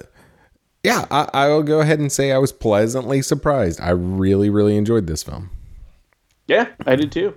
yeah, 0.82 1.06
I, 1.10 1.28
I 1.34 1.48
will 1.48 1.62
go 1.62 1.80
ahead 1.80 1.98
and 1.98 2.10
say 2.10 2.32
I 2.32 2.38
was 2.38 2.52
pleasantly 2.52 3.22
surprised. 3.22 3.80
I 3.80 3.90
really, 3.90 4.50
really 4.50 4.76
enjoyed 4.76 5.06
this 5.06 5.22
film. 5.22 5.50
Yeah, 6.48 6.68
I 6.86 6.96
did 6.96 7.12
too. 7.12 7.34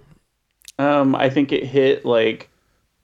Um, 0.80 1.16
I 1.16 1.30
think 1.30 1.52
it 1.52 1.64
hit 1.64 2.06
like 2.06 2.50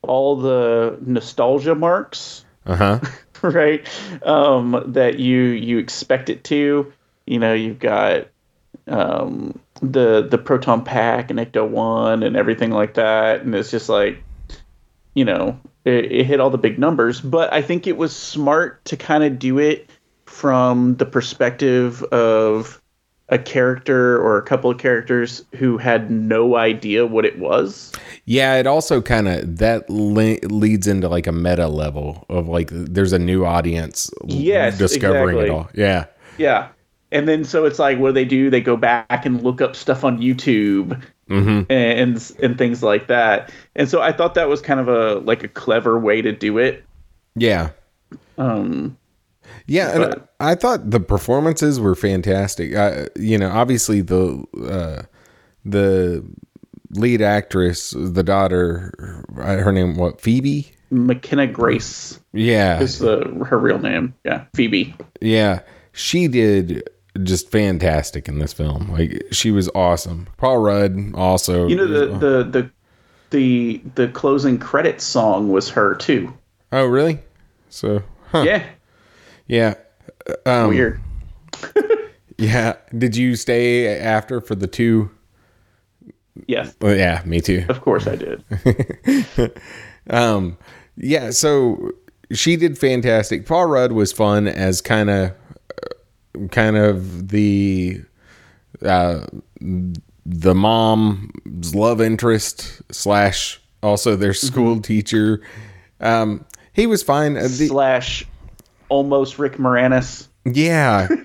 all 0.02 0.36
the 0.36 0.98
nostalgia 1.06 1.76
marks, 1.76 2.44
Uh 2.66 2.76
huh. 2.76 3.00
right? 3.42 3.88
Um, 4.26 4.84
that 4.88 5.20
you 5.20 5.40
you 5.42 5.78
expect 5.78 6.30
it 6.30 6.44
to. 6.46 6.92
You 7.28 7.40
know, 7.40 7.54
you've 7.54 7.80
got 7.80 8.28
um, 8.88 9.60
the 9.82 10.28
the 10.30 10.38
proton 10.38 10.84
pack 10.84 11.30
and 11.30 11.40
Ecto 11.40 11.68
One 11.68 12.24
and 12.24 12.36
everything 12.36 12.72
like 12.72 12.94
that, 12.96 13.42
and 13.42 13.54
it's 13.56 13.72
just 13.72 13.90
like, 13.90 14.22
you 15.14 15.26
know, 15.26 15.60
it, 15.86 16.12
it 16.12 16.26
hit 16.26 16.40
all 16.40 16.50
the 16.50 16.58
big 16.58 16.78
numbers. 16.80 17.22
But 17.22 17.52
I 17.54 17.62
think 17.62 17.88
it 17.88 17.98
was 17.98 18.16
smart 18.16 18.84
to 18.86 18.98
kind 18.98 19.24
of 19.24 19.40
do 19.40 19.60
it 19.60 19.90
from 20.26 20.96
the 20.96 21.06
perspective 21.06 22.04
of 22.04 22.82
a 23.30 23.38
character 23.40 24.22
or 24.22 24.38
a 24.38 24.42
couple 24.42 24.70
of 24.70 24.78
characters 24.78 25.44
who 25.56 25.78
had 25.78 26.12
no 26.12 26.58
idea 26.58 27.06
what 27.06 27.24
it 27.26 27.40
was. 27.40 27.94
Yeah, 28.26 28.56
it 28.56 28.68
also 28.68 29.02
kind 29.02 29.28
of 29.30 29.58
that 29.58 29.90
le- 29.90 30.38
leads 30.50 30.86
into 30.86 31.08
like 31.08 31.28
a 31.28 31.32
meta 31.32 31.68
level 31.70 32.26
of 32.30 32.50
like 32.50 32.70
there's 32.72 33.14
a 33.14 33.20
new 33.20 33.46
audience 33.46 34.12
Yes, 34.26 34.78
discovering 34.78 35.38
exactly. 35.38 35.46
it 35.46 35.50
all. 35.50 35.70
Yeah. 35.74 36.06
Yeah. 36.38 36.70
And 37.12 37.28
then 37.28 37.44
so 37.44 37.66
it's 37.66 37.80
like 37.80 37.98
what 38.00 38.10
do 38.10 38.14
they 38.14 38.26
do? 38.26 38.50
They 38.50 38.62
go 38.62 38.78
back 38.78 39.26
and 39.26 39.42
look 39.44 39.62
up 39.62 39.76
stuff 39.76 40.04
on 40.04 40.20
YouTube 40.20 41.02
Mm-hmm. 41.30 41.72
and 41.72 42.32
and 42.44 42.58
things 42.58 42.84
like 42.84 43.08
that. 43.08 43.52
And 43.78 43.88
so 43.88 44.02
I 44.02 44.12
thought 44.12 44.34
that 44.36 44.50
was 44.50 44.60
kind 44.60 44.82
of 44.82 44.90
a 44.90 45.16
like 45.20 45.44
a 45.44 45.48
clever 45.48 45.98
way 45.98 46.22
to 46.22 46.34
do 46.34 46.58
it. 46.58 46.84
Yeah. 47.36 47.70
Um 48.38 48.98
Yeah, 49.68 49.92
and 49.92 50.00
But- 50.10 50.28
I 50.42 50.56
thought 50.56 50.90
the 50.92 51.00
performances 51.00 51.80
were 51.80 51.96
fantastic. 51.96 52.76
Uh, 52.76 53.06
you 53.16 53.38
know, 53.38 53.50
obviously 53.50 54.02
the 54.02 54.44
uh, 54.70 55.04
the 55.64 56.26
lead 56.96 57.22
actress, 57.22 57.92
the 57.98 58.24
daughter, 58.24 59.24
her 59.38 59.72
name 59.72 59.96
what 59.96 60.20
Phoebe? 60.20 60.70
McKenna 60.90 61.48
Grace 61.48 62.20
Yeah, 62.34 62.82
is 62.82 63.00
the 63.00 63.20
her 63.48 63.58
real 63.58 63.80
name. 63.80 64.14
Yeah, 64.26 64.44
Phoebe. 64.54 64.94
yeah, 65.22 65.60
she 65.94 66.28
did 66.28 66.90
just 67.24 67.52
fantastic 67.52 68.28
in 68.28 68.40
this 68.40 68.54
film. 68.54 68.92
Like 68.92 69.24
she 69.32 69.52
was 69.52 69.70
awesome. 69.76 70.28
Paul 70.38 70.60
Rudd 70.60 71.14
also. 71.16 71.68
You 71.68 71.76
know 71.76 71.88
the 71.88 72.06
the 72.18 72.44
the 72.44 72.72
the 73.32 73.82
the 73.96 74.08
closing 74.10 74.58
credits 74.58 75.04
song 75.04 75.50
was 75.50 75.70
her 75.70 75.96
too. 75.96 76.34
oh 76.72 76.86
really? 76.86 77.20
So 77.70 78.04
huh. 78.30 78.44
Yeah. 78.46 78.66
yeah, 79.48 79.76
um, 80.46 80.70
Weird. 80.70 81.02
yeah. 82.38 82.76
Did 82.98 83.16
you 83.16 83.36
stay 83.36 84.00
after 84.00 84.42
for 84.42 84.56
the 84.56 84.68
two? 84.68 85.10
Yes. 86.48 86.76
Well, 86.82 86.96
yeah, 86.96 87.22
me 87.26 87.42
too. 87.42 87.66
Of 87.70 87.82
course 87.82 88.08
I 88.08 88.16
did. 88.16 88.44
Um, 90.10 90.58
yeah, 90.98 91.32
so 91.32 91.92
she 92.32 92.56
did 92.56 92.78
fantastic. 92.78 93.46
Paul 93.46 93.68
Rudd 93.68 93.92
was 93.92 94.12
fun 94.12 94.48
as 94.48 94.82
kind 94.82 95.10
of, 95.10 95.34
kind 96.52 96.78
of 96.78 97.30
the, 97.30 98.02
uh, 98.86 99.26
the 100.26 100.56
mom's 100.56 101.76
love 101.76 102.02
interest 102.02 102.82
slash 102.94 103.60
also 103.84 104.16
their 104.16 104.34
school 104.34 104.80
teacher. 104.82 105.42
Um, 106.00 106.46
he 106.74 106.88
was 106.88 107.04
fine. 107.04 107.38
Uh, 107.38 107.42
the- 107.44 107.68
Slash 107.68 108.26
almost 108.90 109.40
Rick 109.40 109.54
Moranis. 109.54 110.28
yeah. 110.46 111.08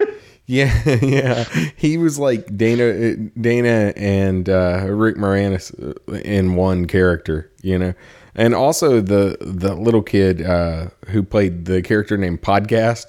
Yeah, 0.48 0.72
yeah. 1.02 1.42
He 1.74 1.98
was 1.98 2.20
like 2.20 2.56
Dana, 2.56 3.16
Dana, 3.16 3.92
and 3.96 4.48
uh, 4.48 4.86
Rick 4.88 5.16
Moranis 5.16 5.74
uh, 6.08 6.12
in 6.18 6.54
one 6.54 6.86
character, 6.86 7.50
you 7.62 7.76
know. 7.76 7.94
And 8.36 8.54
also 8.54 9.00
the 9.00 9.36
the 9.40 9.74
little 9.74 10.02
kid 10.02 10.42
uh, 10.46 10.90
who 11.08 11.24
played 11.24 11.64
the 11.64 11.82
character 11.82 12.16
named 12.16 12.42
Podcast. 12.42 13.06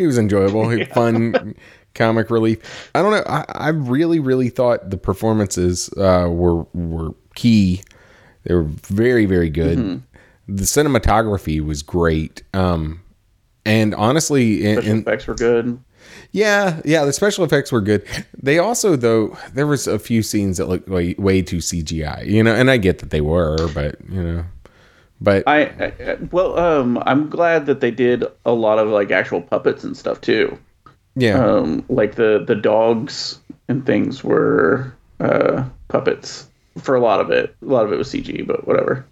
He 0.00 0.06
was 0.06 0.16
enjoyable, 0.16 0.66
he 0.70 0.84
fun 0.94 1.54
comic 1.94 2.30
relief. 2.30 2.90
I 2.94 3.02
don't 3.02 3.10
know. 3.12 3.22
I, 3.26 3.44
I 3.48 3.68
really, 3.68 4.18
really 4.18 4.48
thought 4.48 4.88
the 4.88 4.96
performances 4.96 5.90
uh, 5.98 6.26
were 6.30 6.62
were 6.72 7.14
key. 7.34 7.82
They 8.44 8.54
were 8.54 8.62
very, 8.64 9.26
very 9.26 9.50
good. 9.50 10.02
The 10.48 10.62
cinematography 10.62 11.60
was 11.62 11.82
great. 11.82 12.42
Um, 12.54 13.02
And 13.66 13.94
honestly, 13.94 14.64
in, 14.64 14.76
Special 14.76 14.90
in, 14.92 14.98
effects 15.00 15.26
were 15.26 15.34
good. 15.34 15.78
yeah, 16.32 16.80
yeah, 16.86 17.04
the 17.04 17.12
special 17.12 17.44
effects 17.44 17.70
were 17.70 17.82
good. 17.82 18.02
They 18.42 18.58
also, 18.58 18.96
though, 18.96 19.36
there 19.52 19.66
was 19.66 19.86
a 19.86 19.98
few 19.98 20.22
scenes 20.22 20.56
that 20.56 20.66
looked 20.66 20.88
way, 20.88 21.14
way 21.18 21.42
too 21.42 21.58
CGI, 21.58 22.24
you 22.24 22.42
know, 22.42 22.54
and 22.54 22.70
I 22.70 22.78
get 22.78 23.00
that 23.00 23.10
they 23.10 23.20
were, 23.20 23.68
but 23.74 23.96
you 24.08 24.22
know, 24.22 24.44
but 25.20 25.44
I, 25.46 25.62
I 25.62 26.16
well, 26.30 26.58
um, 26.58 27.02
I'm 27.06 27.28
glad 27.28 27.66
that 27.66 27.80
they 27.80 27.90
did 27.90 28.24
a 28.44 28.52
lot 28.52 28.78
of 28.78 28.88
like 28.88 29.10
actual 29.10 29.42
puppets 29.42 29.84
and 29.84 29.96
stuff 29.96 30.20
too. 30.20 30.58
yeah, 31.16 31.38
Um, 31.44 31.84
like 31.88 32.14
the 32.14 32.44
the 32.46 32.54
dogs 32.54 33.38
and 33.68 33.84
things 33.84 34.24
were 34.24 34.92
uh, 35.20 35.64
puppets 35.88 36.48
for 36.78 36.94
a 36.94 37.00
lot 37.00 37.20
of 37.20 37.30
it. 37.30 37.54
A 37.62 37.66
lot 37.66 37.84
of 37.84 37.92
it 37.92 37.96
was 37.98 38.08
CG, 38.08 38.46
but 38.46 38.66
whatever. 38.66 39.04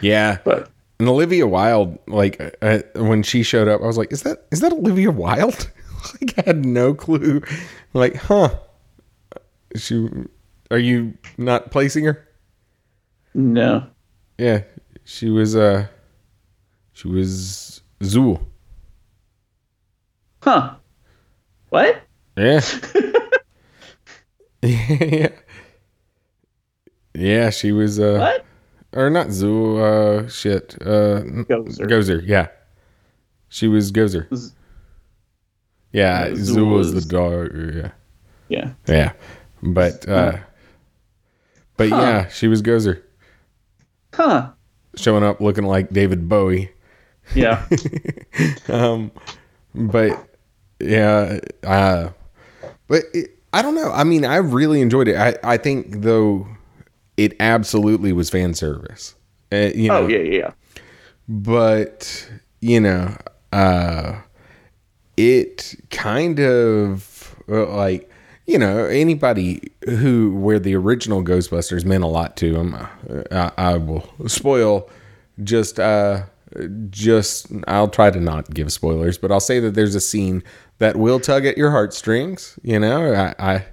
yeah. 0.00 0.38
But 0.44 0.70
And 0.98 1.08
Olivia 1.08 1.46
Wilde, 1.46 1.98
like 2.06 2.56
uh, 2.62 2.80
when 2.96 3.22
she 3.22 3.42
showed 3.42 3.68
up, 3.68 3.80
I 3.82 3.86
was 3.86 3.98
like, 3.98 4.12
"Is 4.12 4.22
that 4.22 4.46
is 4.50 4.60
that 4.60 4.72
Olivia 4.72 5.10
Wilde?" 5.10 5.70
like 6.20 6.38
I 6.38 6.42
had 6.46 6.64
no 6.64 6.94
clue. 6.94 7.42
like, 7.94 8.16
huh? 8.16 8.50
She, 9.74 10.08
are 10.70 10.78
you 10.78 11.14
not 11.36 11.70
placing 11.70 12.04
her? 12.04 12.26
no, 13.34 13.86
Yeah, 14.38 14.62
she 15.06 15.30
was. 15.30 15.54
Uh, 15.56 15.86
she 16.92 17.08
was 17.08 17.80
Zuul. 18.02 18.44
huh? 20.42 20.74
What? 21.70 22.02
Yeah. 22.36 22.60
yeah. 24.62 25.28
Yeah, 27.14 27.48
she 27.48 27.72
was. 27.72 27.98
Uh, 27.98 28.18
What? 28.18 28.44
Or 28.92 29.08
not 29.08 29.28
Zuul. 29.28 29.80
Uh, 29.80 30.28
shit. 30.28 30.76
Uh, 30.82 31.22
Gozer. 31.48 31.86
Gozer. 31.88 32.22
Yeah. 32.26 32.48
She 33.48 33.68
was 33.68 33.90
Gozer. 33.90 34.26
Z- 34.34 34.52
Yeah, 35.92 36.26
Yeah, 36.26 36.32
Zuul 36.34 36.72
was 36.76 36.92
the 36.92 37.00
dog. 37.00 37.50
Yeah. 37.74 37.90
Yeah. 38.48 38.72
Yeah. 38.86 39.12
But 39.62 40.06
uh 40.08 40.36
but 41.78 41.88
Huh. 41.88 41.96
yeah, 41.96 42.28
she 42.28 42.48
was 42.48 42.60
Gozer. 42.60 43.02
Huh? 44.12 44.50
Showing 44.96 45.22
up 45.22 45.40
looking 45.40 45.64
like 45.64 45.90
David 45.90 46.28
Bowie. 46.28 46.70
Yeah. 47.34 47.66
Um 48.68 49.12
but 49.74 50.28
yeah, 50.78 51.38
uh 51.64 52.10
but 52.88 53.02
it, 53.14 53.30
I 53.52 53.62
don't 53.62 53.74
know. 53.74 53.90
I 53.92 54.04
mean, 54.04 54.24
I 54.24 54.36
really 54.36 54.80
enjoyed 54.80 55.08
it. 55.08 55.16
I 55.16 55.36
I 55.42 55.56
think 55.56 56.02
though 56.02 56.46
it 57.16 57.34
absolutely 57.40 58.12
was 58.12 58.28
fan 58.30 58.54
service. 58.54 59.14
Uh, 59.52 59.70
you 59.74 59.88
know, 59.88 59.98
oh 59.98 60.06
yeah, 60.06 60.18
yeah, 60.18 60.38
yeah. 60.38 60.50
but 61.28 62.28
you 62.60 62.80
know 62.80 63.16
uh 63.52 64.20
it 65.16 65.74
kind 65.90 66.40
of 66.40 67.34
uh, 67.48 67.66
like 67.74 68.10
you 68.46 68.58
know 68.58 68.84
anybody 68.86 69.60
who 69.88 70.34
where 70.34 70.58
the 70.58 70.74
original 70.74 71.22
ghostbusters 71.22 71.84
meant 71.84 72.04
a 72.04 72.06
lot 72.06 72.36
to 72.36 72.52
them 72.52 72.74
uh, 72.74 73.50
I, 73.56 73.72
I 73.72 73.76
will 73.76 74.08
spoil 74.28 74.88
just 75.42 75.78
uh 75.80 76.22
just 76.90 77.48
i'll 77.66 77.88
try 77.88 78.10
to 78.10 78.20
not 78.20 78.52
give 78.54 78.72
spoilers 78.72 79.18
but 79.18 79.30
i'll 79.32 79.40
say 79.40 79.58
that 79.60 79.74
there's 79.74 79.94
a 79.94 80.00
scene 80.00 80.42
that 80.78 80.96
will 80.96 81.18
tug 81.20 81.44
at 81.44 81.58
your 81.58 81.70
heartstrings 81.70 82.58
you 82.62 82.78
know 82.78 83.12
i, 83.12 83.34
I 83.54 83.64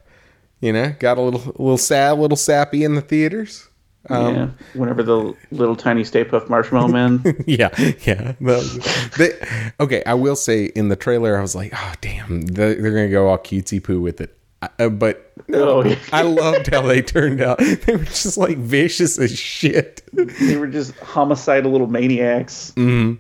you 0.59 0.73
know 0.73 0.93
got 0.99 1.17
a 1.17 1.21
little 1.21 1.41
a 1.41 1.62
little 1.62 1.77
sad 1.77 2.13
a 2.13 2.15
little 2.21 2.36
sappy 2.38 2.83
in 2.83 2.95
the 2.95 3.01
theaters 3.01 3.67
Um, 4.09 4.36
yeah. 4.36 4.49
Whenever 4.73 5.01
the 5.03 5.33
little 5.51 5.77
tiny 5.77 6.03
Stay 6.03 6.25
Puft 6.25 6.49
Marshmallow 6.49 6.89
Man. 6.89 7.23
yeah, 7.47 7.69
yeah. 8.03 8.33
They- 9.17 9.39
okay, 9.79 10.03
I 10.05 10.13
will 10.15 10.36
say 10.36 10.65
in 10.65 10.89
the 10.89 10.97
trailer, 10.97 11.38
I 11.38 11.41
was 11.41 11.55
like, 11.55 11.71
oh 11.73 11.93
damn, 12.01 12.41
they're, 12.41 12.75
they're 12.75 12.91
gonna 12.91 13.07
go 13.07 13.29
all 13.29 13.38
cutesy 13.38 13.81
poo 13.81 14.01
with 14.01 14.19
it. 14.19 14.36
Uh, 14.80 14.89
but 14.89 15.32
no, 15.47 15.84
Oh. 15.84 15.95
I 16.12 16.21
loved 16.21 16.67
how 16.67 16.82
they 16.82 17.02
turned 17.02 17.41
out. 17.41 17.60
They 17.86 17.95
were 17.95 18.04
just 18.06 18.38
like 18.38 18.58
vicious 18.58 19.17
as 19.19 19.38
shit. 19.38 20.02
they 20.13 20.58
were 20.58 20.67
just 20.67 20.95
homicidal 20.99 21.71
little 21.71 21.88
maniacs. 21.88 22.71
Um, 22.78 23.19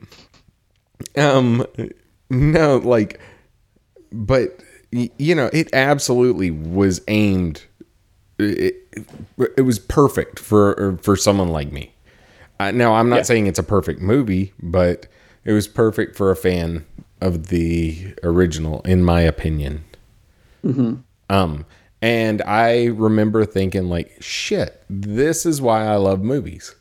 no, 2.29 2.77
like, 2.77 3.19
but 4.11 4.59
you 4.91 5.33
know, 5.35 5.49
it 5.53 5.69
absolutely 5.73 6.51
was 6.51 7.01
aimed. 7.07 7.63
It, 8.39 8.75
it 9.57 9.61
was 9.63 9.79
perfect 9.79 10.39
for 10.39 10.97
for 11.01 11.15
someone 11.15 11.49
like 11.49 11.71
me. 11.71 11.93
Uh, 12.59 12.71
now, 12.71 12.93
I'm 12.93 13.09
not 13.09 13.17
Yeah. 13.17 13.21
saying 13.23 13.47
it's 13.47 13.59
a 13.59 13.63
perfect 13.63 14.01
movie, 14.01 14.53
but 14.61 15.07
it 15.45 15.53
was 15.53 15.67
perfect 15.67 16.15
for 16.15 16.29
a 16.31 16.35
fan 16.35 16.85
of 17.21 17.47
the 17.47 18.13
original, 18.23 18.81
in 18.81 19.03
my 19.03 19.21
opinion. 19.21 19.83
Um, 21.33 21.65
and 22.01 22.41
I 22.43 22.85
remember 22.85 23.45
thinking, 23.45 23.89
like, 23.89 24.21
shit, 24.21 24.83
this 24.89 25.45
is 25.45 25.61
why 25.61 25.85
I 25.85 25.95
love 25.95 26.21
movies. 26.21 26.75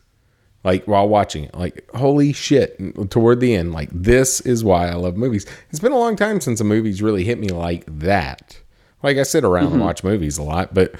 Like 0.64 0.86
while 0.86 1.08
watching 1.08 1.44
it, 1.44 1.54
like, 1.54 1.88
holy 1.94 2.32
shit, 2.32 3.10
toward 3.10 3.40
the 3.40 3.54
end, 3.54 3.72
like, 3.72 3.88
this 3.92 4.40
is 4.40 4.62
why 4.62 4.88
I 4.88 4.94
love 4.94 5.16
movies. 5.16 5.46
It's 5.70 5.80
been 5.80 5.92
a 5.92 5.98
long 5.98 6.16
time 6.16 6.40
since 6.40 6.60
a 6.60 6.64
movie's 6.64 7.02
really 7.02 7.24
hit 7.24 7.38
me 7.38 7.48
like 7.48 7.84
that. 7.86 8.60
Like, 9.02 9.16
I 9.16 9.24
sit 9.24 9.44
around 9.44 9.72
and 9.72 9.80
watch 9.80 10.04
movies 10.04 10.38
a 10.38 10.42
lot, 10.42 10.72
but 10.74 10.94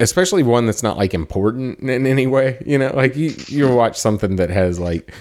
especially 0.00 0.42
one 0.42 0.66
that's 0.66 0.82
not 0.82 0.98
like 0.98 1.14
important 1.14 1.78
in 1.78 2.06
any 2.06 2.26
way, 2.26 2.62
you 2.66 2.76
know, 2.76 2.92
like 2.94 3.16
you, 3.16 3.34
you 3.46 3.68
watch 3.74 3.98
something 3.98 4.36
that 4.36 4.50
has 4.50 4.78
like, 4.78 5.14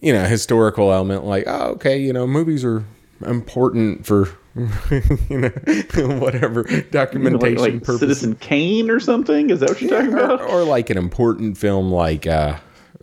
you 0.00 0.12
know, 0.12 0.24
historical 0.24 0.92
element, 0.92 1.24
like, 1.24 1.44
oh, 1.46 1.70
okay, 1.72 1.98
you 1.98 2.12
know, 2.12 2.26
movies 2.26 2.64
are 2.64 2.84
important 3.26 4.06
for, 4.06 4.28
you 5.30 5.38
know, 5.38 5.50
whatever 6.18 6.62
documentation 6.90 7.56
like, 7.56 7.72
like 7.72 7.82
purposes. 7.82 8.00
Citizen 8.00 8.34
Kane 8.36 8.90
or 8.90 9.00
something. 9.00 9.50
Is 9.50 9.60
that 9.60 9.70
what 9.70 9.80
you're 9.80 9.90
talking 9.90 10.14
or, 10.14 10.18
about? 10.18 10.40
or 10.42 10.64
like 10.64 10.90
an 10.90 10.98
important 10.98 11.56
film 11.56 11.90
like, 11.90 12.26
uh, 12.26 12.58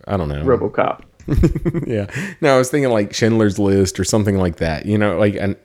I 0.06 0.16
don't 0.16 0.28
know. 0.28 0.44
RoboCop. 0.44 1.02
yeah. 1.86 2.06
No, 2.40 2.54
I 2.54 2.58
was 2.58 2.70
thinking 2.70 2.90
like 2.90 3.12
Schindler's 3.12 3.58
List 3.58 3.98
or 3.98 4.04
something 4.04 4.38
like 4.38 4.56
that. 4.56 4.86
You 4.86 4.98
know, 4.98 5.18
like 5.18 5.34
an 5.34 5.56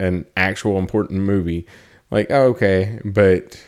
an 0.00 0.26
actual 0.36 0.78
important 0.78 1.20
movie. 1.22 1.66
Like, 2.10 2.30
oh, 2.30 2.46
okay, 2.48 3.00
but 3.04 3.60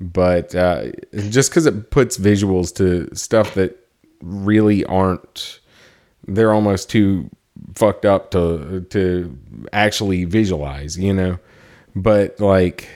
but 0.00 0.54
uh, 0.54 0.92
just 1.28 1.50
because 1.50 1.66
it 1.66 1.90
puts 1.90 2.18
visuals 2.18 2.74
to 2.76 3.14
stuff 3.14 3.54
that 3.54 3.76
really 4.22 4.84
aren't, 4.86 5.60
they're 6.26 6.52
almost 6.52 6.90
too 6.90 7.30
fucked 7.74 8.04
up 8.04 8.30
to 8.32 8.86
to 8.90 9.38
actually 9.72 10.24
visualize. 10.24 10.98
You 10.98 11.14
know, 11.14 11.38
but 11.94 12.40
like. 12.40 12.88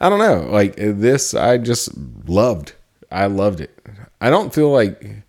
I 0.00 0.10
don't 0.10 0.18
know. 0.18 0.50
Like 0.50 0.74
this, 0.76 1.34
I 1.34 1.56
just 1.56 1.90
loved. 2.26 2.74
I 3.10 3.26
loved 3.26 3.60
it. 3.60 3.78
I 4.20 4.28
don't 4.28 4.52
feel 4.52 4.70
like 4.70 5.24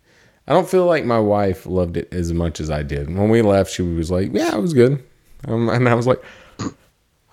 I 0.48 0.52
don't 0.52 0.68
feel 0.68 0.86
like 0.86 1.04
my 1.04 1.18
wife 1.18 1.66
loved 1.66 1.96
it 1.96 2.12
as 2.12 2.32
much 2.32 2.60
as 2.60 2.70
I 2.70 2.82
did. 2.82 3.08
When 3.08 3.28
we 3.28 3.42
left, 3.42 3.72
she 3.72 3.82
was 3.82 4.10
like, 4.10 4.32
"Yeah, 4.32 4.56
it 4.56 4.60
was 4.60 4.74
good," 4.74 5.02
um, 5.46 5.68
and 5.70 5.88
I 5.88 5.94
was 5.94 6.06
like, 6.06 6.22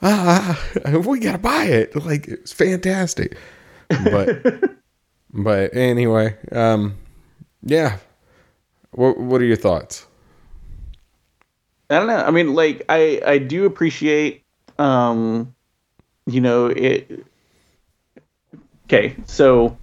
"Ah, 0.01 0.61
we 1.05 1.19
gotta 1.19 1.37
buy 1.37 1.65
it! 1.65 1.95
Like 1.95 2.27
it's 2.27 2.51
fantastic." 2.51 3.37
But 3.89 4.43
but 5.33 5.75
anyway, 5.75 6.37
um, 6.51 6.97
yeah. 7.61 7.97
What 8.91 9.19
what 9.19 9.41
are 9.41 9.45
your 9.45 9.57
thoughts? 9.57 10.07
I 11.93 11.97
don't 11.99 12.07
know. 12.07 12.17
I 12.17 12.31
mean, 12.31 12.53
like 12.53 12.83
I 12.89 13.21
I 13.25 13.37
do 13.37 13.65
appreciate 13.65 14.43
um 14.79 15.55
you 16.25 16.41
know 16.41 16.67
it 16.67 17.25
Okay, 18.85 19.15
so 19.25 19.77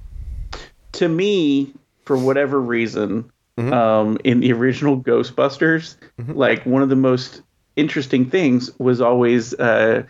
to 0.93 1.09
me 1.09 1.73
for 2.05 2.17
whatever 2.17 2.61
reason 2.61 3.31
um 3.59 4.17
in 4.25 4.41
the 4.41 4.53
original 4.53 4.99
Ghostbusters, 5.01 5.97
like 6.29 6.65
one 6.65 6.83
of 6.83 6.89
the 6.89 6.97
most 6.97 7.43
interesting 7.77 8.29
things 8.29 8.71
was 8.79 9.01
always 9.01 9.55
uh 9.55 10.05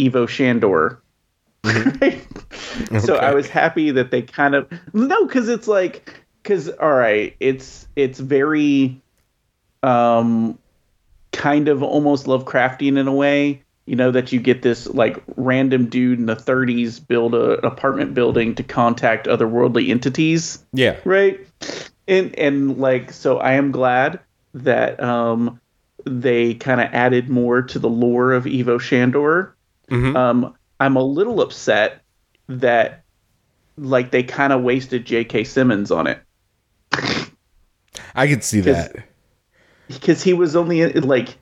Ivo 0.00 0.26
Shandor. 0.26 1.00
Right? 1.64 2.26
So 3.00 3.16
I 3.16 3.32
was 3.32 3.48
happy 3.48 3.90
that 3.92 4.10
they 4.10 4.22
kind 4.22 4.54
of 4.54 4.68
no 4.92 5.26
cuz 5.26 5.48
it's 5.48 5.66
like 5.68 6.24
cuz 6.44 6.68
all 6.68 6.92
right, 6.92 7.34
it's 7.40 7.88
it's 7.96 8.18
very 8.18 9.00
um 9.82 10.58
kind 11.36 11.68
of 11.68 11.82
almost 11.82 12.26
Lovecraftian 12.26 12.98
in 12.98 13.06
a 13.06 13.14
way. 13.14 13.62
You 13.84 13.94
know 13.94 14.10
that 14.10 14.32
you 14.32 14.40
get 14.40 14.62
this 14.62 14.88
like 14.88 15.22
random 15.36 15.86
dude 15.88 16.18
in 16.18 16.26
the 16.26 16.34
30s 16.34 17.06
build 17.06 17.34
a, 17.34 17.58
an 17.58 17.64
apartment 17.64 18.14
building 18.14 18.54
to 18.56 18.64
contact 18.64 19.28
otherworldly 19.28 19.90
entities, 19.90 20.64
Yeah, 20.72 20.96
right? 21.04 21.38
And 22.08 22.36
and 22.36 22.78
like 22.78 23.12
so, 23.12 23.38
I 23.38 23.52
am 23.52 23.70
glad 23.70 24.18
that 24.54 25.00
um 25.00 25.60
they 26.04 26.54
kind 26.54 26.80
of 26.80 26.88
added 26.92 27.28
more 27.28 27.62
to 27.62 27.78
the 27.78 27.88
lore 27.88 28.32
of 28.32 28.46
Ivo 28.46 28.78
Shandor. 28.78 29.54
Mhm. 29.88 30.16
Um, 30.16 30.54
I'm 30.80 30.96
a 30.96 31.02
little 31.02 31.40
upset 31.40 32.02
that 32.48 33.04
like 33.76 34.10
they 34.10 34.22
kind 34.24 34.52
of 34.52 34.62
wasted 34.62 35.04
J.K. 35.04 35.44
Simmons 35.44 35.90
on 35.92 36.06
it. 36.08 36.18
I 38.14 38.26
could 38.26 38.42
see 38.42 38.60
that. 38.62 38.96
Because 39.88 40.22
he 40.22 40.32
was 40.32 40.56
only 40.56 40.80
in, 40.80 41.02
like 41.06 41.36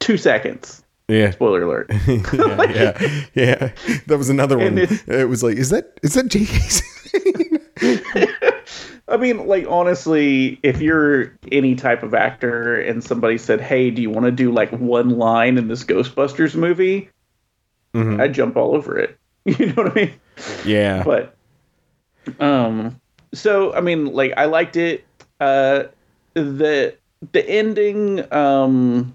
two 0.00 0.16
seconds. 0.16 0.82
Yeah. 1.08 1.30
Spoiler 1.32 1.62
alert. 1.62 1.90
yeah, 2.08 2.62
yeah, 2.72 3.28
yeah. 3.34 3.72
That 4.06 4.16
was 4.18 4.30
another 4.30 4.56
one. 4.58 4.78
It- 4.78 5.06
It, 5.08 5.28
was 5.28 5.42
like, 5.42 5.56
is 5.56 5.70
that 5.70 5.98
is 6.02 6.14
that 6.14 6.28
J.K. 6.28 6.58
I 9.08 9.16
mean, 9.18 9.46
like 9.46 9.66
honestly, 9.68 10.58
if 10.62 10.80
you're 10.80 11.36
any 11.52 11.74
type 11.74 12.02
of 12.02 12.14
actor 12.14 12.80
and 12.80 13.04
somebody 13.04 13.36
said, 13.36 13.60
"Hey, 13.60 13.90
do 13.90 14.00
you 14.00 14.08
want 14.10 14.24
to 14.24 14.32
do 14.32 14.50
like 14.50 14.70
one 14.70 15.10
line 15.10 15.58
in 15.58 15.68
this 15.68 15.84
Ghostbusters 15.84 16.54
movie?" 16.56 17.10
Mhm. 17.94 18.18
I'd 18.20 18.32
jump 18.34 18.56
all 18.56 18.74
over 18.74 18.98
it. 18.98 19.18
You 19.44 19.66
know 19.66 19.74
what 19.82 19.92
I 19.92 19.94
mean? 19.94 20.12
yeah, 20.64 21.02
But 21.04 21.36
um 22.40 22.98
so 23.34 23.74
I 23.74 23.82
mean, 23.82 24.06
like 24.06 24.32
I 24.38 24.46
liked 24.46 24.76
it. 24.76 25.04
Uh 25.38 25.84
the 26.32 26.96
the 27.32 27.48
ending 27.48 28.32
um 28.32 29.14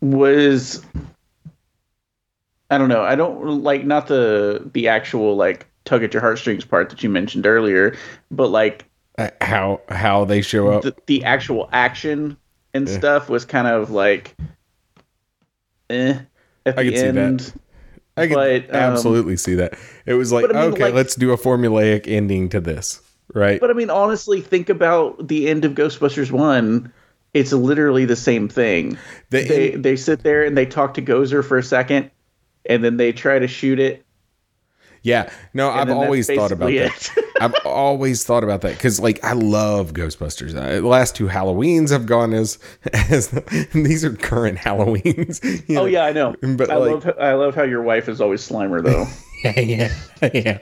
was 0.00 0.84
I 2.70 2.78
don't 2.78 2.88
know. 2.88 3.02
I 3.02 3.14
don't 3.16 3.62
like 3.62 3.84
not 3.84 4.06
the 4.06 4.68
the 4.72 4.88
actual 4.88 5.36
like 5.36 5.66
tug 5.84 6.02
at 6.04 6.12
your 6.14 6.20
heartstrings 6.20 6.64
part 6.64 6.90
that 6.90 7.02
you 7.02 7.08
mentioned 7.10 7.46
earlier, 7.46 7.96
but 8.30 8.48
like 8.48 8.84
Uh, 9.18 9.30
how 9.40 9.80
how 9.88 10.24
they 10.24 10.40
show 10.42 10.68
up. 10.70 10.82
the, 10.82 10.94
the 11.06 11.24
actual 11.24 11.68
action 11.72 12.36
and 12.74 12.88
stuff 12.88 13.28
was 13.28 13.44
kind 13.44 13.66
of 13.66 13.90
like 13.90 14.36
eh 15.88 16.18
at 16.66 16.78
I 16.78 16.84
the 16.84 16.90
could 16.90 16.98
see 16.98 17.10
that. 17.10 17.16
end. 17.16 17.52
I 18.16 18.26
but, 18.28 18.64
um, 18.70 18.76
absolutely 18.76 19.36
see 19.36 19.54
that. 19.54 19.74
It 20.04 20.14
was 20.14 20.30
like, 20.30 20.44
I 20.44 20.52
mean, 20.52 20.72
okay, 20.74 20.84
like- 20.84 20.94
let's 20.94 21.14
do 21.14 21.32
a 21.32 21.38
formulaic 21.38 22.06
ending 22.06 22.48
to 22.50 22.60
this, 22.60 23.00
right? 23.34 23.60
But 23.60 23.70
I 23.70 23.74
mean, 23.74 23.90
honestly, 23.90 24.40
think 24.40 24.68
about 24.68 25.26
the 25.28 25.48
end 25.48 25.64
of 25.64 25.72
Ghostbusters 25.72 26.30
One. 26.30 26.92
It's 27.32 27.52
literally 27.52 28.04
the 28.06 28.16
same 28.16 28.48
thing. 28.48 28.98
The 29.30 29.44
they 29.44 29.70
they 29.70 29.96
sit 29.96 30.22
there 30.22 30.44
and 30.44 30.56
they 30.56 30.66
talk 30.66 30.94
to 30.94 31.02
Gozer 31.02 31.44
for 31.44 31.58
a 31.58 31.62
second, 31.62 32.10
and 32.66 32.82
then 32.82 32.96
they 32.96 33.12
try 33.12 33.38
to 33.38 33.46
shoot 33.46 33.78
it. 33.78 34.04
yeah, 35.02 35.30
no, 35.54 35.70
I've 35.70 35.90
always 35.90 36.26
thought 36.26 36.50
about 36.52 36.72
that. 36.72 37.10
I've 37.40 37.54
always 37.64 38.24
thought 38.24 38.44
about 38.44 38.60
that 38.62 38.72
because, 38.76 39.00
like, 39.00 39.22
I 39.24 39.32
love 39.32 39.92
Ghostbusters. 39.94 40.54
Uh, 40.54 40.80
the 40.80 40.86
last 40.86 41.14
two 41.16 41.26
Halloweens 41.28 41.90
have 41.90 42.04
gone 42.04 42.34
as 42.34 42.58
as 42.92 43.28
these 43.72 44.04
are 44.04 44.12
current 44.14 44.58
Halloweens. 44.58 45.68
you 45.68 45.74
know? 45.76 45.82
Oh 45.82 45.86
yeah, 45.86 46.04
I 46.04 46.12
know. 46.12 46.34
But, 46.42 46.68
I 46.70 46.76
like- 46.76 47.04
love 47.04 47.16
I 47.18 47.32
love 47.34 47.54
how 47.54 47.62
your 47.62 47.82
wife 47.82 48.08
is 48.08 48.20
always 48.20 48.46
Slimer 48.46 48.82
though. 48.82 49.06
Yeah, 49.42 49.60
yeah, 49.60 49.92
yeah. 50.34 50.58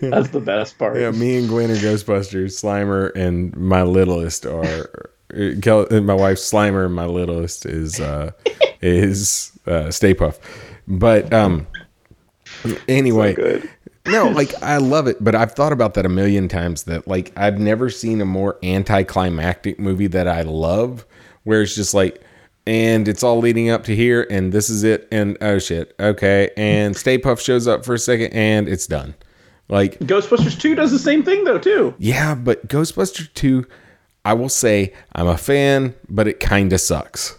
That's 0.00 0.28
the 0.30 0.42
best 0.44 0.78
part. 0.78 0.98
Yeah, 0.98 1.10
me 1.10 1.38
and 1.38 1.48
Gwen 1.48 1.70
are 1.70 1.74
Ghostbusters. 1.76 2.52
Slimer 2.60 3.14
and 3.14 3.56
my 3.56 3.82
littlest 3.82 4.44
are 4.46 5.10
uh, 5.34 5.52
Kel- 5.62 5.86
and 5.90 6.06
my 6.06 6.14
wife 6.14 6.38
Slimer. 6.38 6.86
And 6.86 6.94
my 6.94 7.06
littlest 7.06 7.66
is 7.66 7.98
uh, 8.00 8.32
is 8.82 9.58
uh, 9.66 9.90
Stay 9.90 10.14
Puft. 10.14 10.38
But 10.86 11.32
um, 11.32 11.66
anyway, 12.88 13.34
Good. 13.34 13.70
no, 14.06 14.28
like 14.28 14.52
I 14.62 14.78
love 14.78 15.06
it, 15.06 15.22
but 15.22 15.34
I've 15.34 15.52
thought 15.52 15.72
about 15.72 15.94
that 15.94 16.04
a 16.04 16.10
million 16.10 16.48
times. 16.48 16.82
That 16.84 17.06
like 17.08 17.32
I've 17.36 17.58
never 17.58 17.90
seen 17.90 18.20
a 18.20 18.26
more 18.26 18.58
anticlimactic 18.62 19.78
movie 19.78 20.08
that 20.08 20.28
I 20.28 20.42
love, 20.42 21.06
where 21.44 21.62
it's 21.62 21.74
just 21.74 21.94
like, 21.94 22.22
and 22.66 23.08
it's 23.08 23.22
all 23.22 23.38
leading 23.38 23.70
up 23.70 23.84
to 23.84 23.96
here, 23.96 24.26
and 24.30 24.52
this 24.52 24.68
is 24.70 24.84
it, 24.84 25.08
and 25.10 25.36
oh 25.40 25.58
shit, 25.58 25.94
okay, 25.98 26.50
and 26.56 26.96
Stay 26.96 27.18
Puft 27.18 27.40
shows 27.44 27.66
up 27.66 27.84
for 27.84 27.94
a 27.94 27.98
second, 27.98 28.32
and 28.32 28.68
it's 28.68 28.86
done. 28.86 29.14
Like 29.68 29.98
Ghostbusters 30.00 30.58
Two 30.60 30.74
does 30.74 30.90
the 30.90 30.98
same 30.98 31.22
thing 31.22 31.44
though 31.44 31.58
too. 31.58 31.94
yeah, 31.98 32.34
but 32.34 32.66
Ghostbusters 32.68 33.32
2, 33.34 33.66
I 34.24 34.34
will 34.34 34.48
say 34.48 34.92
I'm 35.14 35.28
a 35.28 35.38
fan, 35.38 35.94
but 36.08 36.26
it 36.26 36.40
kind 36.40 36.72
of 36.72 36.80
sucks. 36.80 37.38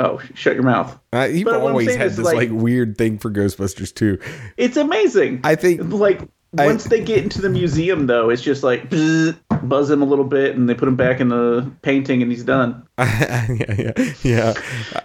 Oh, 0.00 0.20
shut 0.34 0.54
your 0.54 0.64
mouth. 0.64 0.98
Uh, 1.12 1.28
you've 1.30 1.46
always 1.46 1.94
had 1.94 2.10
this 2.10 2.18
like, 2.18 2.36
like- 2.36 2.50
weird 2.50 2.98
thing 2.98 3.18
for 3.18 3.30
Ghostbusters 3.30 3.94
2. 3.94 4.18
It's 4.56 4.76
amazing. 4.76 5.40
I 5.44 5.54
think 5.54 5.82
like 5.92 6.22
I- 6.58 6.66
once 6.66 6.84
they 6.84 7.02
get 7.02 7.22
into 7.24 7.40
the 7.40 7.48
museum 7.50 8.06
though 8.06 8.30
it's 8.30 8.42
just 8.42 8.62
like 8.62 8.88
bzz, 8.90 9.36
buzz 9.68 9.90
him 9.90 10.02
a 10.02 10.04
little 10.04 10.24
bit 10.24 10.56
and 10.56 10.68
they 10.68 10.74
put 10.74 10.88
him 10.88 10.96
back 10.96 11.20
in 11.20 11.28
the 11.28 11.70
painting 11.82 12.22
and 12.22 12.30
he's 12.30 12.44
done 12.44 12.86
yeah, 12.98 13.46
yeah, 13.78 13.92
yeah. 14.22 14.54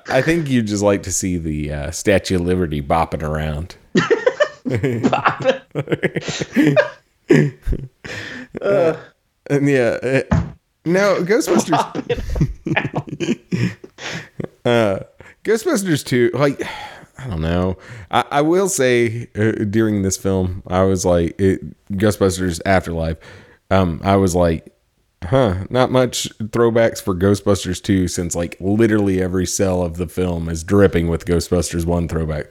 I 0.09 0.21
think 0.21 0.49
you 0.49 0.61
just 0.61 0.83
like 0.83 1.03
to 1.03 1.11
see 1.11 1.37
the 1.37 1.71
uh, 1.73 1.91
Statue 1.91 2.35
of 2.35 2.41
Liberty 2.41 2.81
bopping 2.81 3.23
around. 3.23 3.75
And 9.49 9.67
yeah, 9.67 9.97
uh, 10.31 10.41
no, 10.85 11.23
Ghostbusters. 11.23 11.79
uh, 14.65 14.99
Ghostbusters 15.43 16.05
2, 16.05 16.31
like, 16.35 16.61
don't 17.29 17.41
know. 17.41 17.77
I, 18.11 18.25
I 18.31 18.41
will 18.41 18.69
say 18.69 19.29
uh, 19.35 19.63
during 19.65 20.01
this 20.01 20.17
film, 20.17 20.63
I 20.67 20.83
was 20.83 21.05
like, 21.05 21.39
it, 21.39 21.61
Ghostbusters 21.91 22.59
Afterlife, 22.65 23.17
um, 23.71 24.01
I 24.03 24.15
was 24.15 24.35
like, 24.35 24.75
huh, 25.23 25.65
not 25.69 25.91
much 25.91 26.29
throwbacks 26.39 27.01
for 27.01 27.13
Ghostbusters 27.13 27.81
2 27.83 28.07
since 28.07 28.35
like 28.35 28.55
literally 28.59 29.21
every 29.21 29.45
cell 29.45 29.81
of 29.81 29.97
the 29.97 30.07
film 30.07 30.49
is 30.49 30.63
dripping 30.63 31.07
with 31.07 31.25
Ghostbusters 31.25 31.85
1 31.85 32.07
throwback. 32.07 32.47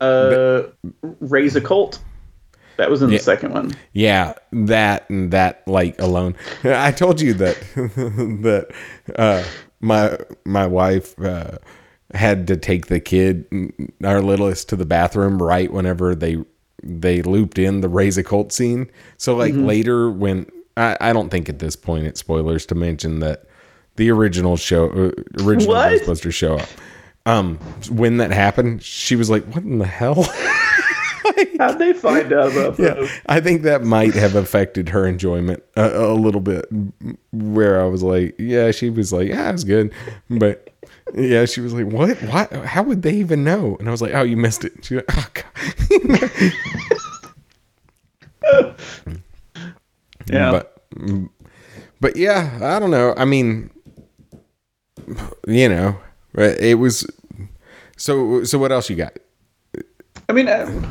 uh 0.00 0.64
raise 1.20 1.56
a 1.56 1.60
cult 1.60 2.00
that 2.76 2.90
was 2.90 3.00
in 3.00 3.08
the 3.10 3.18
second 3.18 3.52
one 3.52 3.72
Yeah, 3.94 4.34
that 4.52 5.08
and 5.08 5.30
that 5.32 5.66
like 5.66 5.98
alone. 6.00 6.34
I 6.64 6.92
told 6.92 7.20
you 7.20 7.32
that 7.34 7.56
that 8.42 8.74
uh, 9.16 9.42
my 9.80 10.18
my 10.44 10.66
wife 10.66 11.18
uh, 11.20 11.58
had 12.14 12.46
to 12.46 12.56
take 12.56 12.86
the 12.86 13.00
kid, 13.00 13.46
our 14.04 14.20
littlest, 14.20 14.68
to 14.70 14.76
the 14.76 14.86
bathroom 14.86 15.42
right 15.42 15.72
whenever 15.72 16.14
they 16.14 16.38
they 16.82 17.22
looped 17.22 17.58
in 17.58 17.80
the 17.80 17.88
raise 17.88 18.16
a 18.16 18.22
cult 18.22 18.52
scene. 18.52 18.90
So 19.16 19.34
like 19.34 19.54
later 19.54 20.10
when 20.10 20.46
I, 20.76 20.96
I 21.00 21.12
don't 21.12 21.30
think 21.30 21.48
at 21.48 21.58
this 21.58 21.74
point 21.74 22.06
it's 22.06 22.20
spoilers 22.20 22.66
to 22.66 22.74
mention 22.74 23.20
that 23.20 23.46
the 23.96 24.10
original 24.10 24.56
show 24.56 24.90
uh, 24.90 25.42
original 25.42 25.74
What? 25.74 26.02
Ghostbusters 26.02 26.34
show 26.34 26.58
up. 26.58 26.68
Um, 27.24 27.56
when 27.90 28.18
that 28.18 28.30
happened, 28.30 28.84
she 28.84 29.16
was 29.16 29.28
like, 29.28 29.44
"What 29.46 29.64
in 29.64 29.78
the 29.78 29.86
hell?" 29.86 30.28
how'd 31.58 31.78
they 31.78 31.92
find 31.92 32.32
out 32.32 32.52
about 32.52 32.78
yeah, 32.78 33.08
I 33.26 33.40
think 33.40 33.62
that 33.62 33.82
might 33.82 34.14
have 34.14 34.34
affected 34.34 34.90
her 34.90 35.06
enjoyment 35.06 35.62
a, 35.76 36.06
a 36.06 36.14
little 36.14 36.40
bit. 36.40 36.66
Where 37.32 37.80
I 37.80 37.86
was 37.86 38.02
like, 38.02 38.36
yeah, 38.38 38.70
she 38.70 38.90
was 38.90 39.12
like, 39.12 39.28
yeah, 39.28 39.48
it 39.48 39.52
was 39.52 39.64
good, 39.64 39.92
but 40.30 40.65
yeah, 41.14 41.44
she 41.44 41.60
was 41.60 41.72
like, 41.72 41.86
what? 41.86 42.16
What? 42.22 42.52
How 42.52 42.82
would 42.82 43.02
they 43.02 43.14
even 43.14 43.44
know? 43.44 43.76
And 43.78 43.88
I 43.88 43.90
was 43.90 44.02
like, 44.02 44.14
oh, 44.14 44.22
you 44.22 44.36
missed 44.36 44.64
it. 44.64 44.84
She 44.84 44.96
went, 44.96 45.06
oh, 45.10 45.28
God. 45.34 45.44
yeah 50.30 50.50
But, 50.50 50.82
but 52.00 52.16
yeah, 52.16 52.58
I 52.62 52.78
don't 52.78 52.90
know. 52.90 53.14
I 53.16 53.24
mean, 53.24 53.70
you 55.46 55.68
know, 55.68 55.98
it 56.34 56.78
was. 56.78 57.06
So, 57.96 58.44
so 58.44 58.58
what 58.58 58.72
else 58.72 58.90
you 58.90 58.96
got? 58.96 59.16
i 60.28 60.32
mean 60.32 60.48
uh, 60.48 60.82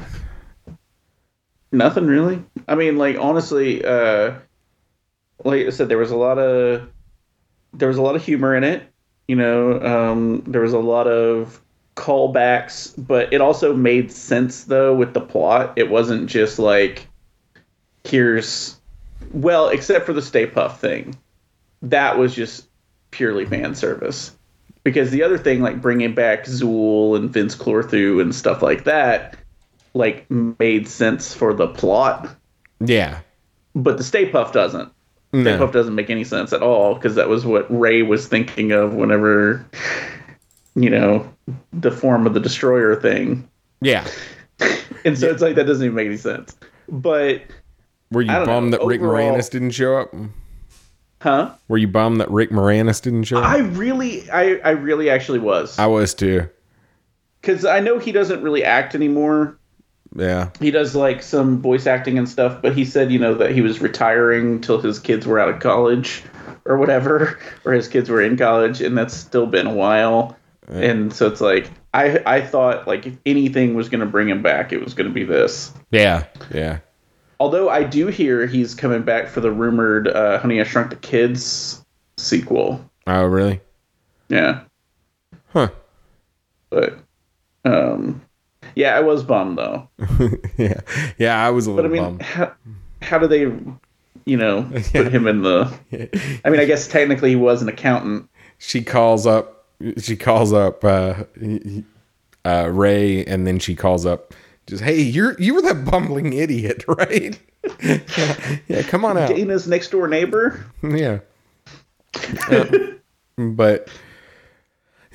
nothing 1.71 2.05
really 2.05 2.43
i 2.67 2.75
mean 2.75 2.97
like 2.97 3.17
honestly 3.17 3.83
uh 3.83 4.33
like 5.43 5.65
i 5.65 5.69
said 5.69 5.89
there 5.89 5.97
was 5.97 6.11
a 6.11 6.15
lot 6.15 6.37
of 6.37 6.87
there 7.73 7.87
was 7.87 7.97
a 7.97 8.01
lot 8.01 8.15
of 8.15 8.23
humor 8.23 8.55
in 8.55 8.63
it 8.63 8.83
you 9.27 9.35
know 9.35 9.81
um 9.81 10.43
there 10.47 10.61
was 10.61 10.73
a 10.73 10.79
lot 10.79 11.07
of 11.07 11.61
callbacks 11.95 12.93
but 12.97 13.31
it 13.33 13.41
also 13.41 13.73
made 13.73 14.11
sense 14.11 14.65
though 14.65 14.93
with 14.93 15.13
the 15.13 15.21
plot. 15.21 15.73
It 15.77 15.89
wasn't 15.89 16.29
just 16.29 16.59
like 16.59 17.07
here's 18.03 18.77
well 19.31 19.69
except 19.69 20.05
for 20.05 20.13
the 20.13 20.21
Stay 20.21 20.45
Puft 20.45 20.77
thing. 20.77 21.17
That 21.81 22.17
was 22.17 22.35
just 22.35 22.67
purely 23.11 23.45
fan 23.45 23.75
service. 23.75 24.31
Because 24.83 25.09
the 25.09 25.23
other 25.23 25.37
thing 25.37 25.61
like 25.61 25.81
bringing 25.81 26.13
back 26.13 26.43
Zuul 26.43 27.15
and 27.15 27.33
Vinz 27.33 27.57
Clortho 27.57 28.21
and 28.21 28.35
stuff 28.35 28.61
like 28.61 28.83
that 28.83 29.37
like 29.93 30.29
made 30.29 30.87
sense 30.87 31.33
for 31.33 31.53
the 31.53 31.67
plot. 31.67 32.29
Yeah, 32.79 33.21
but 33.73 33.97
the 33.97 34.03
Stay 34.03 34.29
Puft 34.29 34.51
doesn't 34.51 34.91
no. 35.43 35.57
puff 35.57 35.71
doesn't 35.71 35.95
make 35.95 36.09
any 36.09 36.23
sense 36.23 36.53
at 36.53 36.61
all 36.61 36.95
because 36.95 37.15
that 37.15 37.27
was 37.27 37.45
what 37.45 37.65
ray 37.75 38.01
was 38.01 38.27
thinking 38.27 38.71
of 38.71 38.93
whenever 38.93 39.65
you 40.75 40.89
know 40.89 41.31
the 41.73 41.91
form 41.91 42.25
of 42.27 42.33
the 42.33 42.39
destroyer 42.39 42.95
thing 42.95 43.47
yeah. 43.81 44.07
and 45.05 45.17
so 45.17 45.29
it's 45.29 45.41
like 45.41 45.55
that 45.55 45.65
doesn't 45.65 45.83
even 45.85 45.95
make 45.95 46.07
any 46.07 46.17
sense 46.17 46.55
but 46.89 47.41
Were 48.11 48.21
you 48.21 48.27
bummed 48.31 48.71
know. 48.71 48.77
that 48.77 48.85
Rick 48.85 49.01
Overall- 49.01 49.35
Moranis 49.37 49.49
didn't 49.49 49.71
show 49.71 49.97
up? 49.97 50.13
huh 51.21 51.53
Were 51.67 51.77
you 51.77 51.87
bummed 51.87 52.21
that 52.21 52.29
Rick 52.31 52.51
Moranis 52.51 53.01
didn't 53.01 53.23
show 53.23 53.37
up? 53.37 53.45
i 53.45 53.57
really 53.59 54.29
i 54.31 54.55
i 54.63 54.69
really 54.71 55.09
actually 55.09 55.39
was 55.39 55.77
I 55.79 55.87
was 55.87 56.13
too. 56.13 56.47
because 57.41 57.65
i 57.65 57.79
know 57.79 57.99
he 57.99 58.11
doesn't 58.11 58.41
really 58.41 58.63
act 58.63 58.95
anymore 58.95 59.57
Yeah. 60.17 60.49
he 60.61 60.71
does 60.71 60.95
like 60.95 61.21
some 61.21 61.61
voice 61.61 61.85
acting 61.87 62.17
and 62.17 62.27
stuff 62.29 62.61
but 62.61 62.73
he 62.73 62.85
said 62.85 63.11
you 63.11 63.19
know 63.19 63.33
that 63.35 63.51
he 63.51 63.59
was 63.61 63.81
retiring 63.81 64.61
till 64.61 64.79
his 64.79 64.97
kids 64.97 65.27
were 65.27 65.39
out 65.39 65.49
of 65.49 65.59
college 65.59 66.23
or 66.63 66.77
whatever, 66.77 67.37
or 67.65 67.73
his 67.73 67.87
kids 67.87 68.09
were 68.09 68.21
in 68.21 68.37
college, 68.37 68.81
and 68.81 68.97
that's 68.97 69.13
still 69.13 69.45
been 69.45 69.67
a 69.67 69.73
while. 69.73 70.35
And 70.67 71.13
so 71.13 71.27
it's 71.27 71.39
like 71.41 71.69
I 71.93 72.19
I 72.25 72.41
thought 72.41 72.87
like 72.87 73.05
if 73.05 73.15
anything 73.25 73.75
was 73.75 73.87
going 73.89 73.99
to 73.99 74.07
bring 74.07 74.27
him 74.29 74.41
back, 74.41 74.73
it 74.73 74.83
was 74.83 74.95
going 74.95 75.07
to 75.07 75.13
be 75.13 75.23
this. 75.23 75.71
Yeah, 75.91 76.25
yeah. 76.51 76.79
Although 77.39 77.69
I 77.69 77.83
do 77.83 78.07
hear 78.07 78.47
he's 78.47 78.73
coming 78.73 79.03
back 79.03 79.27
for 79.27 79.41
the 79.41 79.51
rumored 79.51 80.07
uh, 80.07 80.39
Honey 80.39 80.59
I 80.59 80.63
Shrunk 80.63 80.89
the 80.89 80.95
Kids 80.95 81.85
sequel. 82.17 82.83
Oh, 83.05 83.25
really? 83.25 83.61
Yeah, 84.29 84.61
Huh. 85.49 85.67
but 86.71 86.97
um, 87.63 88.21
yeah, 88.75 88.95
I 88.95 88.99
was 88.99 89.23
bummed 89.23 89.57
though. 89.57 89.89
yeah, 90.57 90.81
yeah. 91.17 91.45
I 91.45 91.49
was 91.49 91.67
a 91.67 91.71
little. 91.71 91.89
But 91.89 91.97
I 91.97 92.01
mean, 92.01 92.17
bummed. 92.17 92.21
how, 92.21 92.53
how 93.01 93.19
do 93.19 93.27
they, 93.27 93.41
you 94.25 94.37
know, 94.37 94.63
put 94.91 95.11
him 95.11 95.27
in 95.27 95.41
the? 95.41 95.73
I 96.43 96.49
mean, 96.49 96.59
I 96.59 96.65
guess 96.65 96.87
technically 96.87 97.29
he 97.29 97.35
was 97.35 97.61
an 97.61 97.69
accountant. 97.69 98.29
She 98.57 98.83
calls 98.83 99.25
up. 99.25 99.65
She 99.97 100.15
calls 100.15 100.53
up 100.53 100.83
uh, 100.83 101.23
uh, 102.45 102.69
Ray, 102.71 103.25
and 103.25 103.45
then 103.45 103.59
she 103.59 103.75
calls 103.75 104.05
up. 104.05 104.33
Just 104.67 104.83
hey, 104.83 104.99
you're 104.99 105.39
you 105.39 105.53
were 105.55 105.61
that 105.61 105.85
bumbling 105.85 106.33
idiot, 106.33 106.85
right? 106.87 107.39
yeah, 107.83 108.57
yeah, 108.67 108.81
come 108.83 109.05
on 109.05 109.17
out. 109.17 109.29
Dana's 109.29 109.67
next 109.67 109.89
door 109.89 110.07
neighbor. 110.07 110.65
Yeah. 110.81 111.19
Uh, 112.49 112.65
but 113.37 113.89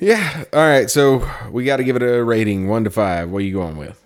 yeah, 0.01 0.43
all 0.51 0.59
right. 0.59 0.89
So 0.89 1.25
we 1.51 1.63
got 1.63 1.77
to 1.77 1.83
give 1.83 1.95
it 1.95 2.01
a 2.03 2.23
rating, 2.23 2.67
one 2.67 2.83
to 2.83 2.89
five. 2.89 3.29
What 3.29 3.37
are 3.39 3.45
you 3.45 3.53
going 3.53 3.77
with? 3.77 4.03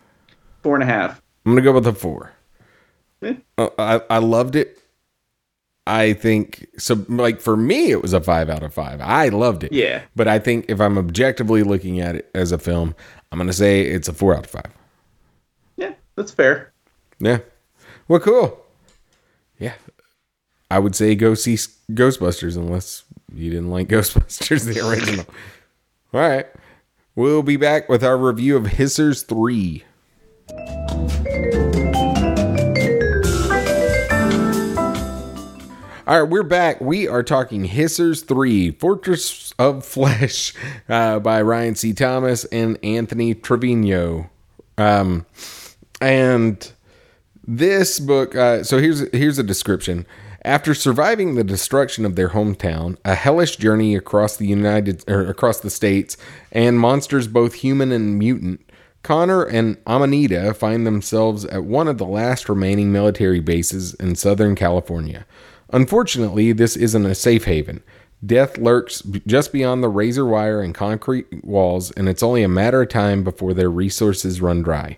Four 0.62 0.76
and 0.76 0.84
a 0.84 0.88
half. 0.88 1.22
I'm 1.46 1.54
gonna 1.54 1.62
go 1.62 1.72
with 1.72 1.88
a 1.88 1.94
four. 1.94 2.34
Eh. 3.22 3.36
Uh, 3.58 3.70
I 3.80 4.02
I 4.10 4.18
loved 4.18 4.56
it. 4.56 4.80
I 5.88 6.14
think 6.14 6.68
so. 6.78 7.06
Like 7.08 7.40
for 7.40 7.56
me, 7.56 7.92
it 7.92 8.02
was 8.02 8.14
a 8.14 8.20
five 8.22 8.50
out 8.50 8.64
of 8.64 8.74
five. 8.74 9.00
I 9.00 9.30
loved 9.30 9.64
it. 9.64 9.72
Yeah. 9.72 10.02
But 10.16 10.28
I 10.28 10.40
think 10.40 10.66
if 10.68 10.82
I'm 10.82 10.98
objectively 10.98 11.64
looking 11.64 12.02
at 12.02 12.16
it 12.16 12.30
as 12.36 12.52
a 12.52 12.58
film, 12.58 12.96
I'm 13.32 13.38
gonna 13.38 13.54
say 13.54 13.82
it's 13.82 14.08
a 14.08 14.14
four 14.14 14.36
out 14.36 14.46
of 14.46 14.52
five. 14.52 14.72
Yeah, 15.78 15.94
that's 16.16 16.32
fair. 16.32 16.74
Yeah. 17.20 17.40
Well, 18.08 18.20
cool. 18.20 18.60
Yeah. 19.60 19.74
I 20.70 20.80
would 20.80 20.96
say 20.96 21.16
go 21.16 21.36
see 21.36 21.56
Ghostbusters 21.92 22.58
unless 22.58 23.04
you 23.34 23.50
didn't 23.52 23.70
like 23.70 23.88
Ghostbusters, 23.90 24.66
the 24.66 24.88
original. 24.88 25.26
All 26.16 26.22
right. 26.22 26.48
We'll 27.14 27.44
be 27.44 27.58
back 27.58 27.90
with 27.90 28.02
our 28.02 28.18
review 28.18 28.56
of 28.56 28.64
Hissers 28.64 29.26
3. 29.26 29.84
All 36.08 36.22
right, 36.22 36.30
we're 36.30 36.44
back. 36.44 36.80
We 36.80 37.06
are 37.06 37.22
talking 37.22 37.68
Hissers 37.68 38.26
3 38.26 38.72
Fortress 38.72 39.54
of 39.60 39.84
Flesh 39.84 40.54
uh, 40.88 41.20
by 41.20 41.42
Ryan 41.42 41.76
C. 41.76 41.92
Thomas 41.92 42.46
and 42.46 42.80
Anthony 42.82 43.34
Trevino. 43.36 44.30
Um, 44.78 45.26
and 46.00 46.72
this 47.46 48.00
book 48.00 48.36
uh, 48.36 48.64
so 48.64 48.80
here's 48.80 49.02
here's 49.12 49.38
a 49.38 49.44
description 49.44 50.08
after 50.46 50.76
surviving 50.76 51.34
the 51.34 51.44
destruction 51.44 52.06
of 52.06 52.16
their 52.16 52.30
hometown 52.30 52.96
a 53.04 53.16
hellish 53.16 53.58
journey 53.58 53.96
across 53.96 54.38
the 54.38 54.46
united 54.46 55.04
or 55.10 55.26
across 55.26 55.60
the 55.60 55.70
states 55.72 56.16
and 56.52 56.80
monsters 56.80 57.28
both 57.28 57.56
human 57.56 57.92
and 57.92 58.20
mutant 58.20 58.62
connor 59.02 59.44
and 59.44 59.76
amanita 59.88 60.54
find 60.54 60.86
themselves 60.86 61.46
at 61.46 61.64
one 61.64 61.88
of 61.88 61.98
the 61.98 62.06
last 62.06 62.48
remaining 62.48 62.92
military 62.92 63.40
bases 63.40 63.96
in 63.96 64.16
southern 64.16 64.56
california. 64.56 65.26
Unfortunately 65.74 66.52
this 66.52 66.76
isn't 66.78 67.06
a 67.06 67.16
safe 67.16 67.46
haven. 67.46 67.82
Death 68.24 68.58
lurks 68.58 69.02
just 69.28 69.52
beyond 69.52 69.84
the 69.84 69.90
razor 69.90 70.26
wire 70.26 70.62
and 70.62 70.76
concrete 70.76 71.44
walls 71.44 71.92
and 71.92 72.08
it's 72.08 72.24
only 72.24 72.44
a 72.44 72.48
matter 72.48 72.84
of 72.84 72.90
time 72.90 73.24
before 73.24 73.54
their 73.54 73.70
resources 73.70 74.42
run 74.42 74.62
dry. 74.62 74.98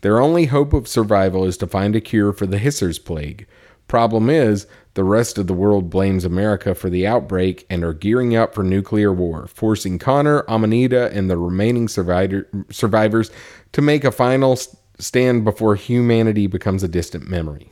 Their 0.00 0.20
only 0.20 0.46
hope 0.46 0.72
of 0.72 0.88
survival 0.88 1.44
is 1.44 1.56
to 1.58 1.66
find 1.66 1.94
a 1.96 2.00
cure 2.00 2.32
for 2.32 2.46
the 2.46 2.58
Hissers 2.58 3.02
plague. 3.02 3.46
Problem 3.88 4.28
is, 4.30 4.66
the 4.94 5.04
rest 5.04 5.36
of 5.36 5.46
the 5.46 5.54
world 5.54 5.90
blames 5.90 6.24
America 6.24 6.74
for 6.74 6.88
the 6.88 7.06
outbreak 7.06 7.66
and 7.68 7.84
are 7.84 7.92
gearing 7.92 8.34
up 8.34 8.54
for 8.54 8.62
nuclear 8.62 9.12
war, 9.12 9.46
forcing 9.46 9.98
Connor, 9.98 10.42
Amanita, 10.48 11.12
and 11.12 11.28
the 11.28 11.36
remaining 11.36 11.86
survivor, 11.86 12.48
survivors 12.70 13.30
to 13.72 13.82
make 13.82 14.04
a 14.04 14.10
final 14.10 14.58
stand 14.98 15.44
before 15.44 15.74
humanity 15.74 16.46
becomes 16.46 16.82
a 16.82 16.88
distant 16.88 17.28
memory. 17.28 17.70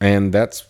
And 0.00 0.32
that's 0.32 0.64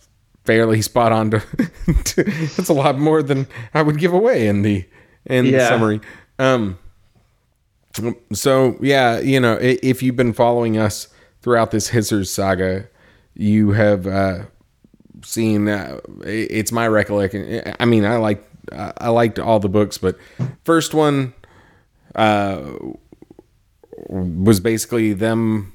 fairly 0.45 0.81
spot 0.81 1.13
on. 1.13 1.31
To, 1.33 1.41
to 2.05 2.25
that's 2.25 2.69
a 2.69 2.75
lot 2.75 2.99
more 2.99 3.23
than 3.23 3.47
I 3.75 3.83
would 3.83 3.99
give 3.99 4.15
away 4.15 4.49
in 4.49 4.63
the 4.63 4.87
in 5.27 5.47
the 5.47 5.61
summary. 5.61 6.01
Um, 6.39 6.79
so 8.33 8.77
yeah, 8.81 9.21
you 9.21 9.41
know, 9.41 9.59
if 9.61 10.03
you've 10.03 10.17
been 10.17 10.33
following 10.33 10.79
us 10.79 11.09
throughout 11.43 11.71
this 11.71 11.91
Hissers 11.91 12.29
saga, 12.29 12.89
you 13.35 13.73
have 13.73 14.07
uh, 14.07 14.45
seen. 15.23 15.69
Uh, 15.69 16.01
it's 16.25 16.73
my 16.73 16.87
recollection. 16.89 17.63
I 17.79 17.85
mean, 17.85 18.05
I 18.05 18.17
like 18.17 18.45
I 18.73 19.09
liked 19.09 19.39
all 19.39 19.61
the 19.61 19.69
books, 19.69 19.99
but 19.99 20.17
first 20.65 20.95
one 20.95 21.35
uh, 22.15 22.73
was 24.09 24.61
basically 24.61 25.13
them 25.13 25.73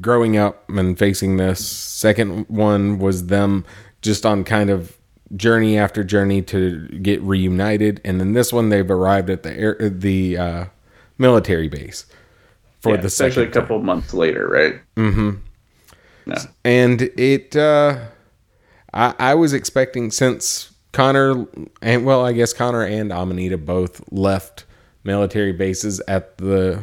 growing 0.00 0.36
up 0.36 0.68
and 0.70 0.98
facing 0.98 1.36
this. 1.36 1.66
Second 1.66 2.46
one 2.48 2.98
was 2.98 3.26
them 3.26 3.64
just 4.02 4.24
on 4.24 4.44
kind 4.44 4.70
of 4.70 4.96
journey 5.36 5.76
after 5.76 6.04
journey 6.04 6.42
to 6.42 6.88
get 6.88 7.20
reunited, 7.22 8.00
and 8.04 8.20
then 8.20 8.32
this 8.32 8.52
one 8.52 8.68
they've 8.68 8.90
arrived 8.90 9.30
at 9.30 9.42
the 9.42 9.52
air, 9.52 9.76
the 9.80 10.38
uh, 10.38 10.64
military 11.18 11.68
base 11.68 12.06
for 12.80 12.90
Yeah, 12.90 13.00
the 13.00 13.06
especially 13.08 13.46
second 13.46 13.56
a 13.56 13.60
couple 13.60 13.82
months 13.82 14.14
later, 14.14 14.48
right? 14.48 14.80
Mm-hmm. 14.96 15.40
No. 16.28 16.36
and 16.64 17.02
it 17.16 17.56
uh 17.56 17.98
I, 18.92 19.14
I 19.18 19.34
was 19.34 19.52
expecting 19.52 20.10
since 20.10 20.72
Connor 20.92 21.46
and 21.82 22.04
well 22.04 22.24
I 22.24 22.32
guess 22.32 22.52
Connor 22.52 22.84
and 22.84 23.12
Amanita 23.12 23.58
both 23.58 24.02
left 24.12 24.64
military 25.04 25.52
bases 25.52 26.00
at 26.08 26.38
the 26.38 26.82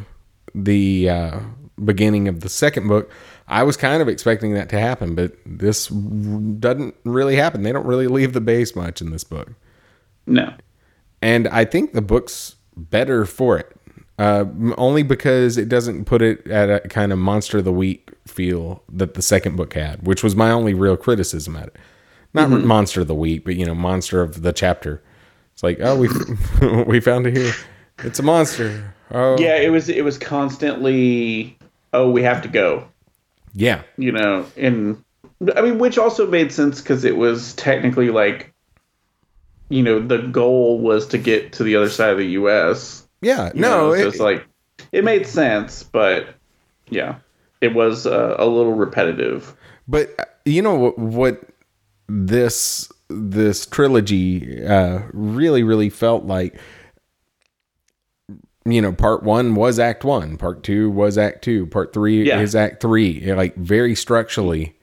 the 0.54 1.10
uh, 1.10 1.40
beginning 1.84 2.28
of 2.28 2.40
the 2.40 2.48
second 2.48 2.88
book 2.88 3.10
I 3.48 3.62
was 3.62 3.76
kind 3.76 4.00
of 4.02 4.08
expecting 4.08 4.54
that 4.54 4.68
to 4.70 4.80
happen 4.80 5.14
but 5.14 5.36
this 5.44 5.88
doesn't 5.88 6.94
really 7.04 7.36
happen 7.36 7.62
they 7.62 7.72
don't 7.72 7.86
really 7.86 8.08
leave 8.08 8.32
the 8.32 8.40
base 8.40 8.74
much 8.74 9.00
in 9.00 9.10
this 9.10 9.24
book 9.24 9.52
No. 10.26 10.54
and 11.22 11.46
I 11.48 11.64
think 11.64 11.92
the 11.92 12.02
book's 12.02 12.56
better 12.76 13.24
for 13.26 13.58
it. 13.58 13.75
Uh, 14.18 14.46
only 14.78 15.02
because 15.02 15.58
it 15.58 15.68
doesn't 15.68 16.06
put 16.06 16.22
it 16.22 16.46
at 16.46 16.70
a 16.70 16.88
kind 16.88 17.12
of 17.12 17.18
monster 17.18 17.58
of 17.58 17.64
the 17.64 17.72
week 17.72 18.12
feel 18.26 18.82
that 18.90 19.14
the 19.14 19.22
second 19.22 19.56
book 19.56 19.74
had, 19.74 20.06
which 20.06 20.22
was 20.22 20.34
my 20.34 20.50
only 20.50 20.72
real 20.72 20.96
criticism 20.96 21.54
at 21.56 21.68
it. 21.68 21.76
Not 22.32 22.50
monster 22.50 23.00
of 23.00 23.08
the 23.08 23.14
week, 23.14 23.44
but 23.44 23.56
you 23.56 23.64
know, 23.64 23.74
monster 23.74 24.20
of 24.20 24.42
the 24.42 24.52
chapter. 24.52 25.02
It's 25.52 25.62
like, 25.62 25.78
oh, 25.80 25.96
we 25.96 26.08
we 26.84 27.00
found 27.00 27.26
it 27.26 27.36
here. 27.36 27.52
It's 28.00 28.18
a 28.18 28.22
monster. 28.22 28.94
Oh, 29.10 29.38
Yeah, 29.38 29.56
it 29.56 29.70
was 29.70 29.88
it 29.88 30.04
was 30.04 30.18
constantly 30.18 31.56
oh, 31.92 32.10
we 32.10 32.22
have 32.22 32.42
to 32.42 32.48
go. 32.48 32.88
yeah, 33.54 33.82
you 33.96 34.12
know, 34.12 34.46
and 34.56 35.02
I 35.54 35.62
mean, 35.62 35.78
which 35.78 35.98
also 35.98 36.26
made 36.26 36.52
sense 36.52 36.80
because 36.80 37.04
it 37.04 37.16
was 37.16 37.54
technically 37.54 38.10
like, 38.10 38.52
you 39.68 39.82
know, 39.82 40.00
the 40.00 40.18
goal 40.18 40.78
was 40.78 41.06
to 41.08 41.18
get 41.18 41.54
to 41.54 41.64
the 41.64 41.76
other 41.76 41.90
side 41.90 42.10
of 42.10 42.18
the 42.18 42.26
U.S. 42.32 43.05
yeah. 43.20 43.50
you 43.54 43.60
No, 43.60 43.88
know, 43.88 43.92
it, 43.94 44.06
it's 44.06 44.18
like 44.20 44.46
it 44.92 45.04
made 45.04 45.26
sense, 45.26 45.82
but 45.82 46.28
yeah, 46.88 47.16
it 47.60 47.74
was 47.74 48.06
uh, 48.06 48.36
a 48.38 48.46
little 48.46 48.74
repetitive. 48.74 49.54
But 49.88 50.10
uh, 50.18 50.24
you 50.44 50.62
know 50.62 50.74
what, 50.74 50.98
what 50.98 51.42
this 52.08 52.90
this 53.08 53.66
trilogy 53.66 54.64
uh, 54.64 55.02
really 55.12 55.62
really 55.62 55.90
felt 55.90 56.24
like. 56.24 56.58
You 58.68 58.82
know, 58.82 58.92
part 58.92 59.22
one 59.22 59.54
was 59.54 59.78
Act 59.78 60.04
One, 60.04 60.36
part 60.36 60.64
two 60.64 60.90
was 60.90 61.16
Act 61.16 61.44
Two, 61.44 61.66
part 61.66 61.92
three 61.92 62.24
Yeah. 62.26 62.40
is 62.40 62.56
Act 62.56 62.80
Three. 62.82 63.32
Like 63.32 63.54
very 63.54 63.94
structurally, 63.94 64.76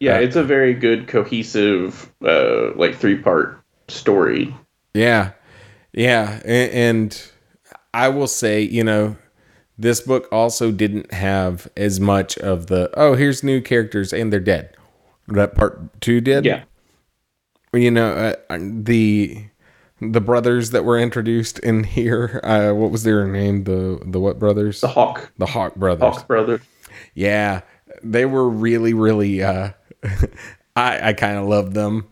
Yeah, 0.00 0.16
it's 0.18 0.36
a 0.36 0.42
very 0.42 0.72
good 0.72 1.06
cohesive, 1.06 2.10
uh, 2.24 2.72
like 2.76 2.96
three 2.96 3.16
part 3.18 3.60
story. 3.88 4.54
Yeah. 4.94 5.32
Yeah. 5.92 6.40
And, 6.46 6.72
and 6.72 7.30
I 7.96 8.08
will 8.10 8.26
say, 8.26 8.60
you 8.60 8.84
know, 8.84 9.16
this 9.78 10.02
book 10.02 10.28
also 10.30 10.70
didn't 10.70 11.14
have 11.14 11.66
as 11.78 11.98
much 11.98 12.36
of 12.36 12.66
the, 12.66 12.90
oh, 12.94 13.14
here's 13.14 13.42
new 13.42 13.62
characters 13.62 14.12
and 14.12 14.30
they're 14.30 14.38
dead. 14.38 14.76
That 15.28 15.54
part 15.54 15.98
two 16.02 16.20
did. 16.20 16.44
Yeah, 16.44 16.64
You 17.72 17.90
know, 17.90 18.34
uh, 18.50 18.58
the 18.60 19.46
the 20.02 20.20
brothers 20.20 20.70
that 20.72 20.84
were 20.84 20.98
introduced 20.98 21.58
in 21.60 21.84
here, 21.84 22.38
uh, 22.44 22.72
what 22.72 22.90
was 22.90 23.02
their 23.02 23.26
name? 23.26 23.64
The 23.64 23.98
the 24.04 24.20
what 24.20 24.38
brothers? 24.38 24.82
the 24.82 24.88
Hawk 24.88 25.32
The 25.38 25.46
Hawk 25.46 25.74
brothers. 25.74 26.16
Hawk 26.16 26.26
brother. 26.28 26.60
Yeah, 27.14 27.62
they 28.02 28.26
were 28.26 28.46
really, 28.48 28.92
really. 28.92 29.42
Uh, 29.42 29.70
I 30.76 31.08
I 31.08 31.12
kind 31.14 31.38
of 31.38 31.46
loved 31.46 31.72
them 31.72 32.06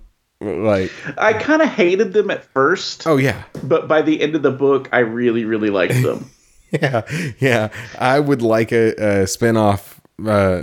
like 0.44 0.92
I 1.18 1.32
kind 1.32 1.62
of 1.62 1.68
hated 1.68 2.12
them 2.12 2.30
at 2.30 2.44
first, 2.44 3.06
oh 3.06 3.16
yeah. 3.16 3.44
but 3.62 3.88
by 3.88 4.02
the 4.02 4.20
end 4.20 4.34
of 4.34 4.42
the 4.42 4.50
book, 4.50 4.88
I 4.92 4.98
really, 5.00 5.44
really 5.44 5.70
liked 5.70 6.02
them. 6.02 6.30
yeah 6.70 7.02
yeah. 7.38 7.68
I 7.98 8.20
would 8.20 8.42
like 8.42 8.72
a, 8.72 9.22
a 9.22 9.26
spin-off 9.26 10.00
uh 10.24 10.62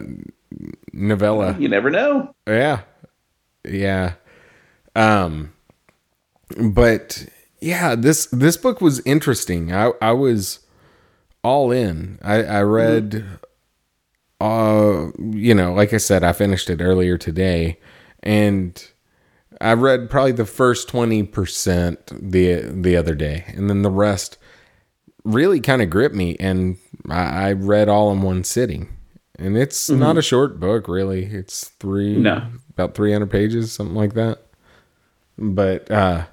novella. 0.94 1.56
You 1.58 1.70
never 1.70 1.90
know. 1.90 2.34
yeah 2.48 2.82
yeah. 3.66 4.14
Um 4.96 5.54
but 6.58 7.26
yeah 7.62 7.96
this 7.96 8.26
this 8.28 8.58
book 8.58 8.82
was 8.82 9.00
interesting. 9.06 9.74
I 9.74 9.92
i 10.02 10.12
was 10.12 10.60
all 11.44 11.72
in. 11.72 12.20
I 12.22 12.44
i 12.44 12.62
read 12.62 13.26
uh 14.40 15.12
you 15.18 15.54
know 15.54 15.72
like 15.74 15.94
i 15.94 15.98
said 15.98 16.24
i 16.24 16.34
finished 16.34 16.70
it 16.70 16.82
earlier 16.82 17.18
today. 17.18 17.80
And 18.24 18.91
i 19.62 19.74
read 19.74 20.10
probably 20.10 20.32
the 20.34 20.46
first 20.46 20.88
20% 20.90 21.98
the 22.32 22.62
the 22.82 22.96
other 22.96 23.16
day 23.16 23.46
and 23.56 23.70
then 23.70 23.82
the 23.82 23.92
rest 23.92 24.38
really 25.24 25.60
kind 25.60 25.82
of 25.82 25.90
gripped 25.90 26.16
me 26.16 26.36
and 26.40 26.78
I, 27.10 27.50
I 27.50 27.52
read 27.54 27.88
all 27.90 28.12
in 28.12 28.22
one 28.22 28.44
sitting. 28.44 28.90
And 29.38 29.58
it's 29.58 29.90
not 29.90 30.18
a 30.18 30.22
short 30.22 30.60
book 30.60 30.88
really. 30.88 31.26
It's 31.26 31.70
three 31.80 32.16
No. 32.18 32.44
about 32.72 32.94
300 32.96 33.30
pages 33.30 33.72
something 33.72 33.96
like 33.96 34.14
that. 34.16 34.40
But 35.38 35.90
uh 35.92 36.26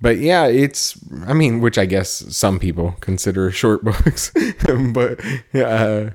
but 0.00 0.18
yeah 0.18 0.46
it's 0.46 0.98
i 1.26 1.32
mean 1.34 1.60
which 1.60 1.76
i 1.78 1.84
guess 1.86 2.10
some 2.36 2.58
people 2.58 2.96
consider 3.00 3.50
short 3.62 3.84
books. 3.84 4.32
But 4.92 5.20
uh 5.54 6.10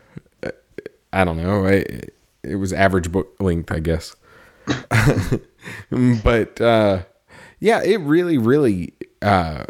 i 1.13 1.23
don't 1.23 1.37
know. 1.37 1.65
It, 1.65 2.13
it 2.43 2.55
was 2.55 2.71
average 2.73 3.11
book 3.11 3.35
length 3.39 3.71
i 3.71 3.79
guess 3.79 4.15
but 6.23 6.59
uh 6.61 7.03
yeah 7.59 7.81
it 7.83 7.99
really 8.01 8.37
really 8.37 8.93
uh 9.21 9.65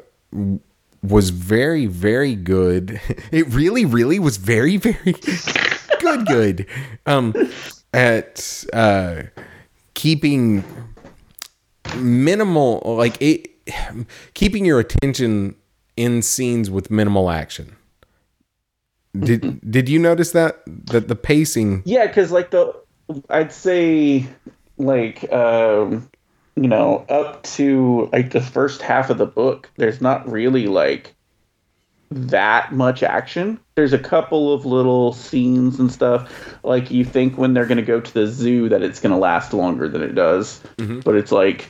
was 1.03 1.29
very 1.29 1.85
very 1.85 2.35
good. 2.35 2.99
It 3.31 3.47
really 3.47 3.85
really 3.85 4.19
was 4.19 4.37
very 4.37 4.77
very 4.77 5.15
good 5.99 6.25
good. 6.27 6.67
Um 7.05 7.33
at 7.93 8.65
uh 8.73 9.23
keeping 9.93 10.63
minimal 11.95 12.81
like 12.85 13.17
it 13.21 13.49
keeping 14.33 14.65
your 14.65 14.79
attention 14.79 15.55
in 15.97 16.21
scenes 16.21 16.69
with 16.69 16.91
minimal 16.91 17.29
action. 17.29 17.75
Did 19.17 19.59
did 19.69 19.87
you 19.87 19.99
notice 19.99 20.31
that 20.31 20.61
that 20.91 21.07
the 21.07 21.15
pacing 21.15 21.83
Yeah, 21.85 22.07
because 22.07 22.31
like 22.31 22.51
the, 22.51 22.75
I'd 23.29 23.51
say, 23.53 24.27
like, 24.77 25.31
um, 25.31 26.09
you 26.55 26.67
know, 26.67 27.05
up 27.09 27.43
to 27.43 28.09
like 28.11 28.31
the 28.31 28.41
first 28.41 28.81
half 28.81 29.09
of 29.09 29.17
the 29.17 29.25
book, 29.25 29.69
there's 29.75 30.01
not 30.01 30.29
really 30.29 30.67
like 30.67 31.13
that 32.11 32.73
much 32.73 33.03
action. 33.03 33.59
There's 33.75 33.93
a 33.93 33.99
couple 33.99 34.53
of 34.53 34.65
little 34.65 35.11
scenes 35.13 35.79
and 35.79 35.91
stuff. 35.91 36.57
Like 36.63 36.91
you 36.91 37.03
think 37.03 37.37
when 37.37 37.53
they're 37.53 37.65
going 37.65 37.77
to 37.77 37.83
go 37.83 37.99
to 37.99 38.13
the 38.13 38.27
zoo 38.27 38.69
that 38.69 38.83
it's 38.83 38.99
going 38.99 39.11
to 39.11 39.17
last 39.17 39.53
longer 39.53 39.89
than 39.89 40.01
it 40.01 40.15
does, 40.15 40.61
but 41.03 41.15
it's 41.15 41.31
like 41.31 41.67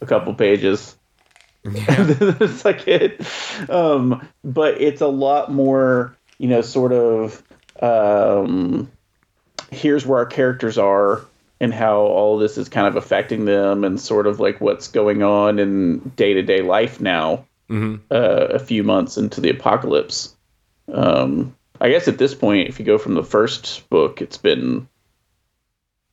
a 0.00 0.06
couple 0.06 0.34
pages. 0.34 0.94
That's 1.64 2.64
like 2.64 2.86
it. 2.86 3.20
Um, 3.68 4.26
but 4.44 4.80
it's 4.80 5.00
a 5.00 5.08
lot 5.08 5.52
more, 5.52 6.16
you 6.38 6.48
know, 6.48 6.60
sort 6.62 6.92
of. 6.92 7.42
Um, 7.80 8.90
here's 9.70 10.06
where 10.06 10.18
our 10.18 10.26
characters 10.26 10.78
are 10.78 11.22
and 11.60 11.74
how 11.74 11.98
all 12.00 12.38
this 12.38 12.56
is 12.56 12.68
kind 12.68 12.86
of 12.86 12.96
affecting 12.96 13.44
them 13.44 13.84
and 13.84 14.00
sort 14.00 14.26
of 14.26 14.40
like 14.40 14.60
what's 14.60 14.88
going 14.88 15.22
on 15.22 15.58
in 15.58 15.98
day-to-day 16.16 16.62
life 16.62 17.00
now 17.00 17.44
uh, 17.70 17.98
a 18.10 18.58
few 18.58 18.82
months 18.82 19.18
into 19.18 19.40
the 19.42 19.50
apocalypse. 19.50 20.34
Um, 20.92 21.54
i 21.80 21.90
guess 21.90 22.08
at 22.08 22.18
this 22.18 22.34
point 22.34 22.68
if 22.68 22.78
you 22.80 22.84
go 22.84 22.96
from 22.98 23.14
the 23.14 23.22
first 23.22 23.88
book 23.90 24.20
it's 24.22 24.38
been 24.38 24.88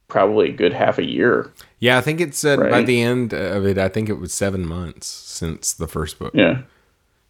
probably 0.07 0.49
a 0.49 0.53
good 0.53 0.73
half 0.73 0.97
a 0.97 1.03
year. 1.05 1.51
Yeah 1.79 1.97
i 1.97 2.01
think 2.01 2.19
it 2.19 2.35
said 2.35 2.59
by 2.59 2.81
the 2.81 3.01
end 3.01 3.33
of 3.33 3.65
it 3.65 3.77
i 3.77 3.87
think 3.87 4.09
it 4.09 4.19
was 4.19 4.33
seven 4.33 4.65
months 4.67 5.07
since 5.07 5.73
the 5.73 5.87
first 5.87 6.19
book. 6.19 6.33
Yeah. 6.35 6.61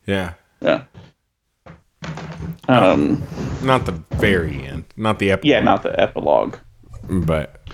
Yeah. 0.07 0.33
Yeah. 0.61 0.83
Um, 2.67 3.23
not 3.61 3.85
the 3.85 3.93
very 4.15 4.65
end 4.65 4.85
not 4.97 5.19
the 5.19 5.31
epilogue. 5.31 5.49
Yeah 5.51 5.59
not 5.61 5.83
the 5.83 5.99
epilogue. 5.99 6.57
But 7.07 7.69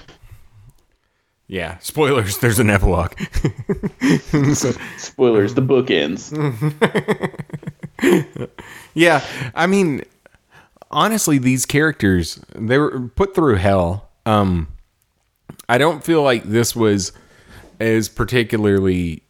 yeah 1.52 1.78
spoilers 1.80 2.38
there's 2.40 2.60
an 2.60 2.70
epilogue. 2.70 3.12
So, 4.56 4.72
spoilers 4.98 5.54
the 5.54 5.62
book 5.62 5.92
ends. 5.92 6.34
Yeah 8.94 9.24
i 9.54 9.68
mean 9.68 10.04
honestly 10.90 11.38
these 11.38 11.66
characters 11.66 12.40
they 12.56 12.78
were 12.78 13.10
put 13.16 13.36
through 13.36 13.56
hell. 13.58 14.10
Um 14.26 14.68
i 15.70 15.78
don't 15.78 16.04
feel 16.04 16.24
like 16.24 16.44
this 16.44 16.76
was 16.76 17.12
as 17.80 18.10
particularly 18.10 19.24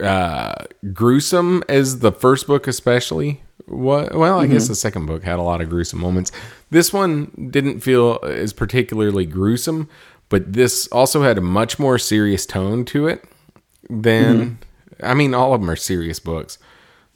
uh 0.00 0.54
gruesome 0.92 1.62
as 1.68 1.98
the 2.00 2.12
first 2.12 2.46
book 2.46 2.66
especially 2.66 3.42
what 3.66 4.14
well 4.14 4.40
i 4.40 4.46
guess 4.46 4.68
the 4.68 4.74
second 4.74 5.06
book 5.06 5.22
had 5.22 5.38
a 5.38 5.42
lot 5.42 5.60
of 5.60 5.68
gruesome 5.68 6.00
moments. 6.00 6.30
This 6.70 6.92
one 6.92 7.48
didn't 7.50 7.80
feel 7.80 8.18
as 8.24 8.52
particularly 8.52 9.26
gruesome 9.26 9.88
but 10.28 10.52
this 10.52 10.86
also 10.88 11.22
had 11.22 11.38
a 11.38 11.42
much 11.42 11.78
more 11.78 11.98
serious 11.98 12.46
tone 12.46 12.84
to 12.84 13.06
it 13.06 13.24
than 13.88 14.58
i 15.02 15.14
mean 15.14 15.34
all 15.34 15.54
of 15.54 15.60
them 15.60 15.70
are 15.70 15.76
serious 15.76 16.18
books 16.18 16.58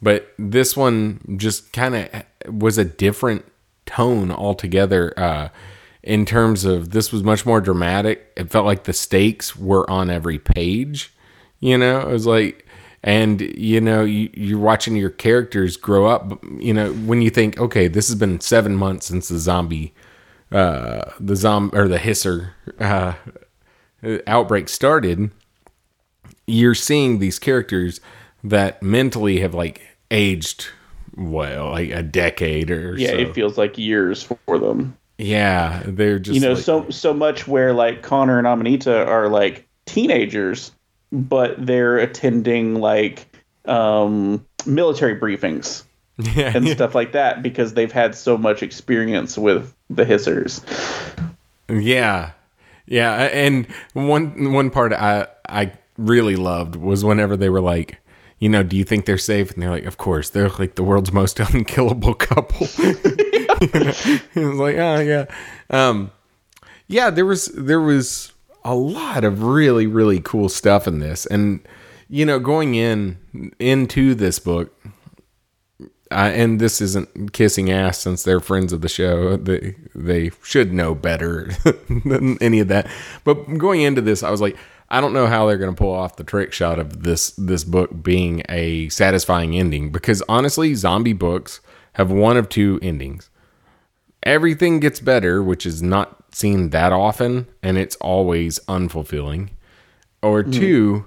but 0.00 0.32
this 0.38 0.76
one 0.76 1.20
just 1.36 1.72
kind 1.72 1.94
of 1.94 2.54
was 2.54 2.78
a 2.78 2.84
different 2.84 3.44
tone 3.86 4.30
altogether 4.30 5.12
uh 5.18 5.48
in 6.02 6.24
terms 6.24 6.64
of 6.64 6.90
this 6.90 7.12
was 7.12 7.24
much 7.24 7.44
more 7.44 7.61
dramatic. 7.61 8.32
It 8.36 8.50
felt 8.50 8.64
like 8.64 8.84
the 8.84 8.92
stakes 8.92 9.56
were 9.56 9.88
on 9.90 10.09
every 10.09 10.38
page 10.38 11.12
you 11.61 11.76
know? 11.76 12.00
It 12.00 12.09
was 12.09 12.26
like 12.26 12.66
and 13.02 13.40
you 13.40 13.80
know 13.80 14.04
you, 14.04 14.28
you're 14.34 14.59
watching 14.59 14.96
your 14.96 15.11
characters 15.11 15.76
grow 15.76 16.06
up 16.06 16.44
you 16.59 16.74
know 16.74 16.92
when 16.92 17.22
you 17.22 17.30
think 17.30 17.59
okay 17.59 17.86
this 17.86 18.09
has 18.09 18.16
been 18.16 18.40
seven 18.40 18.74
months 18.74 19.06
since 19.06 19.28
the 19.28 19.38
zombie 19.38 19.94
uh 20.53 21.11
the 21.20 21.36
zom 21.36 21.70
or 21.74 21.88
the 21.88 21.99
hisser 21.99 22.51
uh 22.80 23.12
outbreak 24.26 24.68
started 24.68 25.30
you're 26.46 26.74
seeing 26.74 27.18
these 27.18 27.38
characters 27.38 28.01
that 28.42 28.82
mentally 28.82 29.40
have 29.40 29.55
like 29.55 29.80
aged 30.11 30.68
well 31.16 31.70
like 31.70 31.90
a 31.90 32.03
decade 32.03 32.70
or 32.70 32.96
yeah 32.96 33.11
so. 33.11 33.16
it 33.16 33.34
feels 33.34 33.59
like 33.59 33.76
years 33.76 34.22
for 34.46 34.59
them 34.59 34.96
yeah 35.18 35.82
they're 35.84 36.18
just 36.18 36.34
you 36.34 36.40
know 36.40 36.55
like- 36.55 36.62
so 36.62 36.88
so 36.90 37.12
much 37.12 37.46
where 37.46 37.72
like 37.72 38.03
connor 38.03 38.38
and 38.38 38.46
amanita 38.46 39.05
are 39.07 39.28
like 39.28 39.68
teenagers 39.86 40.70
but 41.11 41.55
they're 41.66 41.99
attending 41.99 42.76
like 42.76 43.26
um 43.64 44.44
military 44.64 45.18
briefings 45.18 45.82
yeah, 46.18 46.52
and 46.54 46.68
stuff 46.70 46.94
like 46.94 47.12
that 47.12 47.42
because 47.42 47.74
they've 47.74 47.92
had 47.92 48.14
so 48.14 48.36
much 48.36 48.62
experience 48.62 49.38
with 49.38 49.74
the 49.88 50.04
hissers. 50.04 50.62
Yeah. 51.68 52.32
Yeah 52.86 53.12
and 53.14 53.66
one 53.92 54.52
one 54.52 54.70
part 54.70 54.94
i 54.94 55.26
i 55.48 55.70
really 55.98 56.36
loved 56.36 56.74
was 56.74 57.04
whenever 57.04 57.36
they 57.36 57.50
were 57.50 57.60
like 57.60 57.98
you 58.38 58.48
know 58.48 58.62
do 58.62 58.76
you 58.76 58.84
think 58.84 59.04
they're 59.04 59.18
safe? 59.18 59.52
And 59.52 59.62
they're 59.62 59.70
like 59.70 59.84
of 59.84 59.98
course. 59.98 60.30
They're 60.30 60.48
like 60.48 60.76
the 60.76 60.84
world's 60.84 61.12
most 61.12 61.40
unkillable 61.54 62.14
couple. 62.14 62.66
You 62.78 62.92
know? 62.94 63.92
it 64.34 64.36
was 64.36 64.58
like 64.58 64.76
oh 64.76 65.00
yeah. 65.00 65.26
Um 65.70 66.10
yeah 66.86 67.10
there 67.10 67.26
was 67.26 67.46
there 67.46 67.80
was 67.80 68.32
a 68.64 68.74
lot 68.74 69.24
of 69.24 69.42
really 69.42 69.86
really 69.86 70.20
cool 70.20 70.48
stuff 70.48 70.86
in 70.86 71.00
this. 71.00 71.26
And 71.26 71.60
you 72.08 72.24
know 72.24 72.38
going 72.38 72.74
in 72.74 73.18
into 73.58 74.14
this 74.14 74.38
book 74.38 74.74
uh, 76.11 76.30
and 76.34 76.61
this 76.61 76.80
isn't 76.80 77.32
kissing 77.32 77.70
ass 77.70 77.98
since 77.98 78.22
they're 78.22 78.40
friends 78.40 78.72
of 78.72 78.80
the 78.80 78.88
show. 78.88 79.36
They 79.36 79.76
they 79.94 80.30
should 80.42 80.72
know 80.72 80.94
better 80.94 81.50
than 81.88 82.38
any 82.42 82.61
of 82.61 82.68
that. 82.68 82.88
But 83.24 83.44
going 83.59 83.82
into 83.82 84.00
this, 84.00 84.22
I 84.22 84.30
was 84.30 84.40
like, 84.40 84.56
I 84.90 85.00
don't 85.00 85.12
know 85.12 85.26
how 85.26 85.46
they're 85.46 85.59
going 85.59 85.74
to 85.74 85.78
pull 85.78 85.92
off 85.94 86.16
the 86.16 86.24
trick 86.24 86.52
shot 86.52 86.78
of 86.78 87.02
this 87.02 87.30
this 87.32 87.64
book 87.64 88.02
being 88.02 88.42
a 88.48 88.88
satisfying 88.88 89.56
ending 89.56 89.90
because 89.90 90.22
honestly, 90.28 90.74
zombie 90.74 91.12
books 91.12 91.61
have 91.94 92.11
one 92.11 92.36
of 92.36 92.48
two 92.48 92.78
endings. 92.82 93.30
Everything 94.22 94.80
gets 94.80 95.00
better, 95.00 95.42
which 95.42 95.64
is 95.64 95.82
not 95.82 96.34
seen 96.34 96.70
that 96.70 96.92
often, 96.92 97.46
and 97.62 97.78
it's 97.78 97.96
always 97.96 98.59
unfulfilling. 98.61 99.50
Or 100.20 100.42
two, 100.42 101.06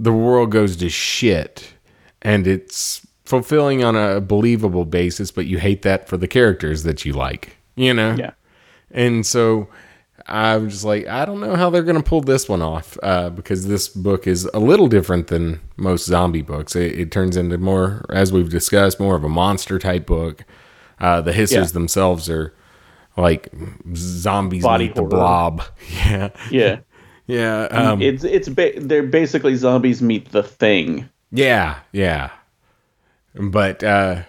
the 0.00 0.12
world 0.12 0.50
goes 0.50 0.76
to 0.76 0.88
shit 0.88 1.74
and 2.22 2.46
it's 2.46 3.06
fulfilling 3.24 3.84
on 3.84 3.96
a 3.96 4.20
believable 4.20 4.84
basis, 4.84 5.30
but 5.30 5.46
you 5.46 5.58
hate 5.58 5.82
that 5.82 6.08
for 6.08 6.16
the 6.16 6.28
characters 6.28 6.82
that 6.82 7.04
you 7.04 7.12
like, 7.12 7.56
you 7.76 7.94
know? 7.94 8.14
yeah 8.18 8.32
And 8.90 9.24
so 9.24 9.68
I'm 10.26 10.68
just 10.70 10.84
like, 10.84 11.06
I 11.06 11.24
don't 11.24 11.40
know 11.40 11.56
how 11.56 11.70
they're 11.70 11.82
going 11.82 11.96
to 11.96 12.02
pull 12.02 12.20
this 12.20 12.48
one 12.48 12.62
off 12.62 12.96
uh, 13.02 13.30
because 13.30 13.66
this 13.66 13.88
book 13.88 14.26
is 14.26 14.44
a 14.54 14.58
little 14.60 14.86
different 14.88 15.28
than 15.28 15.60
most 15.76 16.04
zombie 16.06 16.42
books. 16.42 16.76
It, 16.76 16.98
it 16.98 17.10
turns 17.10 17.36
into 17.36 17.58
more, 17.58 18.04
as 18.10 18.32
we've 18.32 18.48
discussed, 18.50 19.00
more 19.00 19.16
of 19.16 19.24
a 19.24 19.28
monster 19.28 19.78
type 19.78 20.06
book. 20.06 20.44
Uh, 21.00 21.20
the 21.20 21.32
hissers 21.32 21.52
Yeah. 21.52 21.64
themselves 21.72 22.28
are 22.30 22.54
like 23.16 23.48
zombies 23.94 24.62
Body 24.62 24.86
meet 24.86 24.94
the 24.94 25.02
blob. 25.02 25.62
Yeah, 26.06 26.28
Yeah. 26.50 26.78
yeah, 27.26 27.62
um, 27.70 28.00
it's 28.02 28.24
it's 28.24 28.48
ba- 28.48 28.72
they're 28.76 29.02
basically 29.02 29.54
zombies 29.56 30.00
meet 30.02 30.30
the 30.32 30.42
thing. 30.42 31.08
yeah, 31.30 31.78
yeah. 31.92 32.30
But 33.34 33.82
uh, 33.82 34.22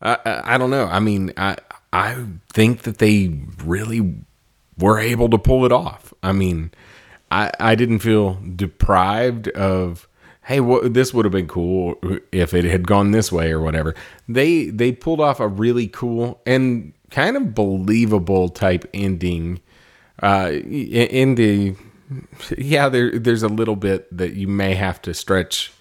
I, 0.00 0.18
I 0.24 0.58
don't 0.58 0.70
know. 0.70 0.86
I 0.86 1.00
mean, 1.00 1.32
I 1.36 1.56
I 1.92 2.26
think 2.52 2.82
that 2.82 2.98
they 2.98 3.38
really 3.64 4.24
were 4.78 4.98
able 4.98 5.28
to 5.30 5.38
pull 5.38 5.64
it 5.64 5.72
off. 5.72 6.12
I 6.22 6.32
mean, 6.32 6.72
I 7.30 7.50
I 7.60 7.74
didn't 7.74 8.00
feel 8.00 8.40
deprived 8.54 9.48
of 9.48 10.08
hey, 10.46 10.60
what 10.60 10.94
this 10.94 11.12
would 11.12 11.24
have 11.24 11.32
been 11.32 11.48
cool 11.48 11.96
if 12.30 12.54
it 12.54 12.64
had 12.64 12.86
gone 12.86 13.10
this 13.10 13.32
way 13.32 13.50
or 13.50 13.60
whatever. 13.60 13.94
They 14.28 14.66
they 14.66 14.92
pulled 14.92 15.20
off 15.20 15.40
a 15.40 15.48
really 15.48 15.88
cool 15.88 16.40
and 16.46 16.92
kind 17.10 17.36
of 17.36 17.54
believable 17.54 18.48
type 18.48 18.88
ending. 18.94 19.60
Uh, 20.22 20.50
in 20.52 21.34
the 21.34 21.74
yeah, 22.56 22.88
there 22.88 23.18
there's 23.18 23.42
a 23.42 23.48
little 23.48 23.76
bit 23.76 24.14
that 24.16 24.34
you 24.34 24.46
may 24.46 24.74
have 24.74 25.02
to 25.02 25.14
stretch 25.14 25.72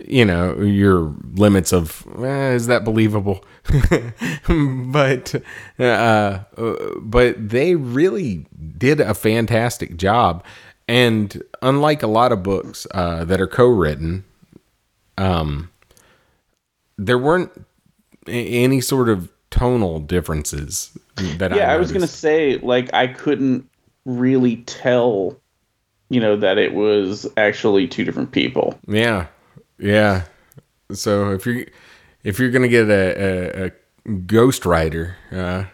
you 0.00 0.24
know 0.24 0.60
your 0.60 1.14
limits 1.34 1.72
of 1.72 2.06
eh, 2.22 2.52
is 2.52 2.66
that 2.66 2.84
believable? 2.84 3.44
But 4.48 5.42
uh, 5.78 6.40
but 7.00 7.48
they 7.48 7.74
really 7.74 8.46
did 8.78 9.00
a 9.00 9.14
fantastic 9.14 9.96
job. 9.96 10.44
And 10.88 11.42
unlike 11.62 12.02
a 12.02 12.06
lot 12.06 12.30
of 12.30 12.42
books 12.42 12.86
uh, 12.94 13.24
that 13.24 13.40
are 13.40 13.48
co-written 13.48 14.24
um 15.18 15.70
there 16.98 17.18
weren't 17.18 17.50
any 18.26 18.80
sort 18.80 19.08
of 19.08 19.30
tonal 19.50 20.00
differences 20.00 20.96
that 21.38 21.54
Yeah, 21.54 21.70
I, 21.70 21.74
I 21.74 21.76
was 21.76 21.92
gonna 21.92 22.06
say 22.06 22.58
like 22.58 22.92
I 22.92 23.06
couldn't 23.06 23.68
really 24.04 24.56
tell, 24.58 25.38
you 26.08 26.20
know, 26.20 26.36
that 26.36 26.58
it 26.58 26.74
was 26.74 27.26
actually 27.36 27.88
two 27.88 28.04
different 28.04 28.32
people. 28.32 28.78
Yeah, 28.86 29.26
yeah. 29.78 30.24
So 30.92 31.32
if 31.32 31.46
you're 31.46 31.66
if 32.22 32.38
you're 32.38 32.50
gonna 32.50 32.68
get 32.68 32.88
a, 32.88 32.92
a, 32.92 33.66
a 33.66 33.72
ghostwriter, 34.08 35.14
uh, 35.32 35.64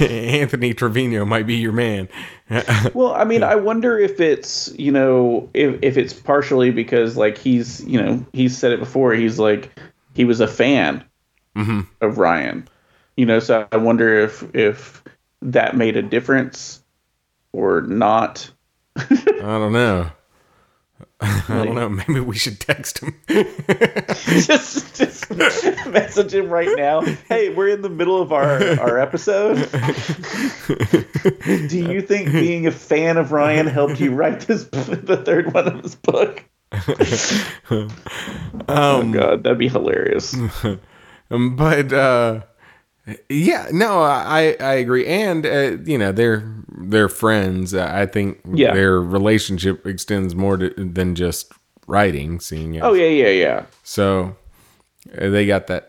Anthony 0.02 0.74
Trevino 0.74 1.24
might 1.24 1.46
be 1.46 1.56
your 1.56 1.72
man. 1.72 2.08
Well, 2.92 3.14
I 3.14 3.24
mean, 3.24 3.42
I 3.42 3.54
wonder 3.54 3.98
if 3.98 4.20
it's 4.20 4.72
you 4.78 4.92
know 4.92 5.48
if 5.54 5.78
if 5.82 5.96
it's 5.96 6.12
partially 6.12 6.70
because 6.70 7.16
like 7.16 7.38
he's 7.38 7.82
you 7.84 8.00
know 8.00 8.24
he's 8.32 8.56
said 8.56 8.72
it 8.72 8.80
before. 8.80 9.14
He's 9.14 9.38
like 9.38 9.70
he 10.14 10.24
was 10.24 10.40
a 10.40 10.46
fan 10.46 11.02
of 12.02 12.18
Ryan, 12.18 12.68
you 13.16 13.24
know. 13.26 13.38
So 13.38 13.66
I 13.72 13.76
wonder 13.78 14.20
if 14.20 14.44
if 14.54 15.02
that 15.42 15.76
made 15.76 15.96
a 15.96 16.02
difference 16.02 16.82
or 17.52 17.80
not. 17.82 18.50
I 18.96 19.06
don't 19.40 19.72
know. 19.72 20.10
I 21.24 21.64
don't 21.64 21.74
know. 21.74 21.88
Maybe 21.88 22.20
we 22.20 22.36
should 22.36 22.60
text 22.60 22.98
him. 22.98 23.14
just 23.28 24.96
just 24.96 25.30
message 25.30 26.34
him 26.34 26.50
right 26.50 26.76
now. 26.76 27.00
Hey, 27.00 27.48
we're 27.48 27.68
in 27.68 27.82
the 27.82 27.90
middle 27.90 28.20
of 28.20 28.32
our 28.32 28.78
our 28.80 28.98
episode. 28.98 29.56
Do 31.68 31.78
you 31.78 32.02
think 32.02 32.32
being 32.32 32.66
a 32.66 32.70
fan 32.70 33.16
of 33.16 33.32
Ryan 33.32 33.66
helped 33.66 34.00
you 34.00 34.12
write 34.12 34.40
this 34.40 34.64
the 34.64 35.22
third 35.24 35.52
one 35.54 35.66
of 35.68 35.82
his 35.82 35.94
book? 35.94 36.44
oh 38.68 39.10
god, 39.12 39.44
that'd 39.44 39.58
be 39.58 39.68
hilarious. 39.68 40.34
Um, 41.30 41.56
but 41.56 41.92
uh, 41.92 42.42
yeah, 43.28 43.68
no, 43.72 44.02
I 44.02 44.56
I 44.60 44.74
agree, 44.74 45.06
and 45.06 45.46
uh, 45.46 45.76
you 45.84 45.98
know 45.98 46.12
they're 46.12 46.40
they're 46.90 47.08
friends. 47.08 47.74
I 47.74 48.06
think 48.06 48.40
Yeah. 48.52 48.74
their 48.74 49.00
relationship 49.00 49.86
extends 49.86 50.34
more 50.34 50.56
to, 50.56 50.70
than 50.70 51.14
just 51.14 51.52
writing. 51.86 52.40
Seeing 52.40 52.74
it, 52.74 52.82
Oh 52.82 52.92
yeah, 52.94 53.08
yeah, 53.08 53.28
yeah. 53.28 53.66
so 53.82 54.36
uh, 55.18 55.28
they 55.30 55.46
got 55.46 55.66
that 55.68 55.88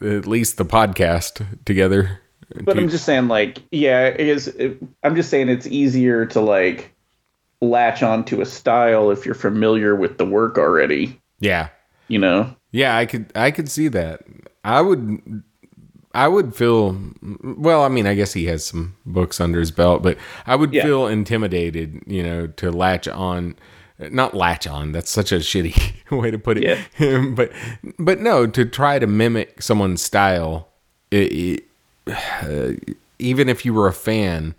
at 0.00 0.26
least 0.26 0.56
the 0.56 0.64
podcast 0.64 1.44
together. 1.64 2.20
But 2.64 2.76
I'm 2.78 2.88
just 2.88 3.04
saying, 3.04 3.28
like, 3.28 3.58
yeah, 3.70 4.06
it 4.06 4.20
is. 4.26 4.48
It, 4.48 4.78
I'm 5.04 5.14
just 5.14 5.30
saying 5.30 5.48
it's 5.48 5.68
easier 5.68 6.26
to 6.26 6.40
like 6.40 6.92
latch 7.60 8.02
onto 8.02 8.40
a 8.40 8.46
style 8.46 9.10
if 9.12 9.24
you're 9.24 9.34
familiar 9.36 9.94
with 9.94 10.18
the 10.18 10.24
work 10.26 10.58
already. 10.58 11.20
Yeah, 11.38 11.68
You 12.08 12.18
know? 12.18 12.54
yeah, 12.72 12.96
I 12.96 13.06
could 13.06 13.30
I 13.36 13.50
could 13.52 13.68
see 13.70 13.86
that. 13.88 14.22
I 14.64 14.80
would. 14.80 15.42
I 16.12 16.26
would 16.28 16.54
feel 16.56 16.98
well. 17.42 17.82
I 17.84 17.88
mean, 17.88 18.06
I 18.06 18.14
guess 18.14 18.32
he 18.32 18.46
has 18.46 18.64
some 18.64 18.96
books 19.06 19.40
under 19.40 19.60
his 19.60 19.70
belt, 19.70 20.02
but 20.02 20.18
I 20.46 20.56
would 20.56 20.72
Yeah. 20.74 20.82
feel 20.84 21.06
intimidated, 21.06 22.02
you 22.06 22.22
know, 22.22 22.46
to 22.48 22.70
latch 22.70 23.06
on. 23.08 23.54
Not 23.98 24.34
latch 24.34 24.66
on. 24.66 24.92
That's 24.92 25.10
such 25.10 25.30
a 25.30 25.36
shitty 25.36 26.10
way 26.10 26.30
to 26.30 26.38
put 26.38 26.56
it. 26.58 26.78
but 27.36 27.52
but 27.98 28.18
no, 28.20 28.46
to 28.46 28.64
try 28.64 28.98
to 28.98 29.06
mimic 29.06 29.60
someone's 29.62 30.00
style, 30.02 30.68
it, 31.10 31.32
it, 31.32 31.64
uh, 32.42 32.72
even 33.18 33.48
if 33.50 33.64
you 33.66 33.74
were 33.74 33.86
a 33.86 33.92
fan, 33.92 34.54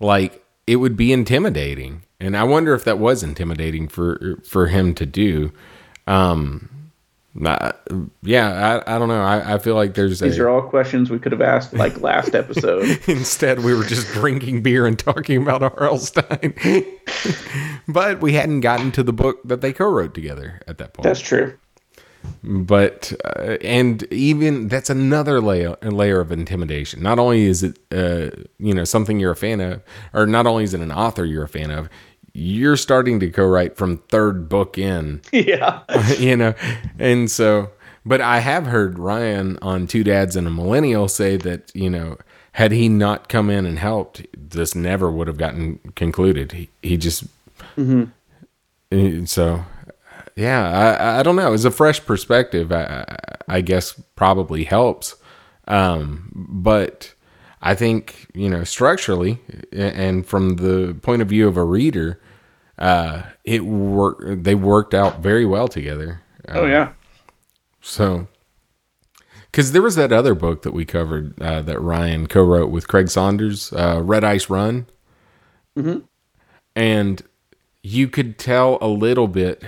like 0.00 0.44
it 0.66 0.76
would 0.76 0.96
be 0.96 1.12
intimidating. 1.12 2.02
And 2.20 2.36
I 2.36 2.44
wonder 2.44 2.72
if 2.74 2.84
that 2.84 2.98
was 2.98 3.22
intimidating 3.22 3.88
for 3.88 4.40
for 4.48 4.68
him 4.68 4.94
to 4.94 5.04
do. 5.04 5.52
Um, 6.06 6.70
uh, 7.44 7.72
yeah, 8.22 8.82
I, 8.86 8.94
I 8.94 8.98
don't 8.98 9.08
know. 9.08 9.22
I, 9.22 9.54
I 9.54 9.58
feel 9.58 9.74
like 9.74 9.94
there's 9.94 10.20
These 10.20 10.38
a 10.38 10.44
are 10.44 10.48
all 10.48 10.62
questions 10.62 11.10
we 11.10 11.18
could 11.18 11.32
have 11.32 11.40
asked 11.42 11.72
like 11.72 12.00
last 12.00 12.34
episode. 12.42 13.00
Instead, 13.08 13.60
we 13.60 13.74
were 13.74 13.84
just 13.84 14.06
drinking 14.12 14.62
beer 14.62 14.86
and 14.86 14.98
talking 14.98 15.42
about 15.42 15.62
R.L. 15.62 15.98
Stine. 15.98 16.54
but 17.88 18.20
we 18.20 18.34
hadn't 18.34 18.60
gotten 18.60 18.92
to 18.92 19.02
the 19.02 19.12
book 19.12 19.40
that 19.44 19.60
they 19.60 19.72
co-wrote 19.72 20.14
together 20.14 20.60
at 20.68 20.78
that 20.78 20.94
point. 20.94 21.04
That's 21.04 21.20
true. 21.20 21.56
but 22.42 23.12
uh, 23.24 23.58
and 23.62 24.04
even 24.12 24.68
that's 24.68 24.88
another 24.88 25.40
layer 25.40 25.76
layer 25.82 26.20
of 26.20 26.30
intimidation. 26.32 27.02
Not 27.02 27.18
only 27.18 27.44
is 27.44 27.62
it 27.62 27.78
uh, 27.92 28.30
you 28.58 28.74
know 28.74 28.84
something 28.84 29.18
you're 29.18 29.32
a 29.32 29.36
fan 29.36 29.60
of, 29.60 29.82
or 30.12 30.26
not 30.26 30.46
only 30.46 30.64
is 30.64 30.72
it 30.72 30.80
an 30.80 30.92
author 30.92 31.24
you're 31.24 31.44
a 31.44 31.48
fan 31.48 31.70
of, 31.70 31.88
you're 32.34 32.76
starting 32.76 33.20
to 33.20 33.30
co-write 33.30 33.76
from 33.76 33.98
third 34.08 34.48
book 34.48 34.76
in. 34.76 35.22
Yeah. 35.32 35.82
you 36.18 36.36
know? 36.36 36.54
And 36.98 37.30
so 37.30 37.70
but 38.06 38.20
i 38.20 38.38
have 38.40 38.66
heard 38.66 38.98
ryan 38.98 39.58
on 39.62 39.86
two 39.86 40.04
dads 40.04 40.36
and 40.36 40.46
a 40.46 40.50
millennial 40.50 41.08
say 41.08 41.38
that 41.38 41.70
you 41.74 41.88
know 41.88 42.18
had 42.52 42.70
he 42.70 42.86
not 42.88 43.28
come 43.30 43.48
in 43.48 43.64
and 43.66 43.78
helped 43.78 44.26
this 44.36 44.74
never 44.74 45.10
would 45.10 45.26
have 45.26 45.38
gotten 45.38 45.78
concluded. 45.96 46.52
He, 46.52 46.68
he 46.82 46.96
just 46.96 47.24
Uh, 48.92 49.24
so 49.24 49.64
yeah 50.36 50.68
I, 51.00 51.20
I 51.20 51.22
don't 51.22 51.36
know. 51.36 51.52
It's 51.52 51.64
a 51.64 51.70
fresh 51.70 52.04
perspective 52.04 52.70
I, 52.72 53.04
I 53.08 53.56
i 53.56 53.60
guess 53.60 53.92
probably 54.16 54.64
helps. 54.64 55.16
Um 55.66 56.30
but 56.34 57.12
i 57.62 57.74
think 57.74 58.26
you 58.34 58.48
know 58.50 58.64
structurally 58.64 59.38
and 59.72 60.26
from 60.26 60.56
the 60.56 60.94
point 61.02 61.22
of 61.22 61.28
view 61.28 61.48
of 61.48 61.56
a 61.56 61.64
reader 61.64 62.20
uh 62.78 63.22
it 63.44 63.64
worked 63.64 64.44
they 64.44 64.54
worked 64.54 64.94
out 64.94 65.20
very 65.20 65.46
well 65.46 65.68
together 65.68 66.20
Oh 66.48 66.66
yeah. 66.66 66.92
so, 67.80 68.26
because 69.50 69.72
there 69.72 69.82
was 69.82 69.96
that 69.96 70.12
other 70.12 70.34
book 70.34 70.62
that 70.62 70.72
we 70.72 70.84
covered 70.84 71.40
uh, 71.40 71.62
that 71.62 71.80
Ryan 71.80 72.26
co-wrote 72.26 72.70
with 72.70 72.88
Craig 72.88 73.08
Saunders, 73.08 73.72
uh, 73.72 74.00
Red 74.02 74.24
Ice 74.24 74.50
Run, 74.50 74.86
mm-hmm. 75.76 76.00
and 76.76 77.22
you 77.82 78.08
could 78.08 78.38
tell 78.38 78.78
a 78.80 78.88
little 78.88 79.28
bit. 79.28 79.62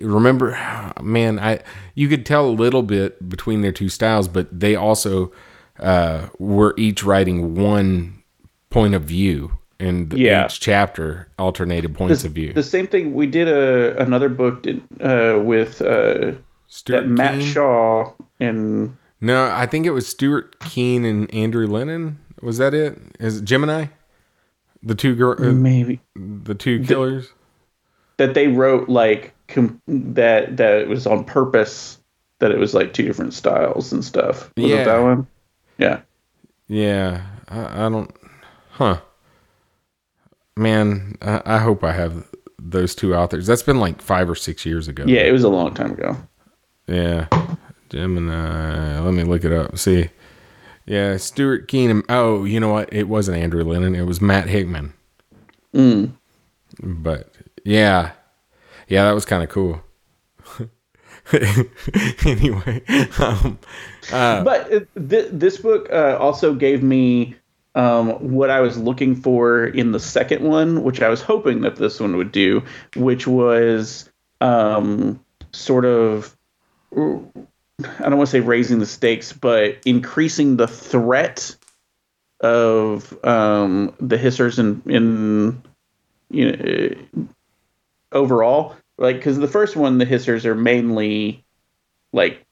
Remember, 0.00 0.92
man, 1.00 1.38
I 1.38 1.60
you 1.94 2.08
could 2.08 2.26
tell 2.26 2.48
a 2.48 2.50
little 2.50 2.82
bit 2.82 3.28
between 3.28 3.62
their 3.62 3.72
two 3.72 3.88
styles, 3.88 4.28
but 4.28 4.48
they 4.58 4.74
also 4.74 5.32
uh, 5.78 6.28
were 6.38 6.74
each 6.76 7.04
writing 7.04 7.54
one 7.54 8.22
point 8.70 8.94
of 8.94 9.02
view, 9.02 9.58
and 9.82 10.12
Yeah. 10.12 10.46
each 10.46 10.60
chapter 10.60 11.28
alternated 11.38 11.94
points 11.94 12.24
of 12.24 12.32
view. 12.32 12.52
The 12.52 12.62
same 12.62 12.86
thing 12.86 13.14
we 13.14 13.26
did 13.26 13.48
a 13.48 14.00
another 14.00 14.28
book 14.28 14.62
did, 14.62 14.80
uh, 15.00 15.40
with 15.42 15.82
uh, 15.82 16.32
Stuart 16.68 17.00
that 17.02 17.08
Matt 17.08 17.38
Keane? 17.40 17.46
Shaw 17.48 18.12
and 18.40 18.96
No, 19.20 19.44
I 19.52 19.66
think 19.66 19.86
it 19.86 19.90
was 19.90 20.06
Stuart 20.06 20.58
Keane 20.60 21.04
and 21.04 21.32
Andrew 21.34 21.66
Lennon. 21.66 22.18
Was 22.40 22.58
that 22.58 22.74
it? 22.74 22.98
Is 23.20 23.38
it 23.38 23.44
Gemini? 23.44 23.86
The 24.82 24.94
two 24.96 25.14
girl, 25.14 25.36
uh, 25.38 25.52
maybe 25.52 26.00
the 26.16 26.54
two 26.54 26.82
killers. 26.82 27.32
that 28.16 28.34
they 28.34 28.48
wrote 28.48 28.88
like 28.88 29.32
com- 29.48 29.80
that 29.86 30.56
that 30.56 30.74
it 30.80 30.88
was 30.88 31.06
on 31.06 31.24
purpose 31.24 31.98
that 32.40 32.50
it 32.50 32.58
was 32.58 32.74
like 32.74 32.92
two 32.92 33.04
different 33.04 33.32
styles 33.32 33.92
and 33.92 34.04
stuff. 34.04 34.50
Was 34.56 34.66
Yeah. 34.70 34.76
it 34.78 34.84
that 34.86 34.98
one? 35.02 35.26
Yeah. 35.78 36.00
Yeah, 36.66 37.22
I, 37.48 37.86
I 37.86 37.88
don't. 37.88 38.10
Huh. 38.70 38.98
Man, 40.56 41.16
I, 41.22 41.42
I 41.44 41.58
hope 41.58 41.84
I 41.84 41.92
have 41.92 42.26
those 42.58 42.94
two 42.94 43.14
authors. 43.14 43.46
That's 43.46 43.62
been 43.62 43.80
like 43.80 44.00
five 44.00 44.28
or 44.30 44.34
six 44.34 44.64
years 44.64 44.88
ago. 44.88 45.04
Yeah, 45.06 45.22
it 45.22 45.32
was 45.32 45.44
a 45.44 45.48
long 45.48 45.74
time 45.74 45.92
ago. 45.92 46.16
Yeah. 46.86 47.28
Gemini. 47.88 49.00
Let 49.00 49.14
me 49.14 49.24
look 49.24 49.44
it 49.44 49.52
up. 49.52 49.78
See. 49.78 50.08
Yeah, 50.86 51.16
Stuart 51.16 51.68
Keenan. 51.68 52.02
Oh, 52.08 52.44
you 52.44 52.58
know 52.58 52.72
what? 52.72 52.92
It 52.92 53.08
wasn't 53.08 53.38
Andrew 53.38 53.62
Lennon. 53.62 53.94
It 53.94 54.02
was 54.02 54.20
Matt 54.20 54.48
Hickman. 54.48 54.92
Mm. 55.74 56.12
But 56.82 57.32
yeah, 57.64 58.12
yeah, 58.88 59.04
that 59.04 59.12
was 59.12 59.24
kind 59.24 59.42
of 59.42 59.48
cool. 59.48 59.80
anyway, 62.26 62.82
um, 63.18 63.58
uh, 64.12 64.42
but 64.42 64.68
th- 65.08 65.28
this 65.30 65.58
book 65.58 65.88
uh, 65.92 66.16
also 66.18 66.52
gave 66.54 66.82
me 66.82 67.36
um, 67.74 68.32
what 68.32 68.50
I 68.50 68.60
was 68.60 68.76
looking 68.76 69.16
for 69.16 69.64
in 69.64 69.92
the 69.92 70.00
second 70.00 70.42
one, 70.42 70.82
which 70.82 71.00
I 71.00 71.08
was 71.08 71.22
hoping 71.22 71.62
that 71.62 71.76
this 71.76 72.00
one 72.00 72.16
would 72.16 72.32
do, 72.32 72.64
which 72.96 73.26
was 73.26 74.10
um, 74.40 75.20
sort 75.52 75.84
of. 75.84 76.36
I 76.94 78.02
don't 78.02 78.18
want 78.18 78.28
to 78.28 78.32
say 78.32 78.40
raising 78.40 78.78
the 78.78 78.86
stakes, 78.86 79.32
but 79.32 79.78
increasing 79.84 80.56
the 80.56 80.68
threat 80.68 81.56
of 82.40 83.12
um, 83.24 83.94
the 84.00 84.18
hissers 84.18 84.58
in, 84.58 84.82
in 84.92 85.62
you 86.30 86.52
know 86.52 87.28
overall 88.10 88.76
like 88.98 89.16
because 89.16 89.38
the 89.38 89.48
first 89.48 89.76
one 89.76 89.98
the 89.98 90.06
hissers 90.06 90.44
are 90.44 90.54
mainly 90.54 91.44
like 92.12 92.44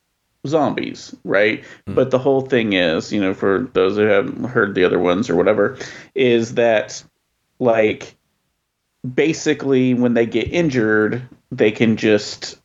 zombies 0.46 1.14
right 1.24 1.64
mm. 1.86 1.94
but 1.94 2.10
the 2.10 2.18
whole 2.18 2.40
thing 2.40 2.72
is 2.72 3.12
you 3.12 3.20
know 3.20 3.34
for 3.34 3.68
those 3.74 3.96
who 3.96 4.02
haven't 4.02 4.44
heard 4.44 4.74
the 4.74 4.84
other 4.84 4.98
ones 4.98 5.28
or 5.28 5.36
whatever 5.36 5.76
is 6.14 6.54
that 6.54 7.02
like 7.58 8.16
basically 9.14 9.92
when 9.92 10.14
they 10.14 10.26
get 10.26 10.50
injured 10.52 11.28
they 11.50 11.70
can 11.70 11.96
just 11.96 12.58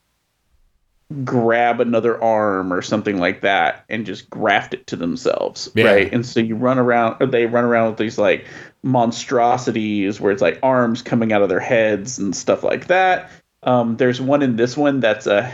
grab 1.23 1.81
another 1.81 2.21
arm 2.21 2.73
or 2.73 2.81
something 2.81 3.19
like 3.19 3.41
that 3.41 3.85
and 3.89 4.05
just 4.05 4.29
graft 4.29 4.73
it 4.73 4.87
to 4.87 4.95
themselves 4.95 5.69
yeah. 5.75 5.85
right 5.85 6.13
and 6.13 6.25
so 6.25 6.39
you 6.39 6.55
run 6.55 6.79
around 6.79 7.17
or 7.19 7.27
they 7.27 7.45
run 7.45 7.63
around 7.63 7.89
with 7.89 7.97
these 7.97 8.17
like 8.17 8.45
monstrosities 8.83 10.19
where 10.19 10.31
it's 10.31 10.41
like 10.41 10.57
arms 10.63 11.01
coming 11.01 11.31
out 11.31 11.41
of 11.41 11.49
their 11.49 11.59
heads 11.59 12.17
and 12.17 12.35
stuff 12.35 12.63
like 12.63 12.87
that 12.87 13.29
um, 13.63 13.97
there's 13.97 14.21
one 14.21 14.41
in 14.43 14.55
this 14.55 14.77
one 14.77 14.99
that's 14.99 15.27
a 15.27 15.51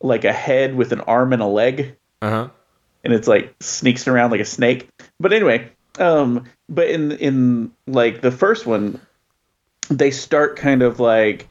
like 0.00 0.24
a 0.24 0.32
head 0.32 0.74
with 0.74 0.92
an 0.92 1.00
arm 1.02 1.32
and 1.32 1.42
a 1.42 1.46
leg 1.46 1.96
uh-huh 2.22 2.48
and 3.02 3.12
it's 3.14 3.28
like 3.28 3.54
sneaks 3.60 4.06
around 4.06 4.30
like 4.30 4.40
a 4.40 4.44
snake 4.44 4.88
but 5.18 5.32
anyway 5.32 5.70
um 5.98 6.44
but 6.68 6.88
in 6.88 7.12
in 7.12 7.72
like 7.86 8.20
the 8.20 8.30
first 8.30 8.66
one 8.66 9.00
they 9.90 10.10
start 10.10 10.56
kind 10.56 10.82
of 10.82 11.00
like 11.00 11.48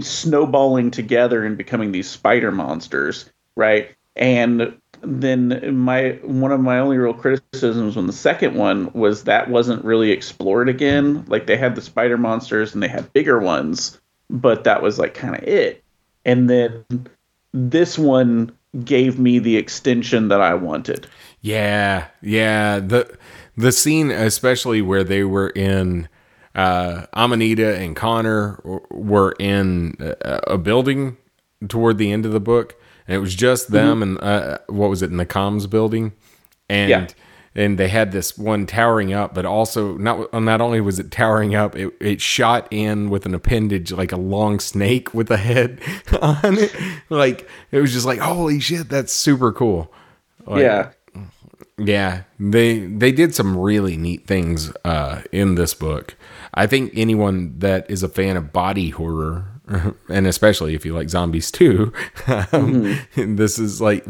snowballing 0.00 0.90
together 0.90 1.44
and 1.44 1.56
becoming 1.56 1.92
these 1.92 2.08
spider 2.08 2.52
monsters, 2.52 3.30
right? 3.56 3.90
And 4.16 4.76
then 5.00 5.76
my 5.76 6.18
one 6.22 6.52
of 6.52 6.60
my 6.60 6.78
only 6.78 6.98
real 6.98 7.14
criticisms 7.14 7.96
on 7.96 8.06
the 8.06 8.12
second 8.12 8.54
one 8.54 8.92
was 8.92 9.24
that 9.24 9.48
wasn't 9.48 9.84
really 9.84 10.10
explored 10.10 10.68
again. 10.68 11.24
Like 11.28 11.46
they 11.46 11.56
had 11.56 11.74
the 11.74 11.80
spider 11.80 12.18
monsters 12.18 12.74
and 12.74 12.82
they 12.82 12.88
had 12.88 13.12
bigger 13.12 13.38
ones, 13.38 13.98
but 14.28 14.64
that 14.64 14.82
was 14.82 14.98
like 14.98 15.14
kind 15.14 15.36
of 15.36 15.42
it. 15.44 15.82
And 16.28 16.50
then 16.50 16.84
this 17.54 17.98
one 17.98 18.52
gave 18.84 19.18
me 19.18 19.38
the 19.38 19.56
extension 19.56 20.28
that 20.28 20.42
I 20.42 20.52
wanted. 20.54 21.06
Yeah, 21.40 22.08
yeah. 22.20 22.80
The 22.80 23.16
the 23.56 23.72
scene 23.72 24.10
especially 24.10 24.82
where 24.82 25.02
they 25.02 25.24
were 25.24 25.48
in 25.48 26.06
uh, 26.54 27.06
Amanita 27.14 27.76
and 27.78 27.96
Connor 27.96 28.60
were 28.90 29.34
in 29.38 29.96
a 30.20 30.58
building 30.58 31.16
toward 31.66 31.96
the 31.96 32.12
end 32.12 32.26
of 32.26 32.32
the 32.32 32.40
book, 32.40 32.76
and 33.06 33.16
it 33.16 33.20
was 33.20 33.34
just 33.34 33.70
them 33.70 34.00
mm-hmm. 34.00 34.02
and 34.02 34.20
uh, 34.20 34.58
what 34.66 34.90
was 34.90 35.00
it 35.00 35.10
in 35.10 35.16
the 35.16 35.24
comms 35.24 35.68
building, 35.68 36.12
and 36.68 36.90
yeah. 36.90 37.06
And 37.58 37.76
they 37.76 37.88
had 37.88 38.12
this 38.12 38.38
one 38.38 38.66
towering 38.66 39.12
up, 39.12 39.34
but 39.34 39.44
also 39.44 39.96
not 39.98 40.32
not 40.32 40.60
only 40.60 40.80
was 40.80 41.00
it 41.00 41.10
towering 41.10 41.56
up, 41.56 41.74
it, 41.74 41.92
it 42.00 42.20
shot 42.20 42.68
in 42.70 43.10
with 43.10 43.26
an 43.26 43.34
appendage 43.34 43.90
like 43.90 44.12
a 44.12 44.16
long 44.16 44.60
snake 44.60 45.12
with 45.12 45.28
a 45.28 45.36
head 45.36 45.80
on 46.22 46.56
it, 46.56 46.72
like 47.10 47.48
it 47.72 47.80
was 47.80 47.92
just 47.92 48.06
like 48.06 48.20
holy 48.20 48.60
shit, 48.60 48.88
that's 48.88 49.12
super 49.12 49.52
cool. 49.52 49.92
Like, 50.46 50.62
yeah. 50.62 50.90
Yeah, 51.80 52.22
they 52.40 52.80
they 52.80 53.12
did 53.12 53.34
some 53.34 53.56
really 53.56 53.96
neat 53.96 54.26
things 54.26 54.72
uh, 54.84 55.22
in 55.30 55.56
this 55.56 55.74
book. 55.74 56.16
I 56.54 56.66
think 56.66 56.92
anyone 56.94 57.58
that 57.58 57.88
is 57.90 58.02
a 58.02 58.08
fan 58.08 58.36
of 58.36 58.52
body 58.52 58.90
horror, 58.90 59.46
and 60.08 60.26
especially 60.26 60.74
if 60.74 60.84
you 60.84 60.92
like 60.92 61.08
zombies 61.08 61.52
too, 61.52 61.92
um, 62.26 62.46
mm-hmm. 62.84 63.36
this 63.36 63.58
is 63.60 63.80
like 63.80 64.04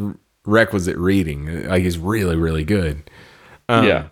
requisite 0.46 0.96
reading. 0.96 1.68
Like, 1.68 1.84
it's 1.84 1.98
really, 1.98 2.36
really 2.36 2.64
good. 2.64 3.10
Um, 3.68 3.84
yeah. 3.84 4.08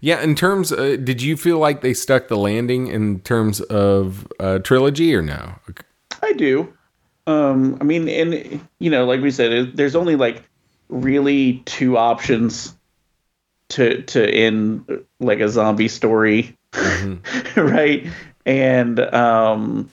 Yeah, 0.00 0.22
in 0.22 0.34
terms, 0.34 0.70
uh, 0.70 0.96
did 1.02 1.22
you 1.22 1.36
feel 1.36 1.58
like 1.58 1.80
they 1.80 1.94
stuck 1.94 2.28
the 2.28 2.36
landing 2.36 2.88
in 2.88 3.20
terms 3.20 3.62
of 3.62 4.30
uh, 4.38 4.58
trilogy 4.58 5.14
or 5.14 5.22
no? 5.22 5.54
I 6.22 6.32
do. 6.34 6.74
Um, 7.26 7.78
I 7.80 7.84
mean, 7.84 8.08
and 8.10 8.60
you 8.78 8.90
know, 8.90 9.06
like 9.06 9.22
we 9.22 9.30
said, 9.30 9.76
there's 9.76 9.96
only 9.96 10.16
like 10.16 10.42
really 10.90 11.62
two 11.64 11.96
options 11.96 12.76
to 13.70 14.02
to 14.02 14.28
end 14.28 15.04
like 15.20 15.40
a 15.40 15.48
zombie 15.48 15.88
story 15.88 16.54
mm-hmm. 16.74 17.60
right? 17.60 18.06
And 18.46 19.00
um, 19.00 19.90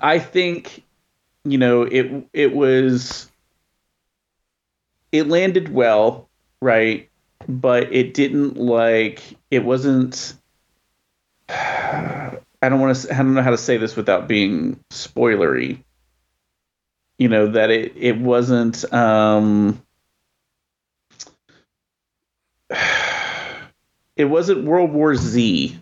I 0.00 0.18
think 0.18 0.84
you 1.44 1.58
know 1.58 1.82
it 1.82 2.28
it 2.32 2.54
was 2.54 3.30
it 5.12 5.28
landed 5.28 5.72
well, 5.72 6.25
right? 6.60 7.08
But 7.48 7.92
it 7.92 8.14
didn't 8.14 8.56
like 8.56 9.22
it 9.50 9.64
wasn't. 9.64 10.34
I 11.48 12.68
don't 12.68 12.80
want 12.80 12.96
to. 12.96 13.12
I 13.14 13.18
don't 13.18 13.34
know 13.34 13.42
how 13.42 13.50
to 13.50 13.58
say 13.58 13.76
this 13.76 13.96
without 13.96 14.26
being 14.28 14.80
spoilery. 14.90 15.82
You 17.18 17.28
know 17.28 17.52
that 17.52 17.70
it 17.70 17.92
it 17.96 18.18
wasn't. 18.18 18.90
Um, 18.92 19.80
it 24.16 24.24
wasn't 24.24 24.64
World 24.64 24.90
War 24.92 25.14
Z, 25.14 25.78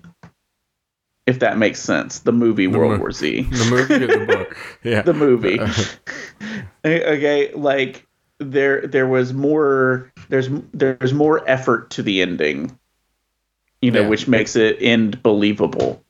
if 1.27 1.39
that 1.39 1.57
makes 1.59 1.81
sense. 1.81 2.19
The 2.21 2.33
movie 2.33 2.67
the 2.67 2.79
World 2.79 2.93
mo- 2.93 2.99
War 2.99 3.13
Z. 3.13 3.43
The 3.51 3.71
movie 3.71 3.95
or 3.95 4.19
the 4.19 4.27
book? 4.27 4.57
Yeah. 4.85 5.03
the 5.03 5.15
movie. 5.15 5.61
okay, 6.85 7.53
like 7.55 8.07
there 8.39 8.87
there 8.87 9.07
was 9.07 9.33
more 9.33 10.13
there's 10.29 10.49
there's 10.73 11.13
more 11.13 11.49
effort 11.49 11.91
to 11.91 12.03
the 12.03 12.23
ending. 12.23 12.79
You 13.81 13.91
know, 13.91 14.03
yeah. 14.03 14.09
which 14.09 14.27
makes 14.29 14.57
it 14.57 14.79
end 14.81 15.23
believable. 15.23 16.03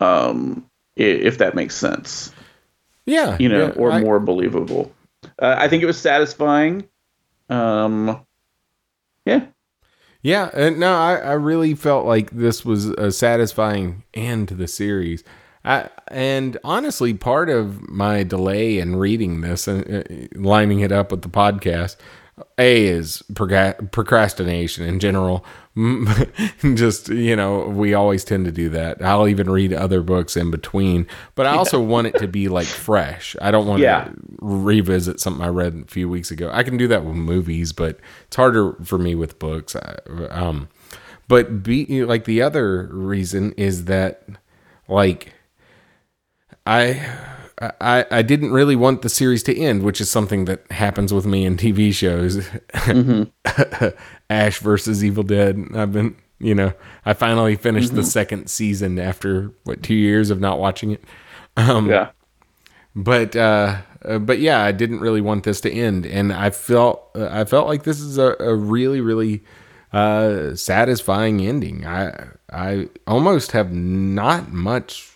Um 0.00 0.66
if 0.96 1.38
that 1.38 1.54
makes 1.54 1.74
sense. 1.74 2.32
Yeah. 3.04 3.36
You 3.38 3.48
know, 3.48 3.66
yeah, 3.66 3.72
or 3.72 3.92
I, 3.92 4.00
more 4.00 4.18
believable. 4.18 4.92
Uh, 5.38 5.56
I 5.58 5.68
think 5.68 5.82
it 5.82 5.86
was 5.86 5.98
satisfying. 5.98 6.88
Um 7.48 8.24
yeah. 9.24 9.46
Yeah, 10.22 10.50
and 10.54 10.80
no, 10.80 10.92
I, 10.92 11.16
I 11.18 11.32
really 11.34 11.74
felt 11.74 12.04
like 12.04 12.32
this 12.32 12.64
was 12.64 12.86
a 12.86 13.12
satisfying 13.12 14.02
end 14.12 14.48
to 14.48 14.54
the 14.54 14.66
series. 14.66 15.22
I, 15.64 15.88
and 16.08 16.56
honestly, 16.64 17.14
part 17.14 17.48
of 17.48 17.88
my 17.88 18.22
delay 18.22 18.78
in 18.78 18.96
reading 18.96 19.40
this 19.40 19.68
and 19.68 19.84
uh, 19.88 20.38
lining 20.40 20.80
it 20.80 20.90
up 20.92 21.10
with 21.10 21.22
the 21.22 21.28
podcast 21.28 21.96
a 22.58 22.86
is 22.86 23.22
procrastination 23.34 24.84
in 24.84 25.00
general. 25.00 25.44
Just, 26.74 27.08
you 27.08 27.36
know, 27.36 27.68
we 27.68 27.94
always 27.94 28.24
tend 28.24 28.44
to 28.46 28.52
do 28.52 28.68
that. 28.70 29.02
I'll 29.02 29.28
even 29.28 29.50
read 29.50 29.72
other 29.72 30.02
books 30.02 30.36
in 30.36 30.50
between, 30.50 31.06
but 31.34 31.46
I 31.46 31.50
also 31.56 31.80
want 31.80 32.06
it 32.06 32.18
to 32.18 32.28
be 32.28 32.48
like 32.48 32.66
fresh. 32.66 33.36
I 33.40 33.50
don't 33.50 33.66
want 33.66 33.82
yeah. 33.82 34.04
to 34.04 34.14
revisit 34.40 35.20
something 35.20 35.44
I 35.44 35.48
read 35.48 35.84
a 35.86 35.90
few 35.90 36.08
weeks 36.08 36.30
ago. 36.30 36.50
I 36.52 36.62
can 36.62 36.76
do 36.76 36.88
that 36.88 37.04
with 37.04 37.16
movies, 37.16 37.72
but 37.72 38.00
it's 38.26 38.36
harder 38.36 38.72
for 38.84 38.98
me 38.98 39.14
with 39.14 39.38
books. 39.38 39.76
Um, 40.30 40.68
but 41.28 41.62
be 41.62 42.04
like 42.04 42.24
the 42.24 42.42
other 42.42 42.88
reason 42.92 43.52
is 43.52 43.84
that 43.84 44.26
like 44.88 45.32
I 46.64 47.06
I, 47.58 48.04
I 48.10 48.22
didn't 48.22 48.52
really 48.52 48.76
want 48.76 49.02
the 49.02 49.08
series 49.08 49.42
to 49.44 49.56
end, 49.56 49.82
which 49.82 50.00
is 50.00 50.10
something 50.10 50.44
that 50.44 50.70
happens 50.70 51.12
with 51.12 51.24
me 51.24 51.46
in 51.46 51.56
TV 51.56 51.92
shows. 51.92 52.46
Mm-hmm. 52.74 53.88
Ash 54.30 54.58
versus 54.58 55.02
Evil 55.02 55.22
Dead. 55.22 55.58
I've 55.74 55.92
been, 55.92 56.16
you 56.38 56.54
know, 56.54 56.74
I 57.06 57.14
finally 57.14 57.56
finished 57.56 57.88
mm-hmm. 57.88 57.96
the 57.96 58.04
second 58.04 58.48
season 58.48 58.98
after 58.98 59.52
what 59.64 59.82
two 59.82 59.94
years 59.94 60.30
of 60.30 60.38
not 60.40 60.58
watching 60.58 60.90
it. 60.90 61.04
Um, 61.56 61.88
yeah. 61.88 62.10
But 62.94 63.36
uh, 63.36 63.78
uh, 64.04 64.18
but 64.18 64.38
yeah, 64.38 64.62
I 64.62 64.72
didn't 64.72 65.00
really 65.00 65.20
want 65.20 65.44
this 65.44 65.60
to 65.62 65.72
end, 65.72 66.06
and 66.06 66.32
I 66.32 66.50
felt 66.50 67.10
uh, 67.14 67.28
I 67.30 67.44
felt 67.44 67.66
like 67.66 67.82
this 67.82 68.00
is 68.00 68.16
a, 68.18 68.36
a 68.40 68.54
really 68.54 69.00
really 69.00 69.44
uh, 69.92 70.54
satisfying 70.54 71.40
ending. 71.40 71.86
I 71.86 72.28
I 72.50 72.88
almost 73.06 73.52
have 73.52 73.72
not 73.72 74.52
much. 74.52 75.15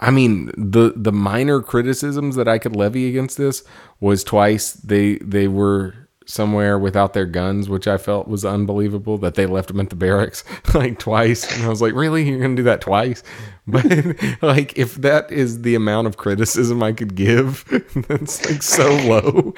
I 0.00 0.10
mean, 0.10 0.50
the 0.56 0.94
the 0.96 1.12
minor 1.12 1.60
criticisms 1.60 2.36
that 2.36 2.48
I 2.48 2.58
could 2.58 2.74
levy 2.74 3.08
against 3.08 3.36
this 3.36 3.62
was 4.00 4.24
twice 4.24 4.72
they 4.72 5.16
they 5.16 5.46
were 5.46 5.94
somewhere 6.30 6.78
without 6.78 7.12
their 7.12 7.26
guns, 7.26 7.68
which 7.68 7.86
I 7.88 7.98
felt 7.98 8.28
was 8.28 8.44
unbelievable 8.44 9.18
that 9.18 9.34
they 9.34 9.46
left 9.46 9.68
them 9.68 9.80
at 9.80 9.90
the 9.90 9.96
barracks 9.96 10.44
like 10.74 10.98
twice. 10.98 11.52
And 11.52 11.64
I 11.64 11.68
was 11.68 11.82
like, 11.82 11.94
really? 11.94 12.28
You're 12.28 12.38
going 12.38 12.56
to 12.56 12.62
do 12.62 12.64
that 12.64 12.80
twice? 12.80 13.22
But 13.66 13.84
like, 14.42 14.76
if 14.76 14.96
that 14.96 15.30
is 15.30 15.62
the 15.62 15.76
amount 15.76 16.08
of 16.08 16.16
criticism 16.16 16.82
I 16.82 16.90
could 16.90 17.14
give, 17.14 17.64
that's 18.08 18.50
like 18.50 18.64
so 18.64 18.88
low. 19.06 19.54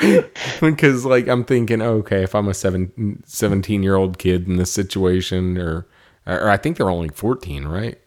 because 0.61 1.07
like, 1.07 1.29
I'm 1.29 1.45
thinking, 1.45 1.81
okay, 1.81 2.23
if 2.23 2.35
I'm 2.35 2.47
a 2.47 2.53
seven, 2.53 3.23
17 3.25 3.83
year 3.83 3.97
old 3.97 4.19
kid 4.19 4.47
in 4.47 4.57
this 4.57 4.71
situation, 4.71 5.57
or, 5.57 5.87
or 6.27 6.51
I 6.51 6.59
think 6.59 6.77
they're 6.77 6.91
only 6.91 7.09
14, 7.09 7.65
right? 7.65 7.99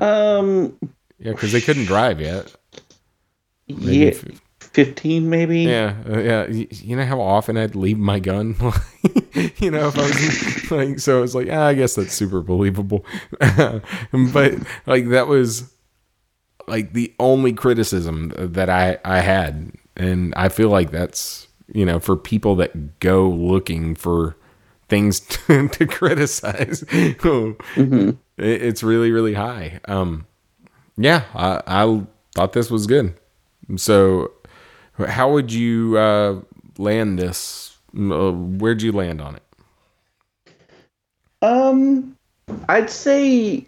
Um, 0.00 0.76
Yeah, 1.22 1.32
because 1.32 1.52
they 1.52 1.60
couldn't 1.60 1.84
drive 1.86 2.20
yet. 2.20 2.54
Maybe 3.68 3.96
yeah, 3.98 4.06
if- 4.08 4.40
15 4.60 5.28
maybe. 5.28 5.60
Yeah, 5.62 5.94
uh, 6.08 6.18
yeah. 6.18 6.46
Y- 6.48 6.66
You 6.70 6.96
know 6.96 7.04
how 7.04 7.20
often 7.20 7.56
I'd 7.56 7.74
leave 7.74 7.98
my 7.98 8.18
gun, 8.20 8.56
you 9.58 9.70
know, 9.70 9.88
if 9.88 9.98
I 9.98 10.02
was 10.02 10.70
like, 10.70 10.98
so 10.98 11.18
I 11.18 11.20
was 11.20 11.34
like, 11.34 11.48
ah, 11.50 11.66
I 11.66 11.74
guess 11.74 11.94
that's 11.94 12.12
super 12.14 12.40
believable, 12.40 13.04
but 13.40 14.54
like 14.86 15.08
that 15.10 15.26
was 15.28 15.70
like 16.68 16.92
the 16.92 17.12
only 17.18 17.52
criticism 17.52 18.32
that 18.36 18.70
I 18.70 18.98
I 19.04 19.18
had, 19.20 19.72
and 19.96 20.32
I 20.36 20.48
feel 20.48 20.70
like 20.70 20.90
that's 20.90 21.48
you 21.72 21.84
know 21.84 21.98
for 21.98 22.16
people 22.16 22.56
that 22.56 22.98
go 23.00 23.28
looking 23.28 23.94
for 23.94 24.36
things 24.88 25.20
to, 25.20 25.68
to 25.68 25.86
criticize, 25.86 26.84
it, 26.90 27.56
it's 28.38 28.82
really 28.82 29.10
really 29.10 29.34
high. 29.34 29.80
Um, 29.86 30.26
yeah, 30.96 31.24
I, 31.34 31.62
I 31.66 32.06
thought 32.34 32.52
this 32.52 32.70
was 32.70 32.86
good. 32.86 33.14
So, 33.76 34.32
how 34.98 35.32
would 35.32 35.52
you 35.52 35.96
uh, 35.98 36.40
land 36.78 37.18
this? 37.18 37.78
Uh, 37.96 38.32
where'd 38.32 38.82
you 38.82 38.92
land 38.92 39.20
on 39.20 39.36
it? 39.36 39.42
Um, 41.42 42.16
I'd 42.68 42.90
say 42.90 43.66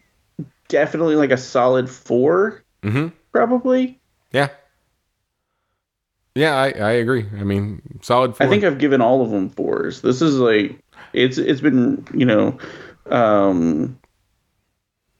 definitely 0.69 1.17
like 1.17 1.31
a 1.31 1.37
solid 1.37 1.91
4 1.91 2.63
Mm-hmm. 2.83 3.09
probably. 3.33 3.99
Yeah. 4.33 4.49
Yeah, 6.35 6.55
I, 6.57 6.71
I 6.71 6.91
agree. 6.93 7.27
I 7.39 7.45
mean, 7.45 7.81
solid 8.03 8.37
four. 8.37 8.47
I 8.47 8.51
think 8.51 8.65
I've 8.65 8.79
given 8.79 9.01
all 9.01 9.23
of 9.23 9.31
them 9.31 9.49
fours. 9.51 10.03
This 10.03 10.21
is 10.21 10.37
like 10.39 10.79
it's 11.13 11.39
it's 11.39 11.61
been 11.61 12.05
you 12.13 12.27
know, 12.27 12.59
um, 13.07 13.99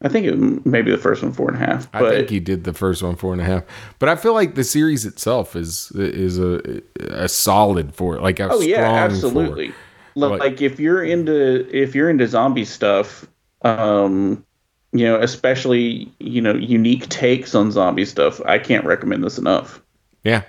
I 0.03 0.09
think 0.09 0.27
it 0.27 0.67
maybe 0.67 0.91
the 0.91 0.99
first 0.99 1.23
one 1.23 1.33
four 1.33 1.49
and 1.49 1.63
a 1.63 1.65
half, 1.67 1.89
I 1.95 2.01
think 2.11 2.29
he 2.29 2.41
did 2.41 2.65
the 2.65 2.75
first 2.75 3.03
one 3.03 3.17
four 3.17 3.33
and 3.33 3.41
a 3.41 3.45
half, 3.45 3.63
but 3.99 4.09
I 4.09 4.17
feel 4.17 4.35
like 4.35 4.55
the 4.55 4.65
series 4.65 5.07
itself 5.07 5.57
is 5.57 5.91
is 5.93 6.39
a 6.39 6.83
a 7.01 7.29
solid 7.29 7.95
four, 7.95 8.21
like 8.21 8.39
a 8.41 8.51
oh 8.51 8.61
yeah, 8.61 8.83
absolutely. 8.83 9.73
Like- 10.15 10.61
if 10.61 10.79
you're 10.79 11.03
into 11.03 11.67
if 11.77 11.95
you're 11.95 12.11
into 12.11 12.27
zombie 12.27 12.65
stuff, 12.65 13.27
um, 13.63 14.45
you 14.93 15.05
know, 15.07 15.21
especially 15.21 16.13
you 16.21 16.41
know 16.41 16.55
unique 16.55 17.09
takes 17.09 17.55
on 17.55 17.73
zombie 17.73 18.05
stuff, 18.05 18.41
I 18.45 18.59
can't 18.59 18.85
recommend 18.85 19.25
this 19.25 19.39
enough. 19.39 19.81
Yeah, 20.23 20.43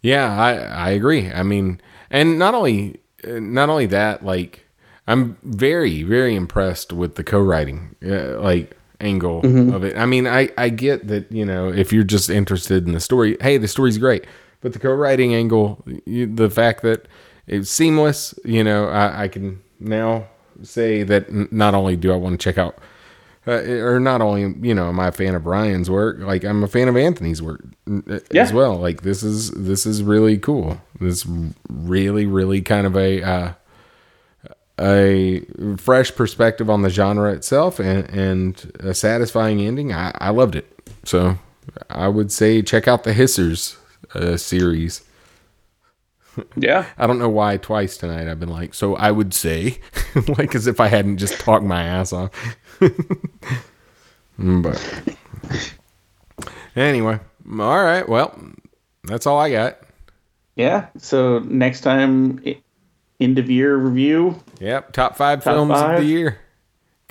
yeah, 0.00 0.32
I 0.40 0.52
I 0.54 0.90
agree. 0.90 1.30
I 1.30 1.42
mean, 1.42 1.80
and 2.10 2.38
not 2.38 2.54
only 2.54 3.00
not 3.26 3.68
only 3.68 3.86
that, 3.86 4.24
like 4.24 4.66
I'm 5.06 5.36
very 5.42 6.02
very 6.02 6.34
impressed 6.34 6.92
with 6.92 7.14
the 7.16 7.24
co-writing, 7.24 7.96
uh, 8.06 8.40
like 8.40 8.76
angle 9.00 9.40
of 9.74 9.82
it. 9.84 9.96
I 9.96 10.06
mean, 10.06 10.26
I 10.26 10.50
I 10.56 10.68
get 10.68 11.08
that 11.08 11.30
you 11.32 11.44
know 11.44 11.68
if 11.72 11.92
you're 11.92 12.04
just 12.04 12.30
interested 12.30 12.86
in 12.86 12.92
the 12.92 13.00
story, 13.00 13.36
hey, 13.40 13.56
the 13.56 13.68
story's 13.68 13.98
great, 13.98 14.26
but 14.60 14.72
the 14.72 14.78
co-writing 14.78 15.34
angle, 15.34 15.82
you, 16.04 16.26
the 16.26 16.50
fact 16.50 16.82
that 16.82 17.06
it's 17.46 17.70
seamless, 17.70 18.34
you 18.44 18.62
know, 18.62 18.88
I, 18.88 19.22
I 19.24 19.28
can 19.28 19.60
now 19.80 20.26
say 20.62 21.02
that 21.02 21.28
n- 21.28 21.48
not 21.50 21.74
only 21.74 21.96
do 21.96 22.12
I 22.12 22.16
want 22.16 22.38
to 22.38 22.44
check 22.44 22.58
out 22.58 22.78
uh, 23.46 23.52
or 23.52 23.98
not 23.98 24.20
only 24.20 24.54
you 24.66 24.74
know 24.74 24.88
am 24.88 25.00
I 25.00 25.08
a 25.08 25.12
fan 25.12 25.34
of 25.34 25.46
Ryan's 25.46 25.90
work, 25.90 26.18
like 26.20 26.44
I'm 26.44 26.62
a 26.62 26.68
fan 26.68 26.88
of 26.88 26.96
Anthony's 26.96 27.40
work 27.42 27.62
uh, 27.90 28.18
as 28.34 28.52
well. 28.52 28.76
Like 28.76 29.02
this 29.02 29.22
is 29.22 29.50
this 29.52 29.86
is 29.86 30.02
really 30.02 30.38
cool. 30.38 30.80
This 31.00 31.26
really 31.68 32.26
really 32.26 32.60
kind 32.60 32.86
of 32.86 32.96
a 32.96 33.22
uh, 33.22 33.52
a 34.80 35.44
fresh 35.76 36.14
perspective 36.14 36.70
on 36.70 36.82
the 36.82 36.90
genre 36.90 37.32
itself 37.32 37.78
and 37.78 38.08
and 38.10 38.72
a 38.80 38.94
satisfying 38.94 39.60
ending. 39.60 39.92
I, 39.92 40.12
I 40.18 40.30
loved 40.30 40.56
it. 40.56 40.66
So 41.04 41.38
I 41.90 42.08
would 42.08 42.32
say 42.32 42.62
check 42.62 42.88
out 42.88 43.04
the 43.04 43.12
Hissers 43.12 43.76
uh, 44.14 44.36
series. 44.36 45.02
Yeah, 46.56 46.86
I 46.96 47.08
don't 47.08 47.18
know 47.18 47.28
why 47.28 47.56
twice 47.56 47.96
tonight 47.96 48.28
I've 48.28 48.38
been 48.38 48.48
like, 48.48 48.72
so 48.72 48.94
I 48.94 49.10
would 49.10 49.34
say, 49.34 49.80
like 50.38 50.54
as 50.54 50.68
if 50.68 50.78
I 50.78 50.86
hadn't 50.86 51.18
just 51.18 51.40
talked 51.40 51.64
my 51.64 51.82
ass 51.82 52.12
off. 52.12 52.30
But 54.38 54.80
anyway, 56.76 57.18
all 57.50 57.82
right. 57.84 58.08
Well, 58.08 58.38
that's 59.04 59.26
all 59.26 59.38
I 59.38 59.50
got. 59.50 59.80
yeah. 60.56 60.86
So 60.98 61.40
next 61.40 61.80
time, 61.82 62.40
end 63.20 63.38
of 63.38 63.50
year 63.50 63.76
review. 63.76 64.42
Yep, 64.60 64.92
top 64.92 65.16
five 65.16 65.44
Top 65.44 65.54
films 65.54 65.72
of 65.78 65.96
the 65.96 66.04
year. 66.04 66.38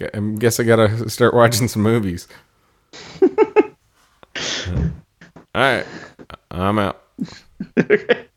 I 0.01 0.20
guess 0.38 0.60
I 0.60 0.64
gotta 0.64 1.10
start 1.10 1.34
watching 1.34 1.68
some 1.68 1.82
movies. 1.82 2.28
all 3.22 3.30
right, 5.55 5.86
I'm 6.51 6.80
out. 6.80 7.03
okay. 7.78 8.28